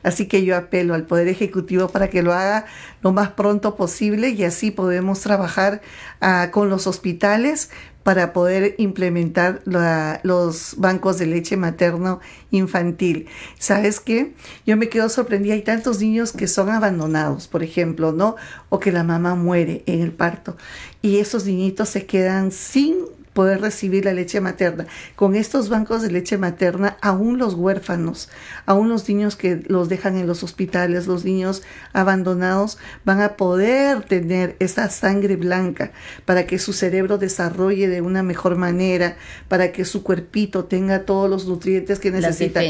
Así 0.06 0.28
que 0.28 0.46
yo 0.46 0.56
apelo 0.56 0.94
al 0.94 1.08
Poder 1.08 1.28
Ejecutivo 1.28 1.90
para 1.90 2.12
que 2.12 2.22
lo 2.22 2.32
haga 2.32 2.68
lo 3.02 3.12
más 3.12 3.30
pronto 3.30 3.76
posible 3.76 4.30
y 4.30 4.44
así 4.44 4.70
podemos 4.70 5.22
trabajar 5.22 5.82
ah, 6.22 6.50
con 6.52 6.70
los 6.70 6.86
hospitales 6.86 7.72
para 8.06 8.34
poder 8.34 8.76
implementar 8.78 9.64
los 9.66 10.76
bancos 10.78 11.18
de 11.18 11.26
leche 11.26 11.58
materno 11.58 12.20
infantil. 12.52 13.26
¿Sabes 13.58 14.00
qué? 14.00 14.36
Yo 14.64 14.78
me 14.78 14.90
quedo 14.90 15.10
sorprendida. 15.10 15.56
Hay 15.56 15.64
tantos 15.64 16.00
niños 16.02 16.32
que 16.32 16.48
son 16.48 16.70
abandonados, 16.70 17.48
por 17.48 17.64
ejemplo, 17.64 18.12
¿no? 18.12 18.36
O 18.70 18.80
que 18.80 18.92
la 18.92 19.04
mamá 19.04 19.34
muere 19.34 19.82
en 19.88 20.02
el 20.02 20.12
parto. 20.12 20.56
Y 21.02 21.18
esos 21.18 21.46
niñitos 21.46 21.90
se 21.90 22.06
quedan 22.06 22.52
sin 22.52 22.94
poder 23.36 23.60
recibir 23.60 24.06
la 24.06 24.14
leche 24.14 24.40
materna. 24.40 24.88
Con 25.16 25.36
estos 25.36 25.68
bancos 25.68 26.02
de 26.02 26.10
leche 26.10 26.38
materna, 26.38 26.98
aún 27.02 27.38
los 27.38 27.54
huérfanos, 27.54 28.30
aún 28.66 28.88
los 28.88 29.08
niños 29.10 29.36
que 29.36 29.62
los 29.68 29.90
dejan 29.90 30.16
en 30.16 30.26
los 30.26 30.42
hospitales, 30.42 31.06
los 31.06 31.26
niños 31.26 31.62
abandonados, 31.92 32.80
van 33.04 33.22
a 33.22 33.36
poder 33.36 34.04
tener 34.04 34.56
esa 34.60 34.90
sangre 34.90 35.36
blanca 35.36 35.92
para 36.24 36.48
que 36.48 36.58
su 36.58 36.72
cerebro 36.72 37.18
desarrolle 37.18 37.90
de 37.90 38.00
una 38.00 38.24
mejor 38.24 38.56
manera, 38.56 39.18
para 39.50 39.74
que 39.74 39.84
su 39.84 40.02
cuerpito 40.02 40.64
tenga 40.64 41.04
todos 41.04 41.30
los 41.30 41.46
nutrientes 41.46 42.00
que 42.00 42.12
necesita. 42.12 42.62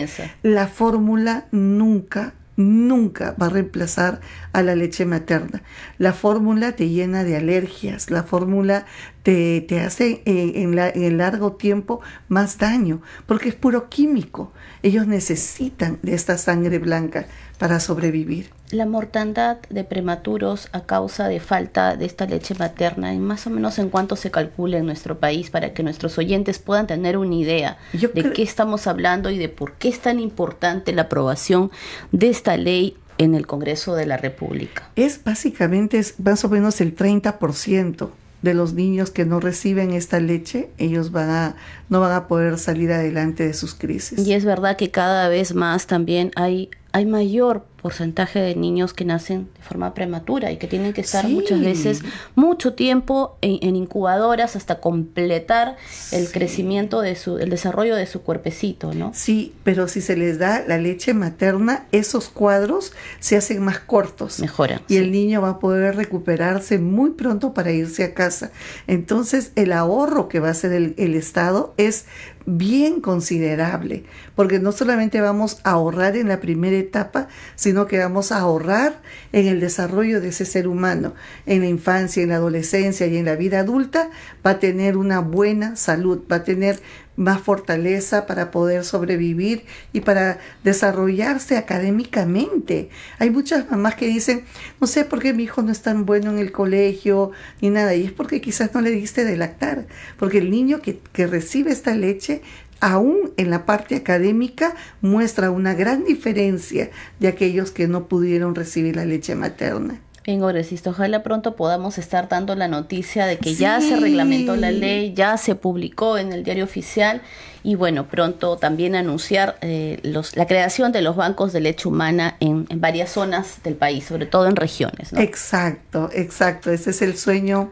La 0.41 0.67
fórmula 0.67 1.45
nunca 1.51 2.33
nunca 2.57 3.35
va 3.41 3.47
a 3.47 3.49
reemplazar 3.49 4.21
a 4.53 4.63
la 4.63 4.75
leche 4.75 5.05
materna. 5.05 5.61
La 5.97 6.13
fórmula 6.13 6.73
te 6.73 6.89
llena 6.89 7.23
de 7.23 7.37
alergias, 7.37 8.09
la 8.09 8.23
fórmula 8.23 8.85
te, 9.23 9.61
te 9.61 9.81
hace 9.81 10.21
en, 10.25 10.77
en 10.77 11.03
el 11.03 11.17
largo 11.17 11.53
tiempo 11.53 12.01
más 12.27 12.57
daño, 12.57 13.01
porque 13.25 13.49
es 13.49 13.55
puro 13.55 13.89
químico. 13.89 14.51
Ellos 14.83 15.07
necesitan 15.07 15.99
de 16.01 16.13
esta 16.13 16.37
sangre 16.37 16.79
blanca 16.79 17.27
para 17.57 17.79
sobrevivir. 17.79 18.49
La 18.71 18.85
mortandad 18.85 19.57
de 19.69 19.83
prematuros 19.83 20.69
a 20.71 20.81
causa 20.81 21.27
de 21.27 21.39
falta 21.39 21.95
de 21.95 22.05
esta 22.05 22.25
leche 22.25 22.55
materna, 22.55 23.13
más 23.13 23.45
o 23.45 23.51
menos 23.51 23.77
en 23.77 23.89
cuánto 23.89 24.15
se 24.15 24.31
calcula 24.31 24.77
en 24.77 24.87
nuestro 24.87 25.19
país 25.19 25.51
para 25.51 25.73
que 25.73 25.83
nuestros 25.83 26.17
oyentes 26.17 26.59
puedan 26.59 26.87
tener 26.87 27.17
una 27.17 27.35
idea 27.35 27.77
de 27.93 28.33
qué 28.33 28.41
estamos 28.41 28.87
hablando 28.87 29.29
y 29.29 29.37
de 29.37 29.49
por 29.49 29.73
qué 29.73 29.89
es 29.89 29.99
tan 29.99 30.19
importante 30.19 30.93
la 30.93 31.03
aprobación 31.03 31.71
de 32.11 32.29
esta 32.29 32.57
ley 32.57 32.97
en 33.17 33.35
el 33.35 33.47
Congreso 33.47 33.95
de 33.95 34.05
la 34.05 34.17
República. 34.17 34.89
Es 34.95 35.23
básicamente 35.23 35.99
es 35.99 36.19
más 36.19 36.43
o 36.43 36.49
menos 36.49 36.81
el 36.81 36.95
30% 36.95 38.09
de 38.41 38.53
los 38.53 38.73
niños 38.73 39.09
que 39.09 39.25
no 39.25 39.39
reciben 39.39 39.91
esta 39.91 40.19
leche, 40.19 40.69
ellos 40.77 41.11
van 41.11 41.29
a, 41.29 41.55
no 41.89 41.99
van 41.99 42.13
a 42.13 42.27
poder 42.27 42.57
salir 42.57 42.91
adelante 42.91 43.45
de 43.45 43.53
sus 43.53 43.73
crisis. 43.73 44.25
Y 44.25 44.33
es 44.33 44.45
verdad 44.45 44.77
que 44.77 44.91
cada 44.91 45.27
vez 45.29 45.55
más 45.55 45.87
también 45.87 46.31
hay, 46.35 46.69
hay 46.95 47.05
mayor 47.05 47.65
porcentaje 47.81 48.39
de 48.39 48.55
niños 48.55 48.93
que 48.93 49.03
nacen 49.03 49.49
de 49.57 49.61
forma 49.61 49.93
prematura 49.93 50.53
y 50.53 50.57
que 50.57 50.65
tienen 50.65 50.93
que 50.93 51.01
estar 51.01 51.27
muchas 51.27 51.59
veces 51.59 52.01
mucho 52.35 52.73
tiempo 52.73 53.37
en, 53.41 53.75
incubadoras 53.75 54.55
hasta 54.55 54.79
completar 54.79 55.75
el 56.13 56.31
crecimiento 56.31 57.01
de 57.01 57.17
su, 57.17 57.37
el 57.37 57.49
desarrollo 57.49 57.97
de 57.97 58.07
su 58.07 58.21
cuerpecito, 58.21 58.93
¿no? 58.93 59.11
Sí, 59.13 59.53
pero 59.63 59.89
si 59.89 59.99
se 59.99 60.15
les 60.15 60.39
da 60.39 60.63
la 60.65 60.77
leche 60.77 61.13
materna, 61.13 61.85
esos 61.91 62.29
cuadros 62.29 62.93
se 63.19 63.35
hacen 63.35 63.61
más 63.61 63.79
cortos. 63.79 64.39
Mejoran. 64.39 64.79
Y 64.87 64.95
el 64.95 65.11
niño 65.11 65.41
va 65.41 65.49
a 65.49 65.59
poder 65.59 65.97
recuperarse 65.97 66.79
muy 66.79 67.11
pronto 67.11 67.53
para 67.53 67.71
irse 67.73 68.05
a 68.05 68.13
casa. 68.13 68.51
Entonces, 68.87 69.51
el 69.57 69.73
ahorro 69.73 70.29
que 70.29 70.39
va 70.39 70.47
a 70.47 70.51
hacer 70.51 70.71
el, 70.71 70.95
el 70.97 71.13
Estado 71.13 71.73
es 71.75 72.05
bien 72.45 73.01
considerable, 73.01 74.03
porque 74.35 74.59
no 74.59 74.71
solamente 74.71 75.21
vamos 75.21 75.59
a 75.63 75.71
ahorrar 75.71 76.15
en 76.15 76.27
la 76.27 76.39
primera 76.39 76.77
etapa, 76.77 77.27
sino 77.55 77.87
que 77.87 77.99
vamos 77.99 78.31
a 78.31 78.39
ahorrar 78.39 79.01
en 79.31 79.47
el 79.47 79.59
desarrollo 79.59 80.21
de 80.21 80.29
ese 80.29 80.45
ser 80.45 80.67
humano, 80.67 81.13
en 81.45 81.61
la 81.61 81.67
infancia, 81.67 82.21
en 82.21 82.29
la 82.29 82.35
adolescencia 82.35 83.07
y 83.07 83.17
en 83.17 83.25
la 83.25 83.35
vida 83.35 83.59
adulta, 83.59 84.09
va 84.45 84.51
a 84.51 84.59
tener 84.59 84.97
una 84.97 85.19
buena 85.19 85.75
salud, 85.75 86.21
va 86.31 86.37
a 86.37 86.43
tener 86.43 86.79
más 87.15 87.41
fortaleza 87.41 88.25
para 88.25 88.51
poder 88.51 88.83
sobrevivir 88.83 89.65
y 89.93 90.01
para 90.01 90.39
desarrollarse 90.63 91.57
académicamente. 91.57 92.89
Hay 93.19 93.29
muchas 93.29 93.69
mamás 93.69 93.95
que 93.95 94.07
dicen, 94.07 94.43
no 94.79 94.87
sé 94.87 95.05
por 95.05 95.19
qué 95.19 95.33
mi 95.33 95.43
hijo 95.43 95.61
no 95.61 95.71
es 95.71 95.81
tan 95.81 96.05
bueno 96.05 96.31
en 96.31 96.39
el 96.39 96.51
colegio 96.51 97.31
ni 97.61 97.69
nada, 97.69 97.95
y 97.95 98.05
es 98.05 98.11
porque 98.11 98.41
quizás 98.41 98.73
no 98.73 98.81
le 98.81 98.91
diste 98.91 99.23
de 99.23 99.37
lactar, 99.37 99.87
porque 100.17 100.39
el 100.39 100.51
niño 100.51 100.81
que, 100.81 100.99
que 101.13 101.27
recibe 101.27 101.71
esta 101.71 101.95
leche 101.95 102.41
aún 102.79 103.31
en 103.37 103.49
la 103.49 103.65
parte 103.65 103.95
académica 103.95 104.75
muestra 105.01 105.51
una 105.51 105.73
gran 105.73 106.03
diferencia 106.03 106.91
de 107.19 107.27
aquellos 107.27 107.71
que 107.71 107.87
no 107.87 108.07
pudieron 108.07 108.53
recibir 108.53 108.95
la 108.95 109.05
leche 109.05 109.35
materna. 109.35 110.01
Bien, 110.25 110.39
congresista, 110.39 110.89
ojalá 110.89 111.21
pronto 111.21 111.55
podamos 111.55 111.99
estar 111.99 112.27
dando 112.27 112.55
la 112.55 112.67
noticia 112.67 113.27
de 113.27 113.37
que 113.37 113.53
ya 113.53 113.79
se 113.79 113.95
reglamentó 113.95 114.55
la 114.55 114.71
ley, 114.71 115.13
ya 115.13 115.37
se 115.37 115.53
publicó 115.53 116.17
en 116.17 116.33
el 116.33 116.43
diario 116.43 116.63
oficial 116.63 117.21
y 117.61 117.75
bueno, 117.75 118.07
pronto 118.07 118.57
también 118.57 118.95
anunciar 118.95 119.59
eh, 119.61 119.99
los, 120.01 120.35
la 120.35 120.47
creación 120.47 120.91
de 120.91 121.03
los 121.03 121.15
bancos 121.15 121.53
de 121.53 121.59
leche 121.59 121.87
humana 121.87 122.37
en, 122.39 122.65
en 122.69 122.81
varias 122.81 123.11
zonas 123.11 123.61
del 123.63 123.75
país, 123.75 124.05
sobre 124.05 124.25
todo 124.25 124.47
en 124.47 124.55
regiones. 124.55 125.13
Exacto, 125.13 126.09
exacto, 126.11 126.71
ese 126.71 126.89
es 126.89 127.03
el 127.03 127.15
sueño 127.17 127.71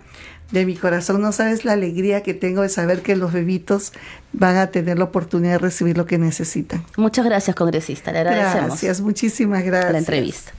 de 0.52 0.68
mi 0.68 0.76
corazón. 0.76 1.24
No 1.24 1.32
sabes 1.32 1.66
la 1.66 1.74
alegría 1.74 2.22
que 2.22 2.36
tengo 2.36 2.62
de 2.62 2.70
saber 2.70 3.02
que 3.02 3.16
los 3.16 3.34
bebitos 3.34 3.94
van 4.32 4.58
a 4.58 4.68
tener 4.68 5.00
la 5.00 5.06
oportunidad 5.06 5.54
de 5.54 5.58
recibir 5.58 5.98
lo 5.98 6.06
que 6.06 6.20
necesitan. 6.20 6.86
Muchas 6.98 7.26
gracias, 7.26 7.56
congresista. 7.56 8.12
Le 8.12 8.20
agradecemos. 8.20 8.68
Gracias, 8.68 9.02
muchísimas 9.02 9.64
gracias. 9.64 9.92
La 9.92 9.98
entrevista. 9.98 10.52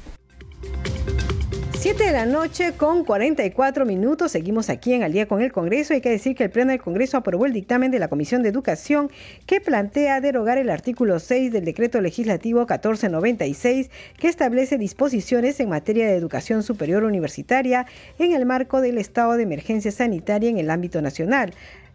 7 1.84 2.02
de 2.02 2.12
la 2.12 2.24
noche 2.24 2.72
con 2.78 3.04
44 3.04 3.84
minutos. 3.84 4.32
Seguimos 4.32 4.70
aquí 4.70 4.94
en 4.94 5.02
Al 5.02 5.12
día 5.12 5.28
con 5.28 5.42
el 5.42 5.52
Congreso. 5.52 5.92
Hay 5.92 6.00
que 6.00 6.08
decir 6.08 6.34
que 6.34 6.44
el 6.44 6.50
Pleno 6.50 6.70
del 6.70 6.80
Congreso 6.80 7.18
aprobó 7.18 7.44
el 7.44 7.52
dictamen 7.52 7.90
de 7.90 7.98
la 7.98 8.08
Comisión 8.08 8.42
de 8.42 8.48
Educación 8.48 9.10
que 9.44 9.60
plantea 9.60 10.22
derogar 10.22 10.56
el 10.56 10.70
artículo 10.70 11.18
6 11.18 11.52
del 11.52 11.66
decreto 11.66 12.00
legislativo 12.00 12.60
1496 12.60 13.90
que 14.16 14.28
establece 14.28 14.78
disposiciones 14.78 15.60
en 15.60 15.68
materia 15.68 16.06
de 16.06 16.16
educación 16.16 16.62
superior 16.62 17.04
universitaria 17.04 17.84
en 18.18 18.32
el 18.32 18.46
marco 18.46 18.80
del 18.80 18.96
estado 18.96 19.34
de 19.34 19.42
emergencia 19.42 19.92
sanitaria 19.92 20.48
en 20.48 20.56
el 20.56 20.70
ámbito 20.70 21.02
nacional. 21.02 21.52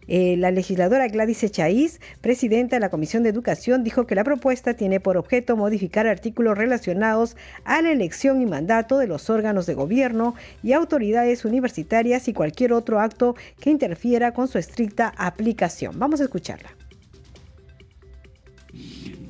Eh, 0.08 0.36
la 0.36 0.50
legisladora 0.50 1.06
Gladys 1.08 1.44
Echaíz, 1.44 2.00
presidenta 2.20 2.76
de 2.76 2.80
la 2.80 2.90
Comisión 2.90 3.22
de 3.22 3.28
Educación, 3.28 3.84
dijo 3.84 4.06
que 4.06 4.14
la 4.14 4.24
propuesta 4.24 4.74
tiene 4.74 4.98
por 4.98 5.16
objeto 5.16 5.56
modificar 5.56 6.06
artículos 6.06 6.58
relacionados 6.58 7.36
a 7.64 7.80
la 7.82 7.92
elección 7.92 8.42
y 8.42 8.46
mandato 8.46 8.98
de 8.98 9.06
los 9.06 9.30
órganos 9.30 9.66
de 9.66 9.74
gobierno 9.74 10.34
y 10.62 10.72
autoridades 10.72 11.44
universitarias 11.44 12.28
y 12.28 12.32
cualquier 12.32 12.72
otro 12.72 13.00
acto 13.00 13.36
que 13.60 13.70
interfiera 13.70 14.32
con 14.32 14.48
su 14.48 14.58
estricta 14.58 15.12
aplicación. 15.16 15.98
Vamos 15.98 16.20
a 16.20 16.24
escucharla. 16.24 16.70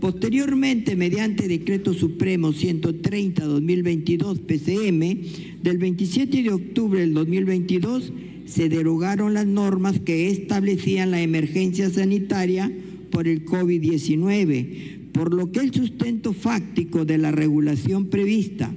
Posteriormente, 0.01 0.97
mediante 0.97 1.47
Decreto 1.47 1.93
Supremo 1.93 2.55
130-2022 2.55 4.41
PCM 4.47 5.62
del 5.62 5.77
27 5.77 6.43
de 6.43 6.51
octubre 6.51 7.01
del 7.01 7.12
2022, 7.12 8.11
se 8.51 8.68
derogaron 8.68 9.32
las 9.32 9.46
normas 9.46 10.01
que 10.01 10.28
establecían 10.28 11.12
la 11.12 11.22
emergencia 11.22 11.88
sanitaria 11.88 12.70
por 13.11 13.28
el 13.28 13.44
COVID-19, 13.44 15.12
por 15.12 15.32
lo 15.32 15.53
que 15.53 15.61
el 15.61 15.72
sustento 15.72 16.32
fáctico 16.32 17.05
de 17.05 17.18
la 17.18 17.30
regulación 17.30 18.07
prevista 18.07 18.74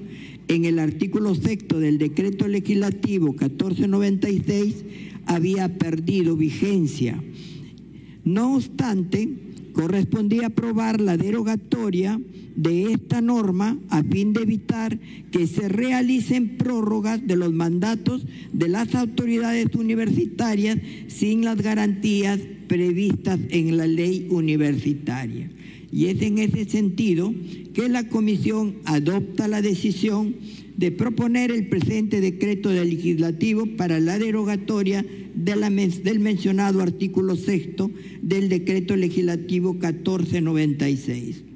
en 0.47 0.65
el 0.65 0.77
artículo 0.77 1.33
sexto 1.33 1.79
del 1.79 1.97
decreto 1.97 2.47
legislativo 2.47 3.29
1496 3.29 4.85
había 5.25 5.77
perdido 5.77 6.35
vigencia. 6.35 7.23
No 8.23 8.55
obstante, 8.55 9.29
correspondía 9.73 10.47
aprobar 10.47 11.01
la 11.01 11.17
derogatoria 11.17 12.19
de 12.55 12.93
esta 12.93 13.21
norma 13.21 13.77
a 13.89 14.03
fin 14.03 14.31
de 14.33 14.43
evitar 14.43 14.99
que 15.31 15.47
se 15.47 15.67
realicen 15.67 16.57
prórrogas 16.57 17.25
de 17.25 17.35
los 17.35 17.51
mandatos 17.51 18.25
de 18.51 18.67
las 18.69 18.95
autoridades 18.95 19.67
universitarias 19.75 20.77
sin 21.07 21.43
las 21.43 21.61
garantías 21.61 22.39
previstas 22.67 23.39
en 23.49 23.77
la 23.77 23.87
ley 23.87 24.27
universitaria. 24.29 25.49
Y 25.93 26.07
es 26.07 26.21
en 26.23 26.39
ese 26.39 26.65
sentido 26.65 27.33
que 27.75 27.87
la 27.87 28.09
Comisión 28.09 28.79
adopta 28.85 29.47
la 29.47 29.61
decisión 29.61 30.35
de 30.75 30.91
proponer 30.91 31.51
el 31.51 31.67
presente 31.67 32.19
decreto 32.19 32.71
legislativo 32.71 33.67
para 33.77 33.99
la 33.99 34.17
derogatoria 34.17 35.05
del 35.35 36.19
mencionado 36.19 36.81
artículo 36.81 37.35
sexto 37.35 37.91
del 38.23 38.49
decreto 38.49 38.95
legislativo 38.95 39.73
1496. 39.73 41.52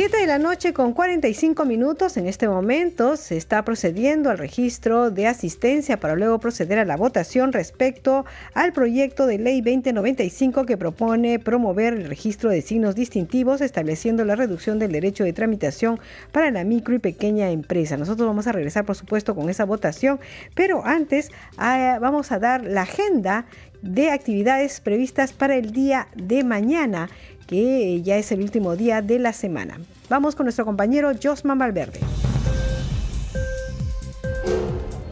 7 0.00 0.16
de 0.16 0.26
la 0.26 0.38
noche 0.38 0.72
con 0.72 0.94
45 0.94 1.66
minutos. 1.66 2.16
En 2.16 2.26
este 2.26 2.48
momento 2.48 3.18
se 3.18 3.36
está 3.36 3.66
procediendo 3.66 4.30
al 4.30 4.38
registro 4.38 5.10
de 5.10 5.26
asistencia 5.26 6.00
para 6.00 6.16
luego 6.16 6.40
proceder 6.40 6.78
a 6.78 6.86
la 6.86 6.96
votación 6.96 7.52
respecto 7.52 8.24
al 8.54 8.72
proyecto 8.72 9.26
de 9.26 9.36
ley 9.36 9.60
2095 9.60 10.64
que 10.64 10.78
propone 10.78 11.38
promover 11.38 11.92
el 11.92 12.06
registro 12.06 12.48
de 12.48 12.62
signos 12.62 12.94
distintivos 12.94 13.60
estableciendo 13.60 14.24
la 14.24 14.36
reducción 14.36 14.78
del 14.78 14.92
derecho 14.92 15.22
de 15.22 15.34
tramitación 15.34 16.00
para 16.32 16.50
la 16.50 16.64
micro 16.64 16.94
y 16.94 16.98
pequeña 16.98 17.50
empresa. 17.50 17.98
Nosotros 17.98 18.26
vamos 18.26 18.46
a 18.46 18.52
regresar 18.52 18.86
por 18.86 18.96
supuesto 18.96 19.34
con 19.34 19.50
esa 19.50 19.66
votación, 19.66 20.18
pero 20.54 20.82
antes 20.82 21.30
ah, 21.58 21.98
vamos 22.00 22.32
a 22.32 22.38
dar 22.38 22.64
la 22.64 22.82
agenda 22.82 23.44
de 23.82 24.10
actividades 24.10 24.80
previstas 24.80 25.32
para 25.32 25.56
el 25.56 25.72
día 25.72 26.08
de 26.14 26.44
mañana 26.44 27.08
que 27.50 28.00
ya 28.02 28.16
es 28.16 28.30
el 28.30 28.42
último 28.42 28.76
día 28.76 29.02
de 29.02 29.18
la 29.18 29.32
semana. 29.32 29.80
Vamos 30.08 30.36
con 30.36 30.46
nuestro 30.46 30.64
compañero 30.64 31.10
Josman 31.20 31.58
Valverde. 31.58 31.98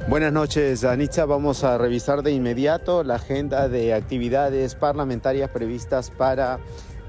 Buenas 0.09 0.33
noches, 0.33 0.85
Anitza. 0.85 1.25
Vamos 1.25 1.65
a 1.65 1.77
revisar 1.79 2.23
de 2.23 2.31
inmediato 2.31 3.03
la 3.03 3.17
agenda 3.17 3.69
de 3.69 3.93
actividades 3.93 4.77
parlamentarias 4.77 5.51
previstas 5.51 6.13
para 6.13 6.61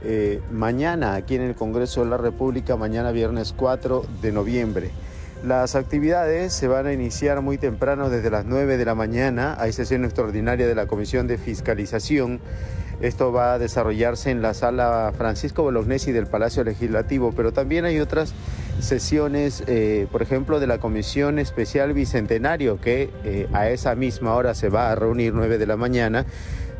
eh, 0.01 0.41
mañana 0.51 1.13
aquí 1.13 1.35
en 1.35 1.43
el 1.43 1.53
Congreso 1.53 2.03
de 2.03 2.09
la 2.09 2.17
República, 2.17 2.75
mañana 2.75 3.11
viernes 3.11 3.53
4 3.55 4.05
de 4.23 4.31
noviembre. 4.31 4.89
Las 5.45 5.75
actividades 5.75 6.53
se 6.53 6.67
van 6.67 6.87
a 6.87 6.91
iniciar 6.91 7.41
muy 7.41 7.59
temprano 7.59 8.09
desde 8.09 8.31
las 8.31 8.45
9 8.45 8.77
de 8.77 8.85
la 8.85 8.95
mañana. 8.95 9.55
Hay 9.59 9.73
sesión 9.73 10.05
extraordinaria 10.05 10.67
de 10.67 10.75
la 10.75 10.87
Comisión 10.87 11.27
de 11.27 11.37
Fiscalización 11.37 12.41
esto 13.01 13.31
va 13.31 13.53
a 13.53 13.59
desarrollarse 13.59 14.29
en 14.29 14.41
la 14.41 14.53
sala 14.53 15.13
Francisco 15.17 15.63
Bolognesi 15.63 16.11
del 16.11 16.27
Palacio 16.27 16.63
Legislativo, 16.63 17.33
pero 17.35 17.53
también 17.53 17.85
hay 17.85 17.99
otras 17.99 18.33
sesiones, 18.81 19.63
eh, 19.67 20.07
por 20.11 20.21
ejemplo, 20.21 20.59
de 20.59 20.67
la 20.67 20.79
Comisión 20.79 21.39
Especial 21.39 21.93
Bicentenario, 21.93 22.79
que 22.79 23.09
eh, 23.23 23.47
a 23.53 23.69
esa 23.69 23.95
misma 23.95 24.33
hora 24.35 24.53
se 24.53 24.69
va 24.69 24.91
a 24.91 24.95
reunir 24.95 25.33
9 25.33 25.57
de 25.57 25.67
la 25.67 25.77
mañana. 25.77 26.25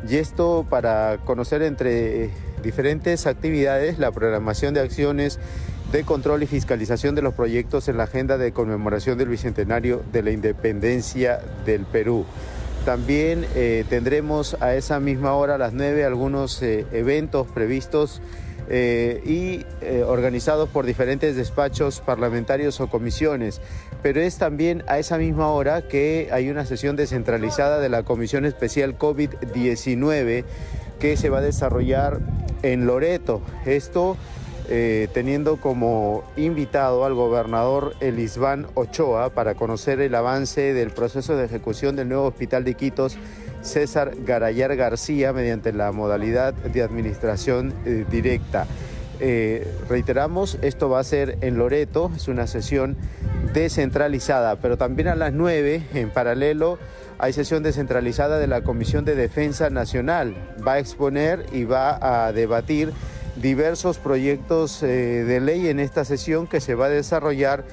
Y 0.08 0.16
esto 0.16 0.66
para 0.68 1.18
conocer 1.24 1.62
entre 1.62 2.30
diferentes 2.62 3.26
actividades 3.26 3.98
la 3.98 4.12
programación 4.12 4.74
de 4.74 4.80
acciones 4.80 5.38
de 5.92 6.04
control 6.04 6.42
y 6.42 6.46
fiscalización 6.46 7.14
de 7.14 7.22
los 7.22 7.34
proyectos 7.34 7.88
en 7.88 7.96
la 7.96 8.04
agenda 8.04 8.38
de 8.38 8.52
conmemoración 8.52 9.18
del 9.18 9.28
Bicentenario 9.28 10.02
de 10.12 10.22
la 10.22 10.30
Independencia 10.30 11.40
del 11.66 11.84
Perú. 11.84 12.24
También 12.84 13.46
eh, 13.54 13.84
tendremos 13.88 14.56
a 14.60 14.74
esa 14.74 15.00
misma 15.00 15.34
hora, 15.34 15.56
a 15.56 15.58
las 15.58 15.74
9, 15.74 16.04
algunos 16.04 16.62
eh, 16.62 16.86
eventos 16.92 17.46
previstos 17.46 18.22
eh, 18.68 19.20
y 19.26 19.66
organizados 20.04 20.68
por 20.68 20.86
diferentes 20.86 21.36
despachos 21.36 22.00
parlamentarios 22.00 22.80
o 22.80 22.88
comisiones. 22.88 23.60
Pero 24.02 24.20
es 24.20 24.38
también 24.38 24.82
a 24.86 24.98
esa 24.98 25.18
misma 25.18 25.48
hora 25.48 25.82
que 25.82 26.28
hay 26.32 26.48
una 26.48 26.64
sesión 26.64 26.96
descentralizada 26.96 27.80
de 27.80 27.88
la 27.88 28.04
Comisión 28.04 28.46
Especial 28.46 28.96
COVID-19 28.96 30.44
que 30.98 31.16
se 31.16 31.28
va 31.30 31.38
a 31.38 31.42
desarrollar 31.42 32.20
en 32.62 32.86
Loreto. 32.86 33.42
Esto 33.66 34.16
eh, 34.72 35.08
teniendo 35.12 35.56
como 35.56 36.22
invitado 36.36 37.04
al 37.04 37.14
gobernador 37.14 37.94
Elisbán 37.98 38.68
Ochoa 38.74 39.30
para 39.30 39.56
conocer 39.56 40.00
el 40.00 40.14
avance 40.14 40.72
del 40.72 40.90
proceso 40.90 41.36
de 41.36 41.46
ejecución 41.46 41.96
del 41.96 42.08
nuevo 42.08 42.26
hospital 42.26 42.62
de 42.62 42.70
Iquitos 42.70 43.18
César 43.62 44.12
Garayar 44.24 44.76
García 44.76 45.32
mediante 45.32 45.72
la 45.72 45.90
modalidad 45.90 46.54
de 46.54 46.82
administración 46.82 47.74
eh, 47.84 48.04
directa. 48.10 48.68
Eh, 49.18 49.66
reiteramos, 49.88 50.56
esto 50.62 50.88
va 50.88 51.00
a 51.00 51.04
ser 51.04 51.36
en 51.40 51.58
Loreto, 51.58 52.10
es 52.14 52.28
una 52.28 52.46
sesión 52.46 52.96
descentralizada, 53.52 54.56
pero 54.56 54.78
también 54.78 55.08
a 55.08 55.14
las 55.14 55.32
9, 55.32 55.82
en 55.94 56.10
paralelo, 56.10 56.78
hay 57.18 57.34
sesión 57.34 57.62
descentralizada 57.62 58.38
de 58.38 58.46
la 58.46 58.62
Comisión 58.62 59.04
de 59.04 59.14
Defensa 59.14 59.68
Nacional. 59.68 60.34
Va 60.66 60.74
a 60.74 60.78
exponer 60.78 61.44
y 61.52 61.64
va 61.64 61.98
a 62.00 62.32
debatir 62.32 62.92
diversos 63.36 63.98
proyectos 63.98 64.82
eh, 64.82 65.24
de 65.24 65.40
ley 65.40 65.68
en 65.68 65.80
esta 65.80 66.04
sesión 66.04 66.46
que 66.46 66.60
se 66.60 66.74
va 66.74 66.86
a 66.86 66.88
desarrollar 66.88 67.64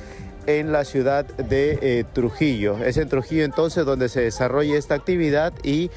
en 0.45 0.71
la 0.71 0.85
ciudad 0.85 1.25
de 1.25 1.77
eh, 1.81 2.05
Trujillo. 2.13 2.77
Es 2.83 2.97
en 2.97 3.09
Trujillo 3.09 3.43
entonces 3.43 3.85
donde 3.85 4.07
se 4.09 4.21
desarrolla 4.21 4.77
esta 4.77 4.95
actividad 4.95 5.53
y 5.63 5.91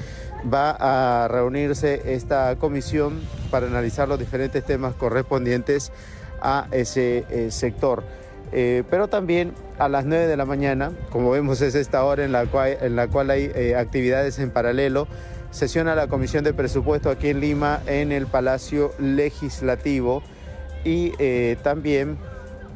va 0.51 0.75
a 1.23 1.27
reunirse 1.27 2.01
esta 2.13 2.55
comisión 2.57 3.21
para 3.49 3.67
analizar 3.67 4.07
los 4.07 4.19
diferentes 4.19 4.65
temas 4.65 4.93
correspondientes 4.95 5.91
a 6.41 6.67
ese 6.71 7.25
eh, 7.29 7.51
sector. 7.51 8.03
pero 8.51 9.07
también 9.07 9.53
a 9.79 9.87
las 9.87 10.03
9 10.03 10.27
de 10.27 10.35
la 10.35 10.45
mañana, 10.45 10.91
como 11.09 11.31
vemos 11.31 11.61
es 11.61 11.73
esta 11.75 12.03
hora 12.03 12.25
en 12.25 12.33
la 12.33 12.45
cual, 12.47 12.77
en 12.81 12.97
la 12.97 13.07
cual 13.07 13.29
hay 13.29 13.73
actividades 13.73 14.39
en 14.39 14.49
paralelo, 14.49 15.07
sesiona 15.51 15.95
la 15.95 16.07
Comisión 16.07 16.43
de 16.43 16.53
Presupuesto 16.53 17.09
aquí 17.09 17.29
en 17.29 17.39
Lima 17.39 17.81
en 17.85 18.11
el 18.11 18.25
Palacio 18.25 18.93
Legislativo 18.97 20.23
y 20.83 21.13
eh, 21.19 21.57
también 21.61 22.17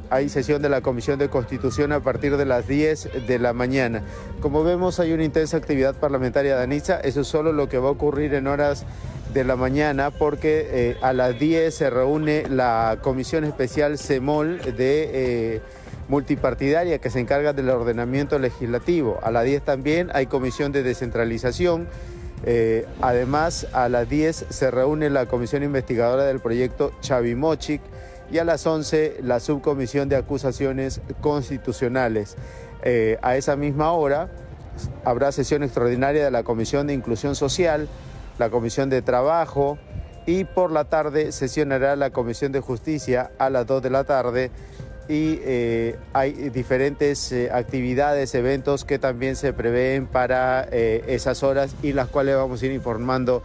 hay 0.09 0.29
sesión 0.29 0.61
de 0.61 0.69
la 0.69 0.81
Comisión 0.81 1.17
de 1.17 1.29
Constitución 1.29 1.91
a 1.91 2.01
partir 2.01 2.37
de 2.37 2.45
las 2.45 2.67
10 2.67 3.27
de 3.27 3.39
la 3.39 3.53
mañana. 3.53 4.03
Como 4.41 4.63
vemos 4.63 4.99
hay 4.99 5.13
una 5.13 5.23
intensa 5.23 5.57
actividad 5.57 5.95
parlamentaria 5.95 6.55
de 6.55 6.63
Anitza, 6.63 6.99
eso 6.99 7.21
es 7.21 7.27
solo 7.27 7.51
lo 7.53 7.67
que 7.69 7.79
va 7.79 7.87
a 7.87 7.91
ocurrir 7.91 8.33
en 8.35 8.47
horas 8.47 8.85
de 9.33 9.43
la 9.43 9.55
mañana 9.55 10.11
porque 10.11 10.67
eh, 10.69 10.97
a 11.01 11.13
las 11.13 11.39
10 11.39 11.73
se 11.73 11.89
reúne 11.89 12.43
la 12.49 12.99
Comisión 13.01 13.43
Especial 13.45 13.97
CEMOL 13.97 14.59
de... 14.77 15.09
Eh, 15.55 15.61
multipartidaria 16.07 16.99
que 16.99 17.09
se 17.09 17.19
encarga 17.19 17.53
del 17.53 17.69
ordenamiento 17.69 18.37
legislativo. 18.39 19.19
A 19.23 19.31
las 19.31 19.45
10 19.45 19.63
también 19.63 20.11
hay 20.13 20.27
comisión 20.27 20.71
de 20.71 20.83
descentralización. 20.83 21.87
Eh, 22.45 22.85
además, 23.01 23.67
a 23.73 23.89
las 23.89 24.07
10 24.07 24.45
se 24.49 24.71
reúne 24.71 25.09
la 25.09 25.25
comisión 25.25 25.63
investigadora 25.63 26.25
del 26.25 26.39
proyecto 26.39 26.91
Chavimochic 27.01 27.81
y 28.31 28.37
a 28.37 28.43
las 28.43 28.65
11 28.65 29.17
la 29.23 29.39
subcomisión 29.39 30.09
de 30.09 30.15
acusaciones 30.15 31.01
constitucionales. 31.21 32.35
Eh, 32.83 33.17
a 33.23 33.35
esa 33.35 33.55
misma 33.55 33.91
hora 33.91 34.29
habrá 35.03 35.31
sesión 35.31 35.63
extraordinaria 35.63 36.23
de 36.23 36.31
la 36.31 36.43
Comisión 36.43 36.85
de 36.85 36.93
Inclusión 36.93 37.35
Social, 37.35 37.87
la 38.37 38.49
Comisión 38.49 38.89
de 38.89 39.01
Trabajo 39.01 39.79
y 40.27 40.43
por 40.43 40.71
la 40.71 40.85
tarde 40.85 41.31
sesionará 41.31 41.95
la 41.95 42.11
Comisión 42.11 42.51
de 42.51 42.59
Justicia 42.59 43.31
a 43.39 43.49
las 43.49 43.65
2 43.65 43.81
de 43.81 43.89
la 43.89 44.03
tarde 44.03 44.51
y 45.07 45.39
eh, 45.43 45.97
hay 46.13 46.33
diferentes 46.49 47.31
eh, 47.31 47.49
actividades, 47.51 48.33
eventos 48.33 48.85
que 48.85 48.97
también 48.97 49.35
se 49.35 49.53
prevén 49.53 50.07
para 50.07 50.67
eh, 50.71 51.03
esas 51.07 51.43
horas 51.43 51.75
y 51.83 51.93
las 51.93 52.07
cuales 52.07 52.35
vamos 52.35 52.61
a 52.61 52.65
ir 52.65 52.71
informando 52.71 53.43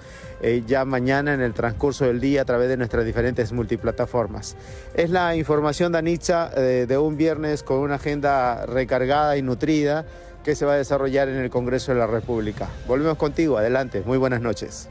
ya 0.66 0.86
mañana 0.86 1.34
en 1.34 1.42
el 1.42 1.52
transcurso 1.52 2.06
del 2.06 2.18
día 2.18 2.40
a 2.40 2.44
través 2.46 2.70
de 2.70 2.78
nuestras 2.78 3.04
diferentes 3.04 3.52
multiplataformas. 3.52 4.56
Es 4.94 5.11
la 5.11 5.36
información, 5.36 5.92
Danitza, 5.92 6.48
de 6.48 6.96
un 6.96 7.18
viernes 7.18 7.62
con 7.62 7.80
una 7.80 7.96
agenda 7.96 8.64
recargada 8.64 9.36
y 9.36 9.42
nutrida 9.42 10.06
que 10.42 10.54
se 10.54 10.64
va 10.64 10.72
a 10.72 10.76
desarrollar 10.76 11.28
en 11.28 11.36
el 11.36 11.50
Congreso 11.50 11.92
de 11.92 11.98
la 11.98 12.06
República. 12.06 12.70
Volvemos 12.88 13.18
contigo, 13.18 13.58
adelante, 13.58 14.02
muy 14.06 14.16
buenas 14.16 14.40
noches. 14.40 14.88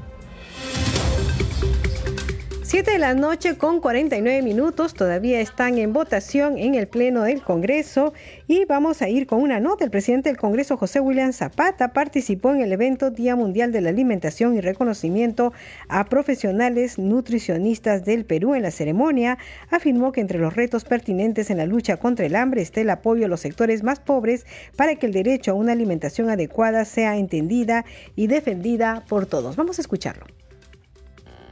7 2.70 2.92
de 2.92 3.00
la 3.00 3.16
noche 3.16 3.58
con 3.58 3.80
49 3.82 4.44
minutos, 4.44 4.94
todavía 4.94 5.42
están 5.42 5.80
en 5.80 5.92
votación 5.92 6.60
en 6.60 6.76
el 6.76 6.88
Pleno 6.88 7.24
del 7.24 7.42
Congreso 7.42 8.14
y 8.48 8.66
vamos 8.66 9.02
a 9.02 9.10
ir 9.10 9.26
con 9.26 9.42
una 9.42 9.60
nota. 9.60 9.86
El 9.86 9.90
presidente 9.90 10.30
del 10.30 10.38
Congreso, 10.38 10.78
José 10.78 11.00
William 11.00 11.34
Zapata, 11.34 11.94
participó 11.94 12.52
en 12.52 12.62
el 12.62 12.72
evento 12.72 13.10
Día 13.10 13.36
Mundial 13.36 13.72
de 13.72 13.82
la 13.82 13.90
Alimentación 13.90 14.56
y 14.56 14.62
Reconocimiento 14.62 15.52
a 15.88 16.06
Profesionales 16.06 17.00
Nutricionistas 17.00 18.06
del 18.06 18.24
Perú. 18.24 18.54
En 18.54 18.62
la 18.62 18.70
ceremonia 18.70 19.40
afirmó 19.72 20.12
que 20.12 20.22
entre 20.22 20.38
los 20.38 20.56
retos 20.56 20.86
pertinentes 20.86 21.50
en 21.50 21.58
la 21.58 21.66
lucha 21.66 21.98
contra 21.98 22.28
el 22.28 22.36
hambre 22.36 22.62
está 22.62 22.82
el 22.82 22.92
apoyo 22.92 23.26
a 23.26 23.30
los 23.30 23.40
sectores 23.40 23.82
más 23.82 24.00
pobres 24.00 24.46
para 24.76 24.94
que 24.94 25.08
el 25.08 25.14
derecho 25.14 25.54
a 25.54 25.56
una 25.56 25.72
alimentación 25.72 26.30
adecuada 26.30 26.86
sea 26.86 27.18
entendida 27.18 27.84
y 28.16 28.28
defendida 28.28 29.06
por 29.10 29.26
todos. 29.26 29.56
Vamos 29.56 29.80
a 29.80 29.82
escucharlo. 29.82 30.28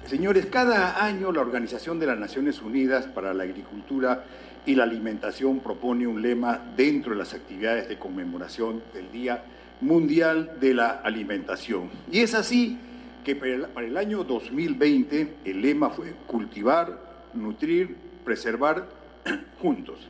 Señores, 0.08 0.46
cada 0.46 1.04
año 1.04 1.34
la 1.34 1.42
Organización 1.42 2.00
de 2.00 2.06
las 2.06 2.18
Naciones 2.18 2.62
Unidas 2.62 3.08
para 3.08 3.34
la 3.34 3.44
Agricultura 3.44 4.24
y 4.66 4.74
la 4.74 4.86
Alimentación 4.86 5.60
propone 5.60 6.08
un 6.08 6.22
lema 6.22 6.62
dentro 6.78 7.12
de 7.12 7.18
las 7.18 7.34
actividades 7.34 7.90
de 7.90 8.00
conmemoración 8.00 8.82
del 8.94 9.12
Día 9.12 9.44
Mundial 9.82 10.60
de 10.62 10.74
la 10.74 10.92
Alimentación. 10.92 11.90
Y 12.10 12.22
es 12.22 12.36
así 12.36 12.78
que 13.26 13.36
para 13.36 13.86
el 13.86 13.98
año 13.98 14.24
2020 14.24 15.40
el 15.44 15.62
lema 15.62 15.90
fue 15.90 16.14
cultivar, 16.26 17.30
nutrir, 17.34 17.98
preservar 18.24 18.88
juntos. 19.60 20.08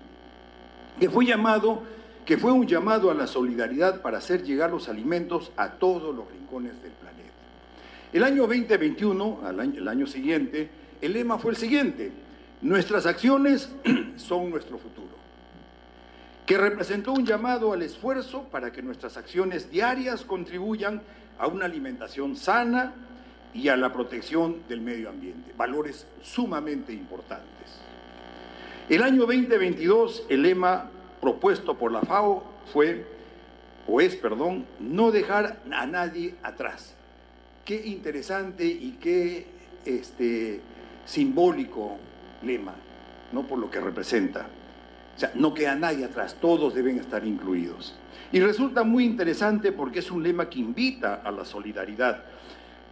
Que 1.00 1.10
fue 1.10 1.26
llamado 1.26 1.82
que 2.24 2.38
fue 2.38 2.52
un 2.52 2.68
llamado 2.68 3.10
a 3.10 3.16
la 3.16 3.26
solidaridad 3.26 4.02
para 4.02 4.20
hacer 4.20 4.44
llegar 4.44 4.70
los 4.70 4.90
alimentos 4.90 5.52
a 5.58 5.72
todos 5.72 6.16
los 6.16 6.30
rincones 6.30 6.84
del. 6.84 6.97
El 8.14 8.24
año 8.24 8.44
2021, 8.44 9.42
el 9.50 9.88
año 9.88 10.08
siguiente, 10.08 10.70
el 11.02 11.12
lema 11.12 11.38
fue 11.38 11.52
el 11.52 11.58
siguiente, 11.58 12.12
nuestras 12.62 13.06
acciones 13.06 13.70
son 14.16 14.50
nuestro 14.50 14.78
futuro, 14.78 15.10
que 16.46 16.58
representó 16.58 17.12
un 17.12 17.26
llamado 17.26 17.74
al 17.74 17.82
esfuerzo 17.82 18.44
para 18.44 18.72
que 18.72 18.82
nuestras 18.82 19.18
acciones 19.18 19.70
diarias 19.70 20.24
contribuyan 20.24 21.02
a 21.38 21.48
una 21.48 21.66
alimentación 21.66 22.38
sana 22.38 22.94
y 23.54 23.68
a 23.68 23.76
la 23.76 23.92
protección 23.92 24.62
del 24.70 24.80
medio 24.80 25.10
ambiente, 25.10 25.54
valores 25.58 26.08
sumamente 26.22 26.94
importantes. 26.94 27.82
El 28.88 29.04
año 29.04 29.26
2022, 29.26 30.28
el 30.30 30.44
lema 30.44 30.90
propuesto 31.20 31.78
por 31.78 31.92
la 31.92 32.02
FAO 32.04 32.42
fue, 32.72 33.06
o 33.86 34.00
es, 34.00 34.16
perdón, 34.16 34.66
no 34.80 35.12
dejar 35.12 35.60
a 35.70 35.86
nadie 35.86 36.36
atrás 36.42 36.97
qué 37.68 37.86
interesante 37.86 38.66
y 38.66 38.98
qué 39.00 39.46
este, 39.86 40.62
simbólico 41.06 41.98
lema, 42.42 42.74
¿no? 43.34 43.46
Por 43.46 43.60
lo 43.60 43.70
que 43.70 43.82
representa. 43.82 44.48
O 45.14 45.20
sea, 45.20 45.34
no 45.36 45.54
queda 45.54 45.76
nadie 45.76 46.06
atrás, 46.06 46.38
todos 46.40 46.74
deben 46.74 46.98
estar 46.98 47.28
incluidos. 47.28 47.94
Y 48.32 48.40
resulta 48.40 48.84
muy 48.84 49.04
interesante 49.04 49.74
porque 49.74 50.00
es 50.00 50.10
un 50.10 50.24
lema 50.24 50.50
que 50.50 50.60
invita 50.60 51.16
a 51.16 51.30
la 51.30 51.44
solidaridad, 51.44 52.24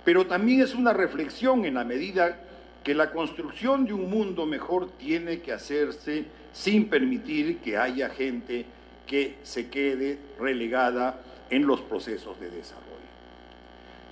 pero 0.03 0.27
también 0.27 0.61
es 0.61 0.75
una 0.75 0.91
reflexión 0.91 1.63
en 1.63 1.75
la 1.75 1.85
medida 1.85 2.41
que 2.83 2.93
la 2.93 3.11
construcción 3.11 3.85
de 3.85 3.93
un 3.93 4.09
mundo 4.09 4.45
mejor 4.45 4.91
tiene 4.97 5.39
que 5.39 5.53
hacerse 5.53 6.25
sin 6.51 6.89
permitir 6.89 7.59
que 7.59 7.77
haya 7.77 8.09
gente 8.09 8.65
que 9.07 9.37
se 9.43 9.69
quede 9.69 10.19
relegada 10.37 11.21
en 11.49 11.65
los 11.65 11.79
procesos 11.81 12.37
de 12.41 12.49
desarrollo. 12.49 12.94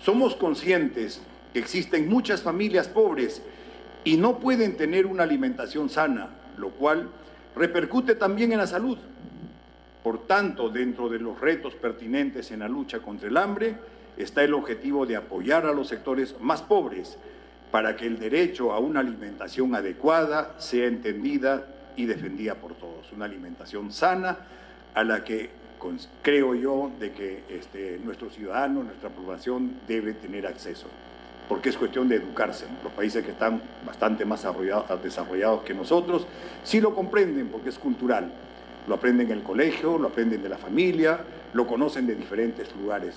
Somos 0.04 0.36
conscientes 0.36 1.22
que 1.54 1.60
existen 1.60 2.10
muchas 2.10 2.42
familias 2.42 2.90
pobres 2.90 3.42
y 4.04 4.18
no 4.18 4.40
pueden 4.40 4.76
tener 4.76 5.06
una 5.06 5.24
alimentación 5.24 5.90
sana, 5.90 6.30
lo 6.58 6.72
cual 6.72 7.10
repercute 7.56 8.16
también 8.16 8.52
en 8.52 8.58
la 8.58 8.68
salud. 8.68 8.98
Por 10.04 10.28
tanto, 10.28 10.68
dentro 10.68 11.08
de 11.08 11.20
los 11.20 11.40
retos 11.40 11.76
pertinentes 11.76 12.52
en 12.52 12.60
la 12.60 12.68
lucha 12.68 13.00
contra 13.00 13.30
el 13.30 13.38
hambre 13.38 13.78
está 14.18 14.44
el 14.44 14.54
objetivo 14.54 15.06
de 15.06 15.16
apoyar 15.16 15.66
a 15.66 15.72
los 15.72 15.88
sectores 15.88 16.36
más 16.42 16.62
pobres 16.62 17.18
para 17.72 17.96
que 17.96 18.06
el 18.06 18.20
derecho 18.20 18.74
a 18.74 18.80
una 18.80 19.00
alimentación 19.00 19.74
adecuada 19.74 20.56
sea 20.58 20.86
entendida 20.86 21.66
y 21.96 22.08
defendida 22.08 22.56
por 22.56 22.76
todos. 22.76 23.10
Una 23.14 23.24
alimentación 23.24 23.94
sana 23.94 24.38
a 24.94 25.04
la 25.06 25.24
que 25.24 25.63
creo 26.22 26.56
yo 26.56 26.92
de 27.00 27.12
que 27.12 27.44
este, 27.50 28.00
nuestros 28.04 28.34
ciudadanos, 28.34 28.86
nuestra 28.86 29.10
población 29.10 29.80
debe 29.88 30.14
tener 30.14 30.48
acceso, 30.48 30.88
porque 31.50 31.70
es 31.70 31.78
cuestión 31.78 32.08
de 32.10 32.16
educarse. 32.16 32.66
Los 32.84 32.94
países 32.94 33.24
que 33.24 33.32
están 33.32 33.62
bastante 33.86 34.26
más 34.26 34.46
desarrollados, 35.04 35.64
que 35.64 35.74
nosotros 35.74 36.28
sí 36.64 36.82
lo 36.82 36.94
comprenden 36.94 37.48
porque 37.48 37.70
es 37.70 37.78
cultural. 37.78 38.32
Lo 38.88 38.96
aprenden 38.96 39.28
en 39.32 39.38
el 39.38 39.44
colegio, 39.44 39.98
lo 39.98 40.10
aprenden 40.10 40.44
de 40.44 40.50
la 40.50 40.58
familia, 40.58 41.20
lo 41.54 41.66
conocen 41.66 42.06
de 42.06 42.16
diferentes 42.16 42.76
lugares. 42.76 43.16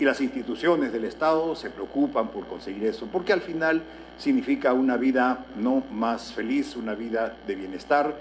Y 0.00 0.04
las 0.04 0.20
instituciones 0.20 0.92
del 0.92 1.04
Estado 1.04 1.54
se 1.54 1.70
preocupan 1.70 2.28
por 2.28 2.46
conseguir 2.46 2.84
eso, 2.84 3.06
porque 3.06 3.32
al 3.32 3.40
final 3.40 3.82
significa 4.18 4.72
una 4.72 4.96
vida 4.96 5.46
no 5.56 5.84
más 5.92 6.32
feliz, 6.32 6.74
una 6.74 6.94
vida 6.94 7.36
de 7.46 7.54
bienestar, 7.54 8.14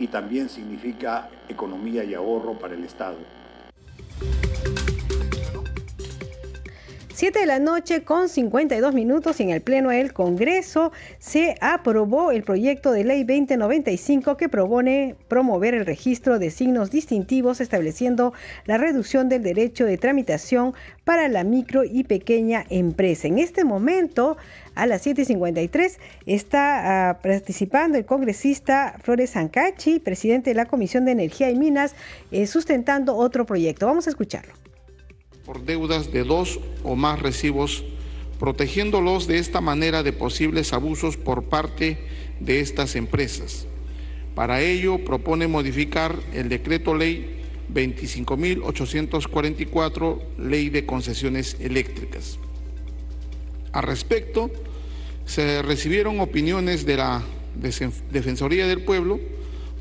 y 0.00 0.08
también 0.08 0.48
significa 0.48 1.28
economía 1.48 2.02
y 2.02 2.14
ahorro 2.14 2.54
para 2.54 2.74
el 2.74 2.84
Estado. 2.84 3.18
7 7.20 7.38
de 7.38 7.44
la 7.44 7.58
noche 7.58 8.02
con 8.02 8.30
52 8.30 8.94
minutos 8.94 9.40
en 9.40 9.50
el 9.50 9.60
Pleno 9.60 9.90
del 9.90 10.14
Congreso 10.14 10.90
se 11.18 11.54
aprobó 11.60 12.30
el 12.30 12.44
proyecto 12.44 12.92
de 12.92 13.04
ley 13.04 13.24
2095 13.24 14.38
que 14.38 14.48
propone 14.48 15.16
promover 15.28 15.74
el 15.74 15.84
registro 15.84 16.38
de 16.38 16.50
signos 16.50 16.90
distintivos 16.90 17.60
estableciendo 17.60 18.32
la 18.64 18.78
reducción 18.78 19.28
del 19.28 19.42
derecho 19.42 19.84
de 19.84 19.98
tramitación 19.98 20.72
para 21.04 21.28
la 21.28 21.44
micro 21.44 21.84
y 21.84 22.04
pequeña 22.04 22.64
empresa. 22.70 23.28
En 23.28 23.38
este 23.38 23.66
momento, 23.66 24.38
a 24.74 24.86
las 24.86 25.06
7.53, 25.06 25.98
está 26.24 27.10
ah, 27.10 27.18
participando 27.20 27.98
el 27.98 28.06
congresista 28.06 28.96
Flores 29.02 29.36
Ancachi, 29.36 29.98
presidente 29.98 30.48
de 30.48 30.54
la 30.54 30.64
Comisión 30.64 31.04
de 31.04 31.12
Energía 31.12 31.50
y 31.50 31.58
Minas, 31.58 31.94
eh, 32.30 32.46
sustentando 32.46 33.14
otro 33.14 33.44
proyecto. 33.44 33.84
Vamos 33.84 34.06
a 34.06 34.10
escucharlo 34.10 34.69
por 35.50 35.64
deudas 35.64 36.12
de 36.12 36.22
dos 36.22 36.60
o 36.84 36.94
más 36.94 37.18
recibos, 37.18 37.82
protegiéndolos 38.38 39.26
de 39.26 39.38
esta 39.38 39.60
manera 39.60 40.04
de 40.04 40.12
posibles 40.12 40.72
abusos 40.72 41.16
por 41.16 41.42
parte 41.42 41.98
de 42.38 42.60
estas 42.60 42.94
empresas. 42.94 43.66
Para 44.36 44.60
ello 44.60 45.04
propone 45.04 45.48
modificar 45.48 46.14
el 46.32 46.48
decreto 46.48 46.94
ley 46.94 47.40
25.844, 47.74 50.20
ley 50.38 50.70
de 50.70 50.86
concesiones 50.86 51.56
eléctricas. 51.58 52.38
Al 53.72 53.82
respecto, 53.82 54.52
se 55.26 55.62
recibieron 55.62 56.20
opiniones 56.20 56.86
de 56.86 56.96
la 56.96 57.24
Defensoría 58.12 58.68
del 58.68 58.84
Pueblo, 58.84 59.18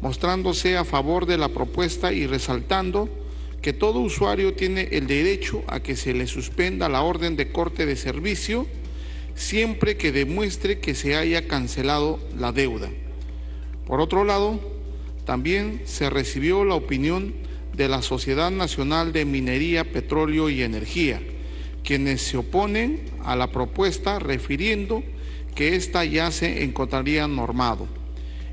mostrándose 0.02 0.78
a 0.78 0.84
favor 0.84 1.28
de 1.28 1.38
la 1.38 1.50
propuesta 1.50 2.12
y 2.12 2.26
resaltando 2.26 3.08
que 3.62 3.74
todo 3.74 4.00
usuario 4.00 4.54
tiene 4.54 4.90
el 4.92 5.08
derecho 5.08 5.64
a 5.68 5.82
que 5.82 5.96
se 5.96 6.14
le 6.14 6.28
suspenda 6.28 6.90
la 6.90 7.02
orden 7.02 7.36
de 7.36 7.52
corte 7.52 7.86
de 7.86 7.96
servicio 7.96 8.68
siempre 9.36 9.96
que 9.96 10.12
demuestre 10.12 10.80
que 10.80 10.96
se 10.96 11.16
haya 11.16 11.48
cancelado 11.48 12.20
la 12.38 12.52
deuda. 12.52 12.90
Por 13.86 14.02
otro 14.02 14.24
lado, 14.24 14.60
También 15.30 15.84
se 15.86 16.10
recibió 16.10 16.66
la 16.66 16.74
opinión 16.74 17.36
de 17.78 17.88
la 17.88 18.02
Sociedad 18.02 18.50
Nacional 18.50 19.14
de 19.14 19.26
Minería, 19.26 19.84
Petróleo 19.84 20.50
y 20.50 20.64
Energía, 20.64 21.22
quienes 21.84 22.24
se 22.24 22.38
oponen 22.38 23.02
a 23.24 23.36
la 23.36 23.52
propuesta 23.52 24.18
refiriendo 24.18 25.04
que 25.54 25.76
ésta 25.76 26.04
ya 26.04 26.32
se 26.32 26.64
encontraría 26.64 27.28
normado. 27.28 27.88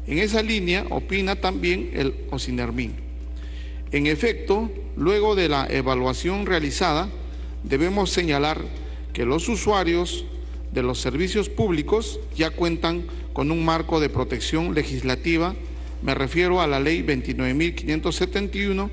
En 0.07 0.19
esa 0.19 0.43
línea 0.43 0.85
opina 0.91 1.37
también 1.37 1.93
el 1.95 2.27
OSINERMIN. 2.31 3.06
En 3.97 4.07
efecto, 4.07 4.71
luego 4.95 5.35
de 5.35 5.49
la 5.49 5.67
evaluación 5.71 6.45
realizada, 6.45 7.09
debemos 7.63 8.11
señalar 8.11 8.61
que 9.15 9.25
los 9.25 9.49
usuarios 9.49 10.27
de 10.71 10.83
los 10.83 11.01
servicios 11.01 11.49
públicos 11.49 12.21
ya 12.37 12.51
cuentan 12.51 13.07
con 13.33 13.51
un 13.51 13.65
marco 13.65 13.99
de 13.99 14.11
protección 14.11 14.75
legislativa, 14.75 15.55
me 16.03 16.15
refiero 16.15 16.61
a 16.61 16.67
la 16.67 16.79
ley 16.79 17.03
29.571, 17.05 18.91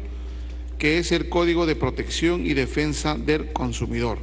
que 0.77 0.99
es 0.99 1.11
el 1.11 1.27
Código 1.27 1.65
de 1.65 1.75
Protección 1.75 2.45
y 2.45 2.53
Defensa 2.53 3.17
del 3.17 3.51
Consumidor, 3.51 4.19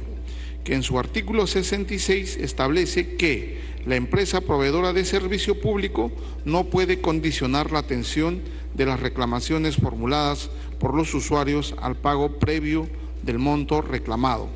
que 0.63 0.73
en 0.73 0.81
su 0.81 0.97
artículo 0.97 1.45
66 1.45 2.37
establece 2.37 3.17
que 3.17 3.59
la 3.85 3.95
empresa 3.95 4.41
proveedora 4.41 4.93
de 4.93 5.05
servicio 5.05 5.59
público 5.59 6.11
no 6.45 6.65
puede 6.65 7.01
condicionar 7.01 7.71
la 7.71 7.79
atención 7.79 8.41
de 8.73 8.85
las 8.85 8.99
reclamaciones 8.99 9.75
formuladas 9.75 10.49
por 10.79 10.93
los 10.93 11.13
usuarios 11.13 11.75
al 11.81 11.95
pago 11.95 12.39
previo 12.39 12.87
del 13.23 13.39
monto 13.39 13.81
reclamado. 13.81 14.49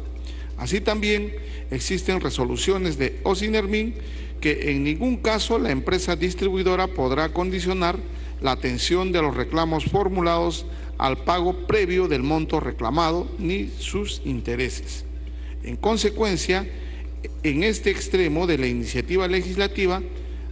Así 0.57 0.79
también 0.79 1.33
existen 1.71 2.21
resoluciones 2.21 2.97
de 2.97 3.19
OSINERMIN 3.23 3.95
que 4.41 4.71
en 4.71 4.83
ningún 4.83 5.17
caso 5.17 5.57
la 5.59 5.71
empresa 5.71 6.15
distribuidora 6.15 6.87
podrá 6.87 7.33
condicionar 7.33 7.97
la 8.41 8.51
atención 8.51 9.11
de 9.11 9.21
los 9.21 9.35
reclamos 9.35 9.85
formulados 9.85 10.65
al 10.97 11.17
pago 11.17 11.65
previo 11.67 12.07
del 12.07 12.23
monto 12.23 12.59
reclamado 12.59 13.27
ni 13.39 13.69
sus 13.79 14.21
intereses. 14.23 15.05
En 15.63 15.77
consecuencia, 15.77 16.67
en 17.43 17.63
este 17.63 17.91
extremo 17.91 18.47
de 18.47 18.57
la 18.57 18.67
iniciativa 18.67 19.27
legislativa, 19.27 20.01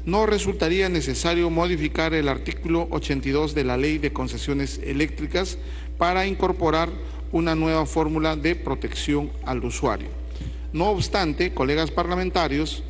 no 0.05 0.25
resultaría 0.25 0.89
necesario 0.89 1.49
modificar 1.49 2.13
el 2.13 2.27
artículo 2.27 2.87
82 2.91 3.55
de 3.55 3.63
la 3.63 3.77
Ley 3.77 3.97
de 3.97 4.11
Concesiones 4.11 4.79
Eléctricas 4.83 5.57
para 5.97 6.27
incorporar 6.27 6.89
una 7.31 7.55
nueva 7.55 7.85
fórmula 7.85 8.35
de 8.35 8.55
protección 8.55 9.31
al 9.45 9.63
usuario. 9.63 10.09
No 10.73 10.89
obstante, 10.89 11.53
colegas 11.53 11.91
parlamentarios, 11.91 12.83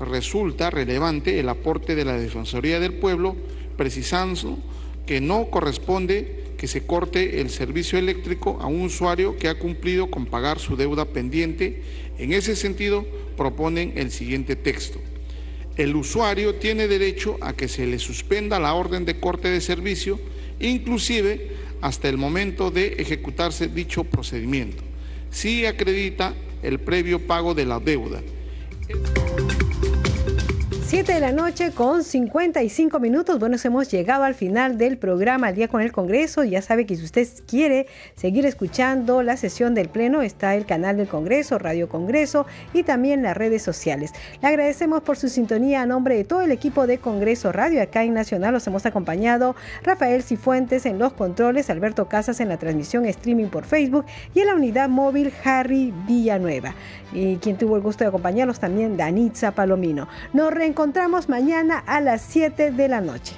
resulta 0.00 0.70
relevante 0.70 1.38
el 1.38 1.48
aporte 1.48 1.94
de 1.94 2.04
la 2.04 2.18
Defensoría 2.18 2.80
del 2.80 2.94
Pueblo, 2.94 3.36
precisando 3.76 4.58
que 5.06 5.20
no 5.20 5.50
corresponde 5.50 6.44
que 6.56 6.66
se 6.66 6.86
corte 6.86 7.40
el 7.40 7.50
servicio 7.50 7.98
eléctrico 7.98 8.58
a 8.60 8.66
un 8.66 8.82
usuario 8.82 9.36
que 9.36 9.48
ha 9.48 9.58
cumplido 9.58 10.10
con 10.10 10.26
pagar 10.26 10.58
su 10.58 10.76
deuda 10.76 11.04
pendiente. 11.04 11.82
En 12.18 12.32
ese 12.32 12.56
sentido, 12.56 13.06
proponen 13.36 13.92
el 13.96 14.10
siguiente 14.10 14.56
texto. 14.56 15.00
El 15.76 15.94
usuario 15.94 16.54
tiene 16.54 16.88
derecho 16.88 17.36
a 17.40 17.52
que 17.52 17.68
se 17.68 17.86
le 17.86 17.98
suspenda 17.98 18.58
la 18.58 18.74
orden 18.74 19.04
de 19.04 19.20
corte 19.20 19.48
de 19.48 19.60
servicio, 19.60 20.18
inclusive 20.58 21.50
hasta 21.82 22.08
el 22.08 22.16
momento 22.16 22.70
de 22.70 22.96
ejecutarse 22.98 23.68
dicho 23.68 24.04
procedimiento, 24.04 24.82
si 25.30 25.66
acredita 25.66 26.34
el 26.62 26.80
previo 26.80 27.26
pago 27.26 27.54
de 27.54 27.66
la 27.66 27.78
deuda. 27.78 28.22
7 30.88 31.14
de 31.14 31.18
la 31.18 31.32
noche 31.32 31.72
con 31.72 32.04
55 32.04 33.00
minutos. 33.00 33.40
Bueno, 33.40 33.56
hemos 33.64 33.90
llegado 33.90 34.22
al 34.22 34.36
final 34.36 34.78
del 34.78 34.98
programa 34.98 35.48
Al 35.48 35.56
Día 35.56 35.66
con 35.66 35.80
el 35.80 35.90
Congreso. 35.90 36.44
Ya 36.44 36.62
sabe 36.62 36.86
que 36.86 36.94
si 36.94 37.04
usted 37.04 37.26
quiere 37.44 37.88
seguir 38.14 38.46
escuchando 38.46 39.24
la 39.24 39.36
sesión 39.36 39.74
del 39.74 39.88
Pleno, 39.88 40.22
está 40.22 40.54
el 40.54 40.64
canal 40.64 40.96
del 40.96 41.08
Congreso, 41.08 41.58
Radio 41.58 41.88
Congreso 41.88 42.46
y 42.72 42.84
también 42.84 43.24
las 43.24 43.36
redes 43.36 43.62
sociales. 43.62 44.12
Le 44.40 44.46
agradecemos 44.46 45.02
por 45.02 45.16
su 45.16 45.28
sintonía 45.28 45.82
a 45.82 45.86
nombre 45.86 46.14
de 46.14 46.22
todo 46.22 46.42
el 46.42 46.52
equipo 46.52 46.86
de 46.86 46.98
Congreso 46.98 47.50
Radio. 47.50 47.82
Acá 47.82 48.04
en 48.04 48.14
Nacional 48.14 48.52
los 48.52 48.64
hemos 48.68 48.86
acompañado 48.86 49.56
Rafael 49.82 50.22
Cifuentes 50.22 50.86
en 50.86 51.00
los 51.00 51.14
controles, 51.14 51.68
Alberto 51.68 52.08
Casas 52.08 52.38
en 52.38 52.48
la 52.48 52.58
transmisión 52.58 53.06
streaming 53.06 53.46
por 53.46 53.64
Facebook 53.64 54.06
y 54.34 54.38
en 54.38 54.46
la 54.46 54.54
unidad 54.54 54.88
móvil 54.88 55.32
Harry 55.42 55.92
Villanueva. 56.06 56.76
Y 57.12 57.36
quien 57.36 57.56
tuvo 57.56 57.74
el 57.74 57.82
gusto 57.82 58.04
de 58.04 58.08
acompañarlos 58.08 58.60
también, 58.60 58.96
Danitza 58.96 59.50
Palomino. 59.50 60.06
Nos 60.32 60.52
reencontramos 60.76 61.30
mañana 61.30 61.78
a 61.86 62.02
las 62.02 62.20
7 62.20 62.70
de 62.70 62.88
la 62.88 63.00
noche. 63.00 63.34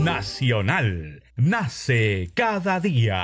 Nacional. 0.00 1.24
Nace 1.36 2.30
cada 2.34 2.78
día. 2.78 3.18